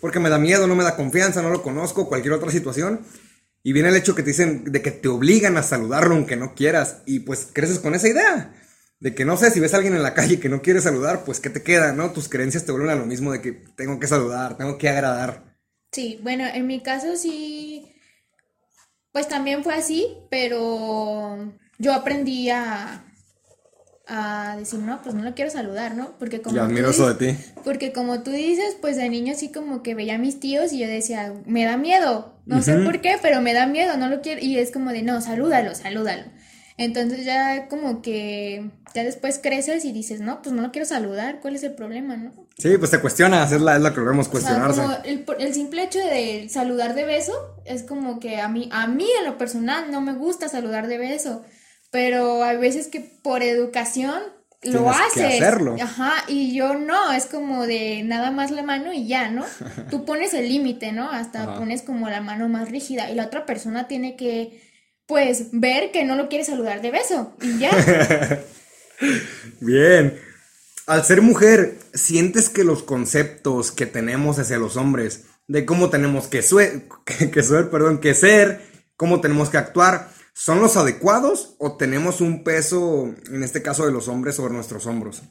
Porque 0.00 0.18
me 0.18 0.30
da 0.30 0.38
miedo, 0.38 0.66
no 0.66 0.74
me 0.74 0.82
da 0.82 0.96
confianza, 0.96 1.42
no 1.42 1.50
lo 1.50 1.62
conozco, 1.62 2.08
cualquier 2.08 2.34
otra 2.34 2.50
situación. 2.50 3.02
Y 3.62 3.72
viene 3.72 3.90
el 3.90 3.96
hecho 3.96 4.14
que 4.14 4.22
te 4.22 4.30
dicen 4.30 4.64
de 4.64 4.82
que 4.82 4.90
te 4.90 5.08
obligan 5.08 5.56
a 5.56 5.62
saludarlo 5.62 6.14
aunque 6.14 6.36
no 6.36 6.54
quieras. 6.54 7.02
Y 7.06 7.20
pues 7.20 7.48
creces 7.52 7.78
con 7.78 7.94
esa 7.94 8.08
idea. 8.08 8.54
De 8.98 9.14
que 9.14 9.24
no 9.24 9.36
sé, 9.36 9.50
si 9.50 9.60
ves 9.60 9.74
a 9.74 9.78
alguien 9.78 9.96
en 9.96 10.02
la 10.02 10.14
calle 10.14 10.38
que 10.38 10.48
no 10.48 10.62
quiere 10.62 10.80
saludar, 10.80 11.24
pues 11.24 11.40
¿qué 11.40 11.50
te 11.50 11.62
queda, 11.62 11.92
no? 11.92 12.12
Tus 12.12 12.28
creencias 12.28 12.64
te 12.64 12.72
vuelven 12.72 12.90
a 12.90 12.94
lo 12.94 13.06
mismo 13.06 13.32
de 13.32 13.40
que 13.40 13.52
tengo 13.52 13.98
que 13.98 14.06
saludar, 14.06 14.56
tengo 14.56 14.78
que 14.78 14.88
agradar. 14.88 15.58
Sí, 15.92 16.20
bueno, 16.22 16.44
en 16.46 16.66
mi 16.66 16.82
caso 16.82 17.16
sí, 17.16 17.94
pues 19.12 19.28
también 19.28 19.62
fue 19.64 19.74
así, 19.74 20.16
pero 20.30 21.52
yo 21.78 21.92
aprendí 21.92 22.48
a, 22.50 23.04
a 24.06 24.56
decir, 24.56 24.78
no, 24.78 25.02
pues 25.02 25.14
no 25.14 25.22
lo 25.22 25.34
quiero 25.34 25.50
saludar, 25.50 25.96
¿no? 25.96 26.16
Porque 26.18 26.40
como... 26.40 26.60
Admiro 26.60 26.90
eso 26.90 27.12
de 27.12 27.32
ti. 27.32 27.38
Porque 27.64 27.92
como 27.92 28.22
tú 28.22 28.30
dices, 28.30 28.76
pues 28.80 28.96
de 28.96 29.08
niño 29.08 29.34
sí 29.36 29.50
como 29.50 29.82
que 29.82 29.94
veía 29.94 30.14
a 30.14 30.18
mis 30.18 30.40
tíos 30.40 30.72
y 30.72 30.78
yo 30.78 30.86
decía, 30.86 31.34
me 31.44 31.64
da 31.64 31.76
miedo, 31.76 32.31
no 32.46 32.62
sé 32.62 32.78
por 32.78 33.00
qué, 33.00 33.18
pero 33.20 33.40
me 33.40 33.52
da 33.52 33.66
miedo, 33.66 33.96
no 33.96 34.08
lo 34.08 34.20
quiero, 34.20 34.40
y 34.40 34.58
es 34.58 34.70
como 34.70 34.90
de, 34.90 35.02
no, 35.02 35.20
salúdalo, 35.20 35.74
salúdalo. 35.74 36.24
Entonces 36.78 37.24
ya 37.24 37.68
como 37.68 38.02
que 38.02 38.70
ya 38.94 39.04
después 39.04 39.38
creces 39.42 39.84
y 39.84 39.92
dices, 39.92 40.20
no, 40.20 40.42
pues 40.42 40.54
no 40.54 40.62
lo 40.62 40.72
quiero 40.72 40.86
saludar, 40.86 41.40
¿cuál 41.40 41.54
es 41.54 41.62
el 41.62 41.74
problema, 41.74 42.16
no? 42.16 42.32
Sí, 42.58 42.76
pues 42.78 42.90
te 42.90 43.00
cuestionas, 43.00 43.52
es 43.52 43.60
la, 43.60 43.76
es 43.76 43.82
la 43.82 43.94
que 43.94 44.00
O 44.00 44.14
sea, 44.14 44.30
cuestionarse. 44.30 44.80
como 44.80 44.96
el, 45.04 45.24
el 45.38 45.54
simple 45.54 45.84
hecho 45.84 45.98
de 45.98 46.48
saludar 46.48 46.94
de 46.94 47.04
beso 47.04 47.32
es 47.64 47.82
como 47.82 48.20
que 48.20 48.40
a 48.40 48.48
mí, 48.48 48.68
a 48.72 48.86
mí 48.86 49.06
en 49.20 49.26
lo 49.26 49.38
personal 49.38 49.90
no 49.90 50.00
me 50.00 50.14
gusta 50.14 50.48
saludar 50.48 50.88
de 50.88 50.98
beso, 50.98 51.44
pero 51.90 52.42
hay 52.42 52.56
veces 52.56 52.88
que 52.88 53.00
por 53.00 53.42
educación 53.42 54.20
lo 54.62 54.84
que 54.84 54.90
haces. 54.90 55.42
hacerlo. 55.42 55.76
Ajá, 55.80 56.24
y 56.28 56.54
yo 56.54 56.74
no, 56.74 57.12
es 57.12 57.26
como 57.26 57.66
de 57.66 58.02
nada 58.04 58.30
más 58.30 58.50
la 58.50 58.62
mano 58.62 58.92
y 58.92 59.06
ya, 59.06 59.30
¿no? 59.30 59.44
Tú 59.90 60.04
pones 60.04 60.34
el 60.34 60.48
límite, 60.48 60.92
¿no? 60.92 61.10
Hasta 61.10 61.42
Ajá. 61.44 61.58
pones 61.58 61.82
como 61.82 62.08
la 62.08 62.20
mano 62.20 62.48
más 62.48 62.70
rígida 62.70 63.10
y 63.10 63.14
la 63.14 63.26
otra 63.26 63.44
persona 63.44 63.88
tiene 63.88 64.16
que, 64.16 64.62
pues, 65.06 65.48
ver 65.52 65.90
que 65.90 66.04
no 66.04 66.16
lo 66.16 66.28
quiere 66.28 66.44
saludar 66.44 66.80
de 66.80 66.90
beso 66.90 67.36
y 67.42 67.58
ya. 67.58 67.70
Bien. 69.60 70.18
Al 70.86 71.04
ser 71.04 71.22
mujer, 71.22 71.78
¿sientes 71.94 72.48
que 72.48 72.64
los 72.64 72.82
conceptos 72.82 73.70
que 73.70 73.86
tenemos 73.86 74.38
hacia 74.38 74.58
los 74.58 74.76
hombres, 74.76 75.24
de 75.46 75.64
cómo 75.64 75.90
tenemos 75.90 76.26
que, 76.26 76.40
que, 77.04 77.30
que 77.30 77.42
ser, 77.42 77.70
perdón, 77.70 77.98
que 77.98 78.14
ser, 78.14 78.60
cómo 78.96 79.20
tenemos 79.20 79.50
que 79.50 79.58
actuar, 79.58 80.08
son 80.34 80.60
los 80.60 80.76
adecuados 80.76 81.56
o 81.58 81.76
tenemos 81.76 82.20
un 82.20 82.44
peso, 82.44 83.14
en 83.30 83.42
este 83.42 83.62
caso 83.62 83.86
de 83.86 83.92
los 83.92 84.08
hombres, 84.08 84.36
sobre 84.36 84.54
nuestros 84.54 84.86
hombros? 84.86 85.22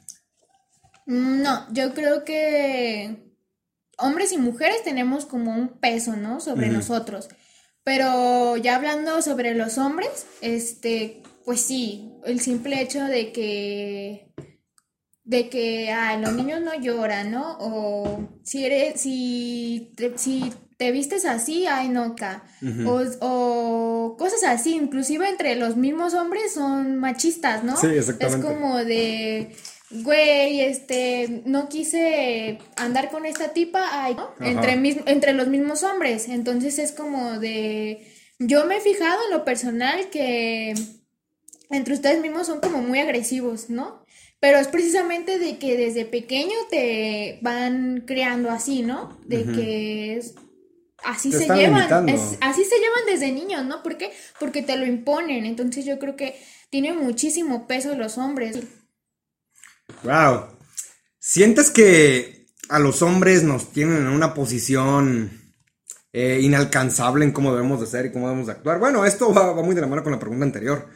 No, 1.06 1.72
yo 1.72 1.92
creo 1.94 2.24
que 2.24 3.34
hombres 3.98 4.32
y 4.32 4.38
mujeres 4.38 4.82
tenemos 4.84 5.26
como 5.26 5.52
un 5.52 5.80
peso, 5.80 6.16
¿no? 6.16 6.40
Sobre 6.40 6.68
nosotros. 6.68 7.28
Pero 7.84 8.56
ya 8.56 8.76
hablando 8.76 9.22
sobre 9.22 9.54
los 9.54 9.78
hombres, 9.78 10.26
este, 10.40 11.22
pues 11.44 11.60
sí, 11.60 12.12
el 12.24 12.40
simple 12.40 12.80
hecho 12.80 13.04
de 13.04 13.32
que 13.32 14.32
de 15.24 15.48
que 15.48 15.90
ay, 15.90 16.20
los 16.20 16.32
niños 16.32 16.60
no 16.60 16.74
lloran, 16.74 17.30
¿no? 17.30 17.56
O 17.60 18.28
si 18.42 18.64
eres, 18.64 19.00
si 19.00 19.94
si 20.16 20.52
te 20.82 20.90
vistes 20.90 21.24
así, 21.26 21.66
ay, 21.66 21.88
no, 21.88 22.16
ca. 22.16 22.42
o, 22.88 23.02
o 23.20 24.16
cosas 24.16 24.42
así, 24.44 24.74
inclusive 24.74 25.28
entre 25.28 25.54
los 25.54 25.76
mismos 25.76 26.12
hombres 26.14 26.54
son 26.54 26.96
machistas, 26.96 27.62
¿no? 27.62 27.76
Sí, 27.76 27.86
exactamente. 27.86 28.38
Es 28.40 28.44
como 28.44 28.76
de, 28.84 29.54
güey, 30.02 30.60
este, 30.62 31.42
no 31.46 31.68
quise 31.68 32.58
andar 32.76 33.10
con 33.10 33.26
esta 33.26 33.52
tipa, 33.52 33.82
ay, 33.92 34.16
¿no? 34.16 34.30
Entre, 34.40 34.76
mis- 34.76 34.98
entre 35.06 35.34
los 35.34 35.46
mismos 35.46 35.84
hombres. 35.84 36.28
Entonces 36.28 36.80
es 36.80 36.90
como 36.90 37.38
de, 37.38 38.06
yo 38.40 38.66
me 38.66 38.78
he 38.78 38.80
fijado 38.80 39.20
en 39.26 39.30
lo 39.30 39.44
personal 39.44 40.10
que 40.10 40.74
entre 41.70 41.94
ustedes 41.94 42.20
mismos 42.20 42.48
son 42.48 42.60
como 42.60 42.78
muy 42.82 42.98
agresivos, 42.98 43.70
¿no? 43.70 44.02
Pero 44.40 44.58
es 44.58 44.66
precisamente 44.66 45.38
de 45.38 45.58
que 45.58 45.76
desde 45.76 46.04
pequeño 46.04 46.56
te 46.68 47.38
van 47.42 48.02
creando 48.04 48.50
así, 48.50 48.82
¿no? 48.82 49.16
De 49.24 49.44
que 49.54 50.16
es- 50.16 50.34
así 51.04 51.30
Te 51.30 51.38
se 51.38 51.54
llevan, 51.54 52.08
es- 52.08 52.38
así 52.40 52.64
se 52.64 52.78
llevan 52.78 53.06
desde 53.06 53.32
niños, 53.32 53.64
¿no? 53.64 53.82
¿Por 53.82 53.96
qué? 53.98 54.12
Porque 54.38 54.62
te 54.62 54.76
lo 54.76 54.86
imponen. 54.86 55.46
Entonces 55.46 55.84
yo 55.84 55.98
creo 55.98 56.16
que 56.16 56.40
tiene 56.70 56.92
muchísimo 56.92 57.66
peso 57.66 57.94
los 57.94 58.18
hombres. 58.18 58.58
Wow. 60.02 60.46
¿Sientes 61.18 61.70
que 61.70 62.46
a 62.68 62.78
los 62.78 63.02
hombres 63.02 63.42
nos 63.42 63.72
tienen 63.72 63.98
en 63.98 64.06
una 64.08 64.34
posición 64.34 65.40
eh, 66.12 66.40
inalcanzable 66.42 67.24
en 67.24 67.32
cómo 67.32 67.52
debemos 67.54 67.80
de 67.80 67.86
ser 67.86 68.06
y 68.06 68.12
cómo 68.12 68.26
debemos 68.26 68.46
de 68.46 68.52
actuar? 68.52 68.78
Bueno, 68.78 69.04
esto 69.04 69.32
va, 69.32 69.52
va 69.52 69.62
muy 69.62 69.74
de 69.74 69.80
la 69.82 69.86
mano 69.86 70.02
con 70.02 70.12
la 70.12 70.18
pregunta 70.18 70.44
anterior, 70.44 70.88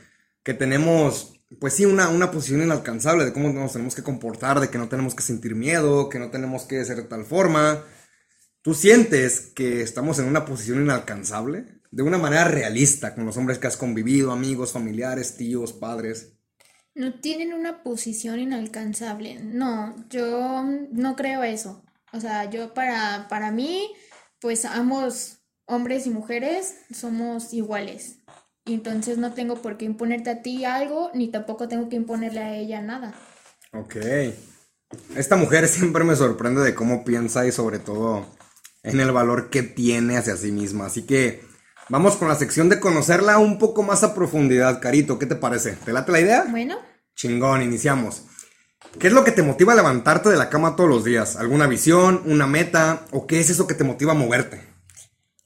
que 0.42 0.54
tenemos, 0.54 1.40
pues 1.60 1.74
sí, 1.74 1.84
una, 1.84 2.08
una 2.08 2.30
posición 2.30 2.62
inalcanzable 2.62 3.24
de 3.24 3.32
cómo 3.32 3.48
nos 3.50 3.72
tenemos 3.72 3.94
que 3.94 4.02
comportar, 4.02 4.60
de 4.60 4.68
que 4.70 4.78
no 4.78 4.88
tenemos 4.88 5.14
que 5.14 5.22
sentir 5.22 5.54
miedo, 5.54 6.08
que 6.08 6.18
no 6.18 6.30
tenemos 6.30 6.64
que 6.64 6.84
ser 6.84 6.96
de 6.96 7.02
tal 7.04 7.24
forma. 7.24 7.84
¿Tú 8.66 8.74
sientes 8.74 9.52
que 9.54 9.80
estamos 9.80 10.18
en 10.18 10.26
una 10.26 10.44
posición 10.44 10.82
inalcanzable? 10.82 11.66
De 11.92 12.02
una 12.02 12.18
manera 12.18 12.48
realista 12.48 13.14
con 13.14 13.24
los 13.24 13.36
hombres 13.36 13.58
que 13.58 13.68
has 13.68 13.76
convivido, 13.76 14.32
amigos, 14.32 14.72
familiares, 14.72 15.36
tíos, 15.36 15.72
padres. 15.72 16.32
No 16.92 17.14
tienen 17.20 17.52
una 17.52 17.84
posición 17.84 18.40
inalcanzable. 18.40 19.38
No, 19.40 19.94
yo 20.10 20.64
no 20.90 21.14
creo 21.14 21.44
eso. 21.44 21.84
O 22.12 22.18
sea, 22.18 22.50
yo 22.50 22.74
para, 22.74 23.28
para 23.28 23.52
mí, 23.52 23.92
pues 24.40 24.64
ambos 24.64 25.38
hombres 25.66 26.08
y 26.08 26.10
mujeres 26.10 26.74
somos 26.92 27.52
iguales. 27.52 28.16
Y 28.64 28.74
entonces 28.74 29.16
no 29.16 29.32
tengo 29.32 29.62
por 29.62 29.76
qué 29.76 29.84
imponerte 29.84 30.30
a 30.30 30.42
ti 30.42 30.64
algo, 30.64 31.12
ni 31.14 31.28
tampoco 31.28 31.68
tengo 31.68 31.88
que 31.88 31.94
imponerle 31.94 32.40
a 32.40 32.56
ella 32.56 32.82
nada. 32.82 33.14
Ok. 33.72 33.94
Esta 35.14 35.36
mujer 35.36 35.68
siempre 35.68 36.02
me 36.02 36.16
sorprende 36.16 36.62
de 36.62 36.74
cómo 36.74 37.04
piensa 37.04 37.46
y 37.46 37.52
sobre 37.52 37.78
todo 37.78 38.26
en 38.86 39.00
el 39.00 39.12
valor 39.12 39.50
que 39.50 39.62
tiene 39.62 40.16
hacia 40.16 40.36
sí 40.36 40.52
misma. 40.52 40.86
Así 40.86 41.02
que 41.02 41.42
vamos 41.88 42.16
con 42.16 42.28
la 42.28 42.36
sección 42.36 42.68
de 42.68 42.80
conocerla 42.80 43.38
un 43.38 43.58
poco 43.58 43.82
más 43.82 44.02
a 44.02 44.14
profundidad, 44.14 44.80
Carito. 44.80 45.18
¿Qué 45.18 45.26
te 45.26 45.36
parece? 45.36 45.72
¿Te 45.84 45.92
late 45.92 46.12
la 46.12 46.20
idea? 46.20 46.46
Bueno, 46.48 46.76
Chingón, 47.14 47.62
iniciamos. 47.62 48.22
¿Qué 48.98 49.08
es 49.08 49.12
lo 49.12 49.24
que 49.24 49.32
te 49.32 49.42
motiva 49.42 49.72
a 49.72 49.76
levantarte 49.76 50.30
de 50.30 50.36
la 50.36 50.48
cama 50.48 50.76
todos 50.76 50.88
los 50.88 51.04
días? 51.04 51.36
¿Alguna 51.36 51.66
visión? 51.66 52.22
¿Una 52.24 52.46
meta? 52.46 53.04
¿O 53.10 53.26
qué 53.26 53.40
es 53.40 53.50
eso 53.50 53.66
que 53.66 53.74
te 53.74 53.84
motiva 53.84 54.12
a 54.12 54.14
moverte? 54.16 54.76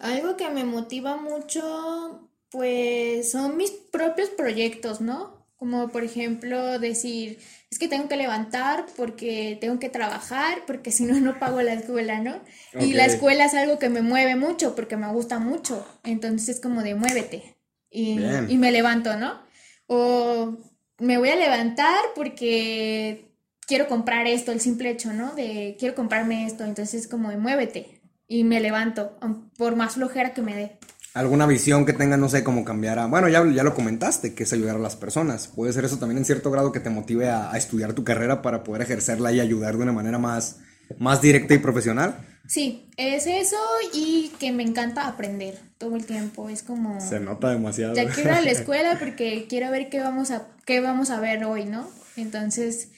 algo 0.00 0.36
que 0.36 0.48
me 0.50 0.64
motiva 0.64 1.16
mucho, 1.16 2.30
pues 2.50 3.30
son 3.30 3.56
mis 3.56 3.70
propios 3.70 4.30
proyectos, 4.30 5.00
¿no? 5.00 5.39
Como 5.60 5.90
por 5.90 6.04
ejemplo 6.04 6.78
decir, 6.78 7.38
es 7.70 7.78
que 7.78 7.86
tengo 7.86 8.08
que 8.08 8.16
levantar 8.16 8.86
porque 8.96 9.58
tengo 9.60 9.78
que 9.78 9.90
trabajar, 9.90 10.62
porque 10.66 10.90
si 10.90 11.04
no, 11.04 11.20
no 11.20 11.38
pago 11.38 11.60
la 11.60 11.74
escuela, 11.74 12.18
¿no? 12.18 12.40
Y 12.80 12.94
la 12.94 13.04
escuela 13.04 13.44
es 13.44 13.52
algo 13.52 13.78
que 13.78 13.90
me 13.90 14.00
mueve 14.00 14.36
mucho 14.36 14.74
porque 14.74 14.96
me 14.96 15.12
gusta 15.12 15.38
mucho. 15.38 15.86
Entonces 16.02 16.48
es 16.48 16.60
como 16.62 16.82
de 16.82 16.94
muévete. 16.94 17.58
Y, 17.90 18.18
y 18.48 18.56
me 18.56 18.72
levanto, 18.72 19.18
¿no? 19.18 19.38
O 19.86 20.56
me 20.98 21.18
voy 21.18 21.28
a 21.28 21.36
levantar 21.36 21.98
porque 22.14 23.34
quiero 23.66 23.86
comprar 23.86 24.26
esto, 24.26 24.52
el 24.52 24.60
simple 24.60 24.88
hecho, 24.88 25.12
¿no? 25.12 25.34
De 25.34 25.76
quiero 25.78 25.94
comprarme 25.94 26.46
esto. 26.46 26.64
Entonces 26.64 27.02
es 27.02 27.06
como 27.06 27.28
de 27.28 27.36
muévete. 27.36 28.00
Y 28.26 28.44
me 28.44 28.60
levanto, 28.60 29.18
por 29.58 29.76
más 29.76 29.92
flojera 29.96 30.32
que 30.32 30.40
me 30.40 30.56
dé. 30.56 30.78
¿Alguna 31.12 31.46
visión 31.46 31.86
que 31.86 31.92
tengas, 31.92 32.18
no 32.18 32.28
sé, 32.28 32.44
cómo 32.44 32.64
cambiar 32.64 33.00
a... 33.00 33.06
Bueno, 33.06 33.28
ya, 33.28 33.44
ya 33.52 33.64
lo 33.64 33.74
comentaste, 33.74 34.32
que 34.32 34.44
es 34.44 34.52
ayudar 34.52 34.76
a 34.76 34.80
las 34.80 34.94
personas. 34.94 35.48
Puede 35.48 35.72
ser 35.72 35.84
eso 35.84 35.98
también 35.98 36.18
en 36.18 36.24
cierto 36.24 36.52
grado 36.52 36.70
que 36.70 36.78
te 36.78 36.88
motive 36.88 37.28
a, 37.28 37.52
a 37.52 37.58
estudiar 37.58 37.94
tu 37.94 38.04
carrera 38.04 38.42
para 38.42 38.62
poder 38.62 38.82
ejercerla 38.82 39.32
y 39.32 39.40
ayudar 39.40 39.76
de 39.76 39.82
una 39.82 39.92
manera 39.92 40.18
más, 40.18 40.58
más 40.98 41.20
directa 41.20 41.54
y 41.54 41.58
profesional. 41.58 42.14
Sí, 42.46 42.88
es 42.96 43.26
eso 43.26 43.56
y 43.92 44.30
que 44.38 44.52
me 44.52 44.62
encanta 44.62 45.08
aprender 45.08 45.58
todo 45.78 45.96
el 45.96 46.06
tiempo. 46.06 46.48
Es 46.48 46.62
como... 46.62 47.00
Se 47.00 47.18
nota 47.18 47.50
demasiado. 47.50 47.94
Ya 47.94 48.08
quiero 48.08 48.30
ir 48.30 48.36
a 48.36 48.40
la 48.40 48.50
escuela 48.52 48.96
porque 48.98 49.46
quiero 49.48 49.70
ver 49.70 49.88
qué 49.88 50.00
vamos 50.00 50.30
a, 50.30 50.46
qué 50.64 50.80
vamos 50.80 51.10
a 51.10 51.20
ver 51.20 51.44
hoy, 51.44 51.64
¿no? 51.64 51.88
Entonces, 52.16 52.88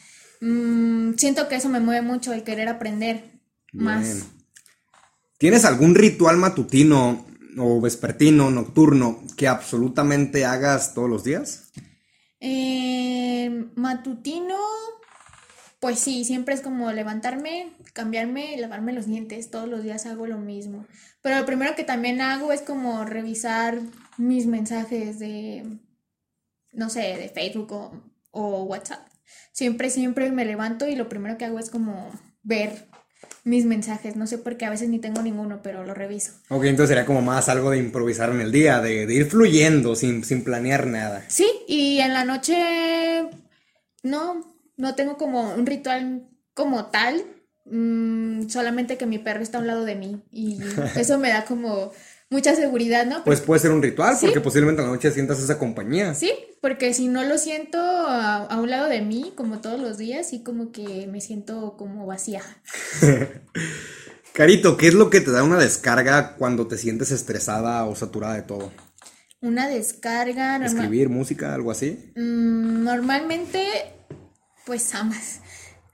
mm, 0.40 1.14
siento 1.16 1.48
que 1.48 1.56
eso 1.56 1.70
me 1.70 1.80
mueve 1.80 2.02
mucho, 2.02 2.32
el 2.32 2.44
querer 2.44 2.68
aprender 2.68 3.40
más. 3.72 4.26
¿Tienes 5.38 5.64
algún 5.64 5.94
ritual 5.94 6.36
matutino 6.36 7.26
o 7.58 7.80
vespertino, 7.80 8.50
nocturno, 8.50 9.20
que 9.36 9.48
absolutamente 9.48 10.44
hagas 10.44 10.94
todos 10.94 11.08
los 11.08 11.24
días? 11.24 11.70
Eh, 12.40 13.66
matutino, 13.74 14.56
pues 15.80 15.98
sí, 15.98 16.24
siempre 16.24 16.54
es 16.54 16.60
como 16.60 16.90
levantarme, 16.92 17.72
cambiarme 17.92 18.56
lavarme 18.56 18.92
los 18.92 19.06
dientes. 19.06 19.50
Todos 19.50 19.68
los 19.68 19.82
días 19.82 20.06
hago 20.06 20.26
lo 20.26 20.38
mismo. 20.38 20.86
Pero 21.22 21.38
lo 21.38 21.46
primero 21.46 21.74
que 21.76 21.84
también 21.84 22.20
hago 22.20 22.52
es 22.52 22.62
como 22.62 23.04
revisar 23.04 23.78
mis 24.18 24.46
mensajes 24.46 25.18
de, 25.18 25.78
no 26.72 26.90
sé, 26.90 27.16
de 27.16 27.28
Facebook 27.28 27.72
o, 27.72 27.92
o 28.30 28.62
WhatsApp. 28.64 29.06
Siempre, 29.52 29.90
siempre 29.90 30.30
me 30.32 30.44
levanto 30.44 30.88
y 30.88 30.96
lo 30.96 31.08
primero 31.08 31.38
que 31.38 31.44
hago 31.44 31.58
es 31.58 31.70
como 31.70 32.10
ver 32.42 32.88
mis 33.44 33.64
mensajes. 33.66 34.16
No 34.16 34.26
sé 34.26 34.38
por 34.38 34.56
qué 34.56 34.64
a 34.66 34.70
veces 34.70 34.88
ni 34.88 34.98
tengo 34.98 35.22
ninguno, 35.22 35.60
pero 35.62 35.84
lo 35.84 35.94
reviso. 35.94 36.32
Ok, 36.48 36.64
entonces 36.64 36.88
sería 36.90 37.06
como 37.06 37.22
más 37.22 37.48
algo 37.48 37.70
de 37.70 37.78
improvisar 37.78 38.30
en 38.30 38.40
el 38.40 38.52
día, 38.52 38.80
de, 38.80 39.06
de 39.06 39.14
ir 39.14 39.26
fluyendo 39.26 39.96
sin, 39.96 40.24
sin 40.24 40.44
planear 40.44 40.86
nada. 40.86 41.24
Sí, 41.28 41.48
y 41.66 41.98
en 42.00 42.12
la 42.12 42.24
noche 42.24 43.26
no, 44.02 44.56
no 44.76 44.94
tengo 44.94 45.16
como 45.16 45.54
un 45.54 45.66
ritual 45.66 46.28
como 46.54 46.86
tal. 46.86 47.24
mm, 47.64 48.48
solamente 48.48 48.98
que 48.98 49.06
mi 49.06 49.18
perro 49.18 49.42
está 49.42 49.58
a 49.58 49.60
un 49.60 49.66
lado 49.68 49.84
de 49.84 49.94
mí 49.94 50.22
y 50.30 50.58
eso 50.96 51.18
me 51.18 51.28
da 51.30 51.44
como 51.44 51.92
mucha 52.32 52.56
seguridad, 52.56 53.06
¿no? 53.06 53.22
Pues 53.24 53.40
puede 53.40 53.60
ser 53.60 53.70
un 53.70 53.82
ritual, 53.82 54.16
Sí. 54.16 54.26
porque 54.26 54.40
posiblemente 54.40 54.82
en 54.82 54.88
la 54.88 54.94
noche 54.94 55.12
sientas 55.12 55.38
esa 55.40 55.58
compañía. 55.58 56.14
Sí, 56.14 56.32
porque 56.60 56.92
si 56.94 57.06
no 57.06 57.22
lo 57.22 57.38
siento 57.38 57.78
a, 57.78 58.38
a 58.46 58.60
un 58.60 58.70
lado 58.70 58.88
de 58.88 59.02
mí, 59.02 59.32
como 59.36 59.60
todos 59.60 59.78
los 59.80 59.98
días, 59.98 60.28
sí 60.30 60.42
como 60.42 60.72
que 60.72 61.06
me 61.06 61.20
siento 61.20 61.76
como 61.76 62.06
vacía. 62.06 62.42
Carito, 64.32 64.76
¿qué 64.78 64.88
es 64.88 64.94
lo 64.94 65.10
que 65.10 65.20
te 65.20 65.30
da 65.30 65.42
una 65.44 65.58
descarga 65.58 66.36
cuando 66.36 66.66
te 66.66 66.78
sientes 66.78 67.10
estresada 67.10 67.84
o 67.84 67.94
saturada 67.94 68.34
de 68.34 68.42
todo? 68.42 68.72
Una 69.42 69.68
descarga 69.68 70.58
normal- 70.58 70.66
¿Escribir, 70.84 71.08
música, 71.10 71.54
algo 71.54 71.70
así? 71.70 72.12
Mm, 72.16 72.82
normalmente, 72.84 73.66
pues 74.64 74.94
ambas. 74.94 75.40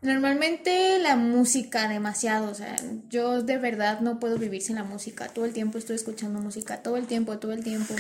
Normalmente 0.01 0.99
la 1.01 1.17
música 1.17 1.89
demasiado, 1.89 2.51
o 2.51 2.55
sea, 2.55 2.77
yo 3.09 3.43
de 3.43 3.59
verdad 3.59 4.01
no 4.01 4.21
puedo 4.21 4.39
vivir 4.39 4.63
sin 4.63 4.77
la 4.77 4.85
música. 4.85 5.29
Todo 5.29 5.45
el 5.45 5.53
tiempo 5.53 5.77
estoy 5.77 5.97
escuchando 5.97 6.41
música, 6.41 6.83
todo 6.83 6.97
el 6.97 7.07
tiempo, 7.07 7.39
todo 7.39 7.53
el 7.53 7.65
tiempo. 7.65 7.95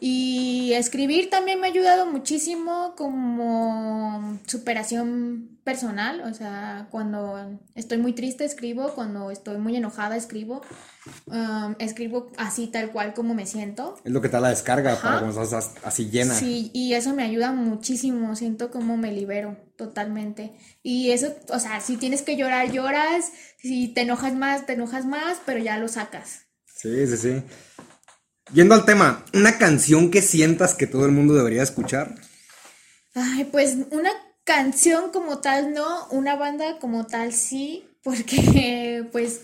Y 0.00 0.72
escribir 0.74 1.30
también 1.30 1.60
me 1.60 1.66
ha 1.66 1.70
ayudado 1.70 2.06
muchísimo 2.06 2.94
como 2.96 4.38
superación 4.46 5.58
personal, 5.64 6.22
o 6.22 6.32
sea, 6.32 6.88
cuando 6.90 7.58
estoy 7.74 7.98
muy 7.98 8.14
triste 8.14 8.44
escribo, 8.44 8.94
cuando 8.94 9.30
estoy 9.30 9.58
muy 9.58 9.76
enojada 9.76 10.16
escribo, 10.16 10.62
um, 11.26 11.74
escribo 11.78 12.30
así 12.38 12.68
tal 12.68 12.90
cual 12.90 13.12
como 13.12 13.34
me 13.34 13.44
siento. 13.44 13.96
Es 14.02 14.12
lo 14.12 14.22
que 14.22 14.28
te 14.28 14.34
da 14.34 14.40
la 14.40 14.48
descarga 14.50 14.92
Ajá. 14.92 15.02
para 15.02 15.18
cuando 15.20 15.42
estás 15.42 15.66
as- 15.76 15.84
así 15.84 16.08
llena. 16.10 16.34
Sí, 16.34 16.70
y 16.72 16.94
eso 16.94 17.12
me 17.14 17.22
ayuda 17.22 17.52
muchísimo, 17.52 18.34
siento 18.34 18.70
como 18.70 18.96
me 18.96 19.12
libero 19.12 19.56
totalmente. 19.76 20.52
Y 20.82 21.10
eso, 21.10 21.34
o 21.50 21.58
sea, 21.58 21.80
si 21.80 21.96
tienes 21.98 22.22
que 22.22 22.36
llorar, 22.36 22.72
lloras, 22.72 23.30
si 23.58 23.88
te 23.88 24.02
enojas 24.02 24.34
más, 24.34 24.64
te 24.64 24.72
enojas 24.72 25.04
más, 25.04 25.38
pero 25.44 25.58
ya 25.62 25.76
lo 25.78 25.88
sacas. 25.88 26.46
Sí, 26.66 27.06
sí, 27.08 27.16
sí. 27.16 27.42
Yendo 28.52 28.74
al 28.74 28.84
tema, 28.84 29.24
una 29.34 29.58
canción 29.58 30.10
que 30.10 30.22
sientas 30.22 30.74
que 30.74 30.86
todo 30.86 31.04
el 31.04 31.12
mundo 31.12 31.34
debería 31.34 31.62
escuchar. 31.62 32.14
Ay, 33.14 33.44
pues 33.44 33.76
una 33.90 34.10
canción 34.44 35.10
como 35.10 35.38
tal 35.38 35.74
no, 35.74 36.08
una 36.08 36.36
banda 36.36 36.78
como 36.78 37.06
tal 37.06 37.32
sí, 37.32 37.84
porque 38.02 39.06
pues 39.12 39.42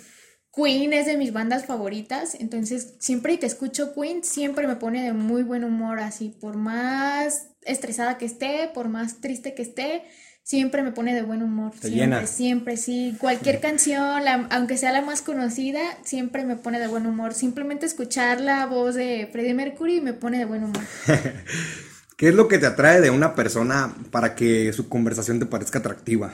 Queen 0.55 0.92
es 0.92 1.07
de 1.07 1.18
mis 1.18 1.32
bandas 1.32 1.66
favoritas, 1.66 2.34
entonces 2.38 2.94
siempre 3.00 3.38
que 3.38 3.46
escucho 3.46 3.92
Queen 3.92 4.24
siempre 4.24 4.66
me 4.66 4.76
pone 4.76 5.02
de 5.02 5.12
muy 5.12 5.42
buen 5.42 5.64
humor, 5.64 5.98
así 5.98 6.28
por 6.28 6.57
más 6.57 7.48
estresada 7.62 8.16
que 8.16 8.24
esté, 8.24 8.70
por 8.72 8.88
más 8.88 9.20
triste 9.20 9.55
que 9.55 9.62
esté, 9.62 10.05
siempre 10.45 10.82
me 10.84 10.92
pone 10.92 11.12
de 11.14 11.22
buen 11.22 11.42
humor. 11.42 11.72
Te 11.72 11.88
siempre, 11.88 11.97
llena. 11.97 12.26
siempre, 12.28 12.76
sí. 12.76 13.16
Cualquier 13.18 13.61
canción, 13.61 14.24
la- 14.24 14.47
aunque 14.53 14.76
sea 14.76 14.92
la 14.92 15.03
más 15.03 15.22
conocida, 15.22 15.80
siempre 16.05 16.45
me 16.45 16.55
pone 16.57 16.78
de 16.78 16.86
buen 16.86 17.07
humor. 17.07 17.34
Simplemente 17.34 17.86
escuchar 17.86 18.40
la 18.40 18.66
voz 18.66 18.95
de 18.95 19.28
Freddie 19.32 19.55
Mercury 19.55 20.01
me 20.01 20.12
pone 20.12 20.38
de 20.38 20.45
buen 20.45 20.62
humor. 20.64 20.82
¿Qué 22.16 22.28
es 22.28 22.34
lo 22.34 22.47
que 22.47 22.59
te 22.59 22.66
atrae 22.66 23.01
de 23.01 23.11
una 23.11 23.34
persona 23.34 23.92
para 24.12 24.36
que 24.36 24.72
su 24.72 24.88
conversación 24.88 25.40
te 25.40 25.47
parezca 25.47 25.80
atractiva? 25.80 26.32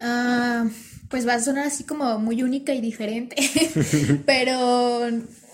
Ah, 0.00 0.66
pues 1.08 1.26
va 1.28 1.34
a 1.34 1.40
sonar 1.40 1.66
así 1.66 1.84
como 1.84 2.18
muy 2.18 2.42
única 2.42 2.72
y 2.74 2.80
diferente, 2.80 3.36
pero 4.26 5.02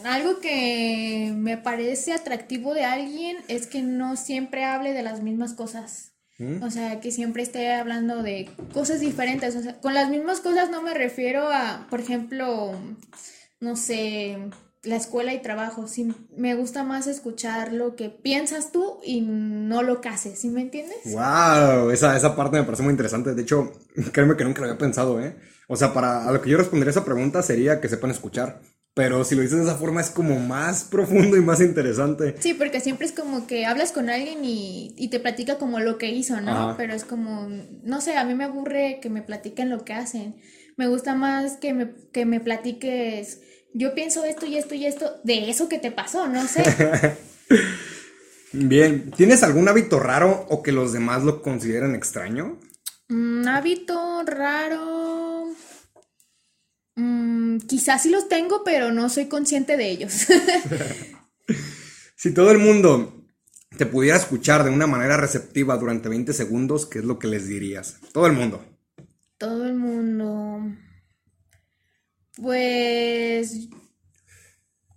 algo 0.05 0.41
que 0.41 1.33
me 1.37 1.59
parece 1.59 2.13
atractivo 2.13 2.73
de 2.75 2.85
alguien 2.85 3.37
es 3.49 3.67
que 3.67 3.83
no 3.83 4.17
siempre 4.17 4.65
hable 4.65 4.93
de 4.93 5.03
las 5.03 5.21
mismas 5.21 5.53
cosas. 5.55 6.13
¿Mm? 6.39 6.63
O 6.63 6.71
sea, 6.71 7.01
que 7.01 7.11
siempre 7.11 7.43
esté 7.43 7.73
hablando 7.73 8.23
de 8.23 8.51
cosas 8.73 9.01
diferentes. 9.01 9.57
O 9.57 9.63
sea, 9.63 9.81
con 9.81 9.95
las 9.95 10.11
mismas 10.11 10.41
cosas 10.41 10.71
no 10.71 10.83
me 10.83 10.95
refiero 10.95 11.49
a, 11.51 11.87
por 11.89 12.01
ejemplo, 12.01 12.73
no 13.61 13.77
sé, 13.77 14.39
la 14.83 14.97
escuela 14.97 15.35
y 15.35 15.43
trabajo. 15.43 15.89
Sí, 15.89 16.13
me 16.37 16.55
gusta 16.55 16.85
más 16.85 17.07
escuchar 17.07 17.73
lo 17.73 17.97
que 17.97 18.11
piensas 18.11 18.73
tú 18.73 18.99
y 19.05 19.21
no 19.23 19.83
lo 19.83 20.01
que 20.01 20.09
haces, 20.09 20.39
¿sí 20.39 20.49
me 20.49 20.63
entiendes? 20.63 20.99
Wow, 21.05 21.91
esa, 21.91 22.17
esa 22.17 22.37
parte 22.37 22.59
me 22.59 22.65
parece 22.65 22.83
muy 22.83 22.93
interesante. 22.93 23.35
De 23.35 23.43
hecho, 23.43 23.73
créeme 24.13 24.37
que 24.37 24.45
nunca 24.45 24.61
lo 24.61 24.69
había 24.69 24.79
pensado, 24.79 25.21
¿eh? 25.21 25.37
O 25.69 25.77
sea, 25.77 25.93
para 25.93 26.29
a 26.29 26.33
lo 26.33 26.41
que 26.41 26.51
yo 26.51 26.59
respondería 26.59 26.91
a 26.91 26.93
esa 26.93 27.05
pregunta 27.05 27.43
sería 27.43 27.81
que 27.81 27.89
sepan 27.89 28.11
escuchar. 28.11 28.61
Pero 28.97 29.25
si 29.25 29.35
lo 29.35 29.43
dices 29.43 29.59
de 29.59 29.65
esa 29.65 29.75
forma 29.75 30.01
es 30.01 30.09
como 30.09 30.41
más 30.41 30.85
profundo 30.85 31.37
y 31.37 31.43
más 31.43 31.61
interesante. 31.61 32.35
Sí, 32.41 32.55
porque 32.55 32.81
siempre 32.81 33.07
es 33.07 33.13
como 33.13 33.47
que 33.47 33.67
hablas 33.67 33.93
con 33.93 34.09
alguien 34.09 34.43
y, 34.43 34.95
y 34.97 35.09
te 35.09 35.21
platica 35.21 35.59
como 35.59 35.81
lo 35.81 35.99
que 35.99 36.09
hizo, 36.09 36.41
¿no? 36.41 36.51
Ajá. 36.51 36.75
Pero 36.79 36.95
es 36.95 37.05
como, 37.05 37.47
no 37.83 38.01
sé, 38.01 38.17
a 38.17 38.25
mí 38.25 38.35
me 38.35 38.45
aburre 38.45 38.99
que 39.03 39.11
me 39.11 39.21
platiquen 39.21 39.69
lo 39.69 39.85
que 39.85 39.93
hacen. 39.93 40.37
Me 40.79 40.87
gusta 40.87 41.15
más 41.15 41.59
que 41.59 41.75
me, 41.75 41.93
que 42.11 42.25
me 42.25 42.41
platiques, 42.41 43.43
yo 43.75 43.95
pienso 43.95 44.25
esto 44.25 44.47
y 44.47 44.57
esto 44.57 44.75
y 44.75 44.87
esto, 44.87 45.21
de 45.25 45.51
eso 45.51 45.69
que 45.69 45.79
te 45.79 45.91
pasó, 45.91 46.27
no 46.27 46.49
sé. 46.49 46.65
Bien, 48.55 49.11
¿tienes 49.11 49.43
algún 49.43 49.69
hábito 49.69 50.01
raro 50.01 50.47
o 50.49 50.63
que 50.63 50.73
los 50.73 50.95
demás 50.95 51.23
lo 51.23 51.43
consideren 51.43 51.95
extraño? 51.95 52.59
Un 53.11 53.47
hábito 53.47 54.23
raro. 54.25 55.51
Mm, 56.95 57.36
quizás 57.61 58.03
sí 58.03 58.11
los 58.11 58.29
tengo, 58.29 58.63
pero 58.65 58.93
no 58.93 59.09
soy 59.09 59.27
consciente 59.27 59.77
de 59.77 59.91
ellos. 59.91 60.27
Si 62.19 62.33
todo 62.33 62.51
el 62.51 62.59
mundo 62.59 63.27
te 63.77 63.85
pudiera 63.85 64.17
escuchar 64.17 64.65
de 64.65 64.71
una 64.71 64.87
manera 64.87 65.19
receptiva 65.19 65.77
durante 65.77 66.09
20 66.09 66.33
segundos, 66.33 66.87
¿qué 66.87 67.01
es 67.01 67.05
lo 67.05 67.19
que 67.19 67.29
les 67.29 67.47
dirías? 67.47 67.99
Todo 68.13 68.27
el 68.27 68.33
mundo. 68.33 68.65
Todo 69.37 69.67
el 69.67 69.75
mundo. 69.75 70.63
Pues 72.41 73.69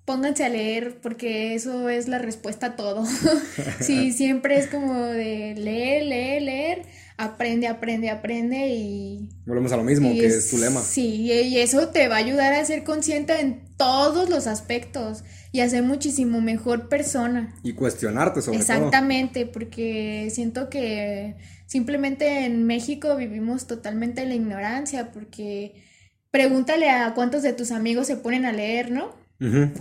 pónganse 0.05 0.45
a 0.45 0.49
leer 0.49 1.01
porque 1.01 1.53
eso 1.53 1.89
es 1.89 2.07
la 2.07 2.19
respuesta 2.19 2.67
a 2.67 2.75
todo. 2.75 3.05
Sí, 3.81 4.11
siempre 4.13 4.57
es 4.57 4.67
como 4.67 4.95
de 5.03 5.55
leer, 5.55 6.05
leer, 6.05 6.41
leer, 6.41 6.85
aprende, 7.19 7.67
aprende, 7.67 8.09
aprende 8.09 8.69
y... 8.69 9.29
Volvemos 9.45 9.71
a 9.73 9.77
lo 9.77 9.83
mismo, 9.83 10.09
que 10.11 10.25
es 10.25 10.49
tu 10.49 10.57
lema. 10.57 10.81
Sí, 10.81 11.29
y 11.31 11.57
eso 11.57 11.89
te 11.89 12.07
va 12.07 12.15
a 12.15 12.19
ayudar 12.19 12.53
a 12.53 12.63
ser 12.63 12.85
consciente 12.85 13.41
en 13.41 13.61
todos 13.75 14.29
los 14.29 14.47
aspectos 14.47 15.25
y 15.51 15.59
a 15.59 15.69
ser 15.69 15.83
muchísimo 15.83 16.39
mejor 16.39 16.87
persona. 16.87 17.53
Y 17.61 17.73
cuestionarte 17.73 18.41
sobre 18.41 18.59
todo. 18.59 18.61
Exactamente, 18.61 19.45
porque 19.45 20.29
siento 20.31 20.69
que 20.69 21.35
simplemente 21.67 22.45
en 22.45 22.63
México 22.63 23.17
vivimos 23.17 23.67
totalmente 23.67 24.21
en 24.21 24.29
la 24.29 24.35
ignorancia, 24.35 25.11
porque 25.11 25.83
pregúntale 26.31 26.89
a 26.89 27.13
cuántos 27.15 27.43
de 27.43 27.51
tus 27.51 27.71
amigos 27.71 28.07
se 28.07 28.15
ponen 28.15 28.45
a 28.45 28.53
leer, 28.53 28.91
¿no? 28.91 29.13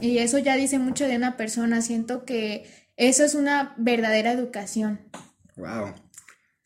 Y 0.00 0.18
eso 0.18 0.38
ya 0.38 0.56
dice 0.56 0.78
mucho 0.78 1.06
de 1.06 1.16
una 1.16 1.36
persona, 1.36 1.82
siento 1.82 2.24
que 2.24 2.64
eso 2.96 3.24
es 3.24 3.34
una 3.34 3.74
verdadera 3.76 4.32
educación. 4.32 5.00
Wow. 5.56 5.94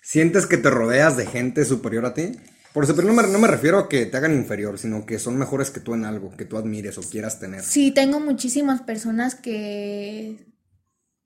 ¿Sientes 0.03 0.47
que 0.47 0.57
te 0.59 0.69
rodeas 0.71 1.17
de 1.17 1.27
gente 1.27 1.65
superior 1.65 2.05
a 2.07 2.15
ti? 2.15 2.33
Por 2.75 2.87
superior 2.87 3.15
no 3.15 3.23
me, 3.23 3.29
no 3.29 3.39
me 3.39 3.49
refiero 3.49 3.79
a 3.79 3.89
que 3.89 4.07
te 4.07 4.17
hagan 4.17 4.35
inferior, 4.35 4.79
sino 4.79 5.07
que 5.07 5.19
son 5.19 5.39
mejores 5.39 5.71
que 5.71 5.81
tú 5.81 5.95
en 5.95 6.05
algo, 6.05 6.37
que 6.37 6.45
tú 6.45 6.57
admires 6.57 6.99
o 6.99 7.03
quieras 7.03 7.39
tener. 7.39 7.63
Sí, 7.63 7.91
tengo 7.93 8.19
muchísimas 8.19 8.81
personas 8.83 9.35
que 9.35 10.47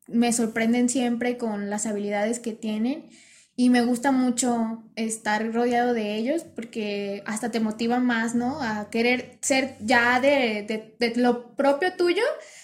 me 0.08 0.32
sorprenden 0.32 0.88
siempre 0.88 1.36
con 1.38 1.70
las 1.70 1.86
habilidades 1.86 2.38
que 2.38 2.52
tienen 2.52 3.08
y 3.56 3.70
me 3.70 3.82
gusta 3.82 4.12
mucho 4.12 4.84
estar 4.96 5.52
rodeado 5.52 5.94
de 5.94 6.16
ellos 6.16 6.44
porque 6.44 7.22
hasta 7.26 7.50
te 7.50 7.60
motiva 7.60 7.98
más, 7.98 8.34
¿no? 8.34 8.60
A 8.62 8.90
querer 8.90 9.38
ser 9.40 9.76
ya 9.80 10.20
de, 10.20 10.64
de- 10.68 10.96
de 10.98 11.20
lo 11.20 11.56
propio 11.56 11.94
tuyo, 11.94 12.22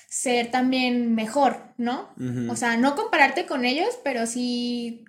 ser 0.09 0.51
también 0.51 1.15
mejor, 1.15 1.57
¿no? 1.79 2.11
O 2.51 2.57
sea, 2.57 2.77
no 2.77 2.95
compararte 2.97 3.47
con 3.47 3.65
ellos, 3.65 3.89
pero 4.05 4.27
sí 4.27 5.05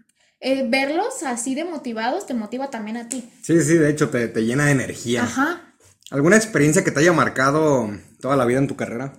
eh, 0.46 0.68
verlos 0.68 1.24
así 1.24 1.56
de 1.56 1.64
motivados 1.64 2.28
te 2.28 2.34
motiva 2.34 2.70
también 2.70 2.98
a 2.98 3.08
ti. 3.08 3.24
Sí, 3.42 3.62
sí, 3.62 3.78
de 3.78 3.90
hecho 3.90 4.10
te, 4.10 4.28
te 4.28 4.44
llena 4.44 4.66
de 4.66 4.72
energía. 4.72 5.24
Ajá. 5.24 5.74
¿Alguna 6.12 6.36
experiencia 6.36 6.84
que 6.84 6.92
te 6.92 7.00
haya 7.00 7.14
marcado 7.14 7.90
toda 8.20 8.36
la 8.36 8.44
vida 8.44 8.60
en 8.60 8.68
tu 8.68 8.76
carrera? 8.76 9.14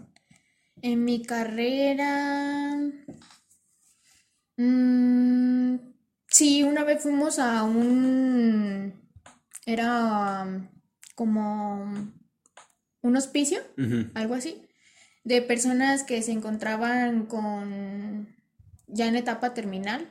En 0.83 1.03
mi 1.03 1.25
carrera... 1.25 2.77
mm, 4.59 5.77
sí, 6.29 6.63
una 6.63 6.85
vez 6.85 7.03
fuimos 7.03 7.39
a 7.39 7.65
un... 7.65 8.93
Era 9.65 10.45
um, 10.45 10.69
como 11.15 12.13
un 13.01 13.17
hospicio, 13.17 13.61
algo 14.13 14.35
así, 14.35 14.69
de 15.25 15.41
personas 15.41 16.03
que 16.03 16.21
se 16.21 16.33
encontraban 16.33 17.25
con 17.25 18.29
ya 18.89 19.07
en 19.07 19.17
etapa 19.17 19.55
terminal 19.55 20.07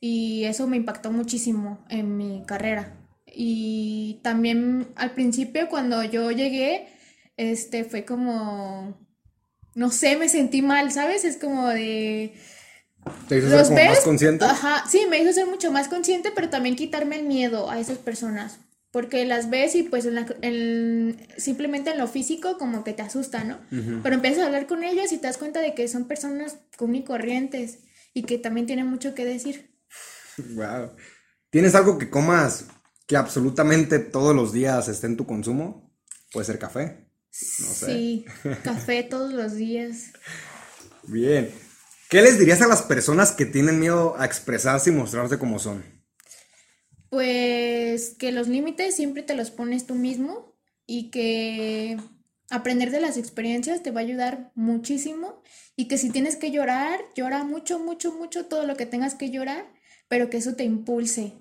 y 0.00 0.44
eso 0.44 0.66
me 0.66 0.76
impactó 0.76 1.10
muchísimo 1.12 1.84
en 1.90 2.16
mi 2.16 2.44
carrera. 2.46 2.96
Y 3.26 4.20
también 4.22 4.88
al 4.96 5.12
principio 5.12 5.68
cuando 5.68 6.02
yo 6.04 6.30
llegué, 6.32 6.88
este 7.36 7.84
fue 7.84 8.04
como, 8.04 8.98
no 9.74 9.90
sé, 9.90 10.16
me 10.16 10.28
sentí 10.28 10.62
mal, 10.62 10.92
¿sabes? 10.92 11.24
Es 11.24 11.36
como 11.36 11.68
de... 11.68 12.34
¿Te 13.28 13.38
hizo 13.38 13.48
ser 13.48 13.58
¿Los 13.58 13.68
como 13.68 13.76
ves? 13.80 13.88
más 13.90 14.00
consciente? 14.00 14.44
Ajá, 14.44 14.84
sí, 14.88 15.06
me 15.08 15.18
hizo 15.18 15.32
ser 15.32 15.46
mucho 15.46 15.70
más 15.72 15.88
consciente, 15.88 16.30
pero 16.34 16.50
también 16.50 16.76
quitarme 16.76 17.16
el 17.16 17.24
miedo 17.26 17.70
a 17.70 17.78
esas 17.78 17.98
personas. 17.98 18.58
Porque 18.90 19.24
las 19.24 19.50
ves 19.50 19.76
y 19.76 19.84
pues 19.84 20.04
en 20.04 20.16
la- 20.16 20.26
en- 20.42 21.16
simplemente 21.36 21.90
en 21.90 21.98
lo 21.98 22.08
físico 22.08 22.58
como 22.58 22.82
que 22.82 22.92
te 22.92 23.02
asusta, 23.02 23.44
¿no? 23.44 23.58
Pero 24.02 24.16
empiezas 24.16 24.42
a 24.42 24.46
hablar 24.46 24.66
con 24.66 24.82
ellos 24.82 25.12
y 25.12 25.18
te 25.18 25.28
das 25.28 25.38
cuenta 25.38 25.60
de 25.60 25.74
que 25.74 25.86
son 25.86 26.06
personas 26.06 26.56
común 26.76 26.96
y 26.96 27.04
corrientes 27.04 27.78
y 28.14 28.24
que 28.24 28.36
también 28.38 28.66
tienen 28.66 28.88
mucho 28.88 29.14
que 29.14 29.24
decir. 29.24 29.70
Wow. 30.54 30.90
¿Tienes 31.50 31.74
algo 31.74 31.98
que 31.98 32.10
comas 32.10 32.66
que 33.06 33.16
absolutamente 33.16 33.98
todos 33.98 34.34
los 34.34 34.52
días 34.52 34.88
esté 34.88 35.06
en 35.06 35.16
tu 35.16 35.26
consumo? 35.26 35.92
Puede 36.32 36.46
ser 36.46 36.58
café. 36.58 37.08
No 37.60 37.66
sé. 37.66 37.86
Sí, 37.86 38.24
café 38.64 39.02
todos 39.02 39.32
los 39.32 39.54
días. 39.54 40.12
Bien. 41.04 41.50
¿Qué 42.08 42.22
les 42.22 42.38
dirías 42.38 42.60
a 42.60 42.66
las 42.66 42.82
personas 42.82 43.32
que 43.32 43.46
tienen 43.46 43.78
miedo 43.78 44.16
a 44.18 44.26
expresarse 44.26 44.90
y 44.90 44.92
mostrarse 44.92 45.38
como 45.38 45.58
son? 45.58 45.84
Pues 47.08 48.16
que 48.18 48.32
los 48.32 48.48
límites 48.48 48.96
siempre 48.96 49.22
te 49.22 49.34
los 49.34 49.50
pones 49.50 49.86
tú 49.86 49.94
mismo 49.94 50.56
y 50.86 51.10
que 51.10 51.98
aprender 52.50 52.90
de 52.90 53.00
las 53.00 53.16
experiencias 53.16 53.82
te 53.82 53.92
va 53.92 54.00
a 54.00 54.04
ayudar 54.04 54.50
muchísimo 54.56 55.42
y 55.76 55.86
que 55.86 55.98
si 55.98 56.10
tienes 56.10 56.36
que 56.36 56.50
llorar, 56.50 57.00
llora 57.14 57.44
mucho, 57.44 57.78
mucho, 57.78 58.12
mucho 58.12 58.46
todo 58.46 58.66
lo 58.66 58.76
que 58.76 58.86
tengas 58.86 59.14
que 59.14 59.30
llorar, 59.30 59.72
pero 60.10 60.28
que 60.28 60.38
eso 60.38 60.54
te 60.56 60.64
impulse. 60.64 61.32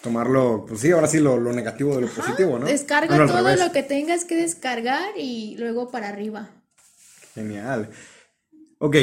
Tomarlo, 0.00 0.64
pues 0.66 0.80
sí, 0.80 0.92
ahora 0.92 1.08
sí 1.08 1.18
lo, 1.18 1.38
lo 1.38 1.52
negativo 1.52 1.94
de 1.96 2.02
lo 2.02 2.08
positivo, 2.08 2.58
¿no? 2.58 2.66
Descarga 2.66 3.16
Bueno, 3.16 3.26
todo 3.26 3.56
lo 3.56 3.72
que 3.72 3.82
tengas 3.82 4.24
que 4.24 4.36
descargar 4.36 5.10
y 5.18 5.56
luego 5.58 5.90
para 5.90 6.08
arriba. 6.08 6.50
Genial. 7.34 7.90
Ok, 8.78 8.96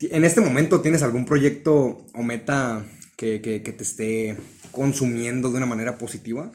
en 0.00 0.24
este 0.24 0.40
momento 0.40 0.80
tienes 0.80 1.02
algún 1.02 1.24
proyecto 1.26 2.04
o 2.12 2.22
meta 2.22 2.84
que, 3.16 3.40
que- 3.40 3.62
que 3.62 3.72
te 3.72 3.84
esté 3.84 4.36
consumiendo 4.72 5.50
de 5.50 5.58
una 5.58 5.66
manera 5.66 5.96
positiva? 5.96 6.50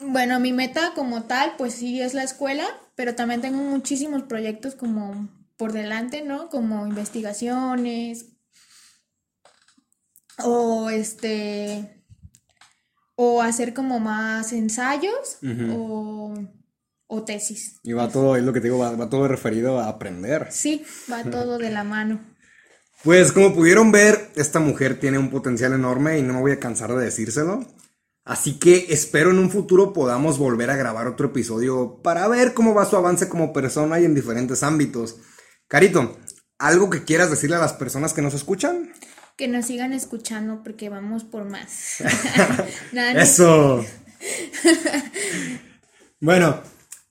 Bueno, 0.00 0.40
mi 0.40 0.52
meta 0.52 0.92
como 0.94 1.24
tal, 1.24 1.54
pues 1.58 1.74
sí 1.74 2.00
es 2.00 2.14
la 2.14 2.22
escuela, 2.22 2.64
pero 2.94 3.14
también 3.14 3.40
tengo 3.42 3.58
muchísimos 3.58 4.22
proyectos 4.22 4.74
como 4.76 5.28
por 5.58 5.72
delante, 5.72 6.22
¿no? 6.22 6.48
Como 6.48 6.86
investigaciones 6.86 8.26
o 10.44 10.90
este 10.90 12.04
o 13.16 13.42
hacer 13.42 13.74
como 13.74 13.98
más 13.98 14.52
ensayos 14.52 15.38
o, 15.72 16.34
o 17.08 17.24
tesis. 17.24 17.80
Y 17.82 17.92
va 17.92 18.08
todo, 18.08 18.36
es 18.36 18.44
lo 18.44 18.52
que 18.52 18.60
te 18.60 18.68
digo, 18.68 18.78
va, 18.78 18.92
va 18.92 19.10
todo 19.10 19.26
referido 19.26 19.80
a 19.80 19.88
aprender. 19.88 20.48
Sí, 20.50 20.84
va 21.10 21.24
todo 21.24 21.58
de 21.58 21.70
la 21.70 21.84
mano. 21.84 22.20
Pues 23.04 23.30
como 23.30 23.54
pudieron 23.54 23.92
ver, 23.92 24.32
esta 24.34 24.58
mujer 24.58 24.98
tiene 24.98 25.18
un 25.18 25.30
potencial 25.30 25.72
enorme 25.72 26.18
y 26.18 26.22
no 26.22 26.34
me 26.34 26.40
voy 26.40 26.50
a 26.50 26.58
cansar 26.58 26.92
de 26.92 27.04
decírselo. 27.04 27.64
Así 28.24 28.58
que 28.58 28.86
espero 28.90 29.30
en 29.30 29.38
un 29.38 29.50
futuro 29.50 29.92
podamos 29.92 30.36
volver 30.36 30.68
a 30.68 30.76
grabar 30.76 31.06
otro 31.06 31.28
episodio 31.28 32.02
para 32.02 32.26
ver 32.26 32.54
cómo 32.54 32.74
va 32.74 32.84
su 32.84 32.96
avance 32.96 33.28
como 33.28 33.52
persona 33.52 34.00
y 34.00 34.04
en 34.04 34.16
diferentes 34.16 34.64
ámbitos. 34.64 35.16
Carito, 35.68 36.18
¿algo 36.58 36.90
que 36.90 37.04
quieras 37.04 37.30
decirle 37.30 37.54
a 37.54 37.60
las 37.60 37.72
personas 37.72 38.12
que 38.12 38.20
nos 38.20 38.34
escuchan? 38.34 38.92
Que 39.38 39.48
nos 39.48 39.66
sigan 39.66 39.92
escuchando 39.94 40.62
porque 40.62 40.90
vamos 40.90 41.24
por 41.24 41.44
más. 41.48 42.02
Nada, 42.92 43.22
Eso. 43.22 43.84
bueno, 46.20 46.60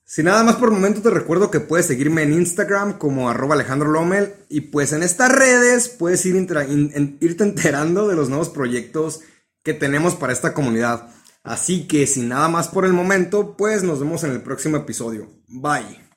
sin 0.04 0.26
nada 0.26 0.44
más 0.44 0.56
por 0.56 0.68
el 0.68 0.74
momento 0.74 1.00
te 1.00 1.08
recuerdo 1.10 1.50
que 1.50 1.60
puedes 1.60 1.86
seguirme 1.86 2.22
en 2.22 2.34
Instagram 2.34 2.98
como 2.98 3.30
arroba 3.30 3.54
Alejandro 3.54 3.90
Lomel 3.90 4.34
y 4.50 4.60
pues 4.60 4.92
en 4.92 5.02
estas 5.02 5.32
redes 5.32 5.88
puedes 5.88 6.24
ir 6.26 6.36
intera- 6.36 6.68
in- 6.68 6.92
en- 6.94 7.16
irte 7.20 7.44
enterando 7.44 8.06
de 8.08 8.14
los 8.16 8.28
nuevos 8.28 8.50
proyectos 8.50 9.20
que 9.62 9.72
tenemos 9.74 10.14
para 10.14 10.32
esta 10.34 10.52
comunidad. 10.54 11.08
Así 11.42 11.86
que 11.88 12.06
sin 12.06 12.28
nada 12.28 12.48
más 12.48 12.68
por 12.68 12.84
el 12.84 12.92
momento, 12.92 13.56
pues 13.56 13.82
nos 13.82 14.00
vemos 14.00 14.22
en 14.24 14.32
el 14.32 14.42
próximo 14.42 14.76
episodio. 14.76 15.32
Bye. 15.48 16.07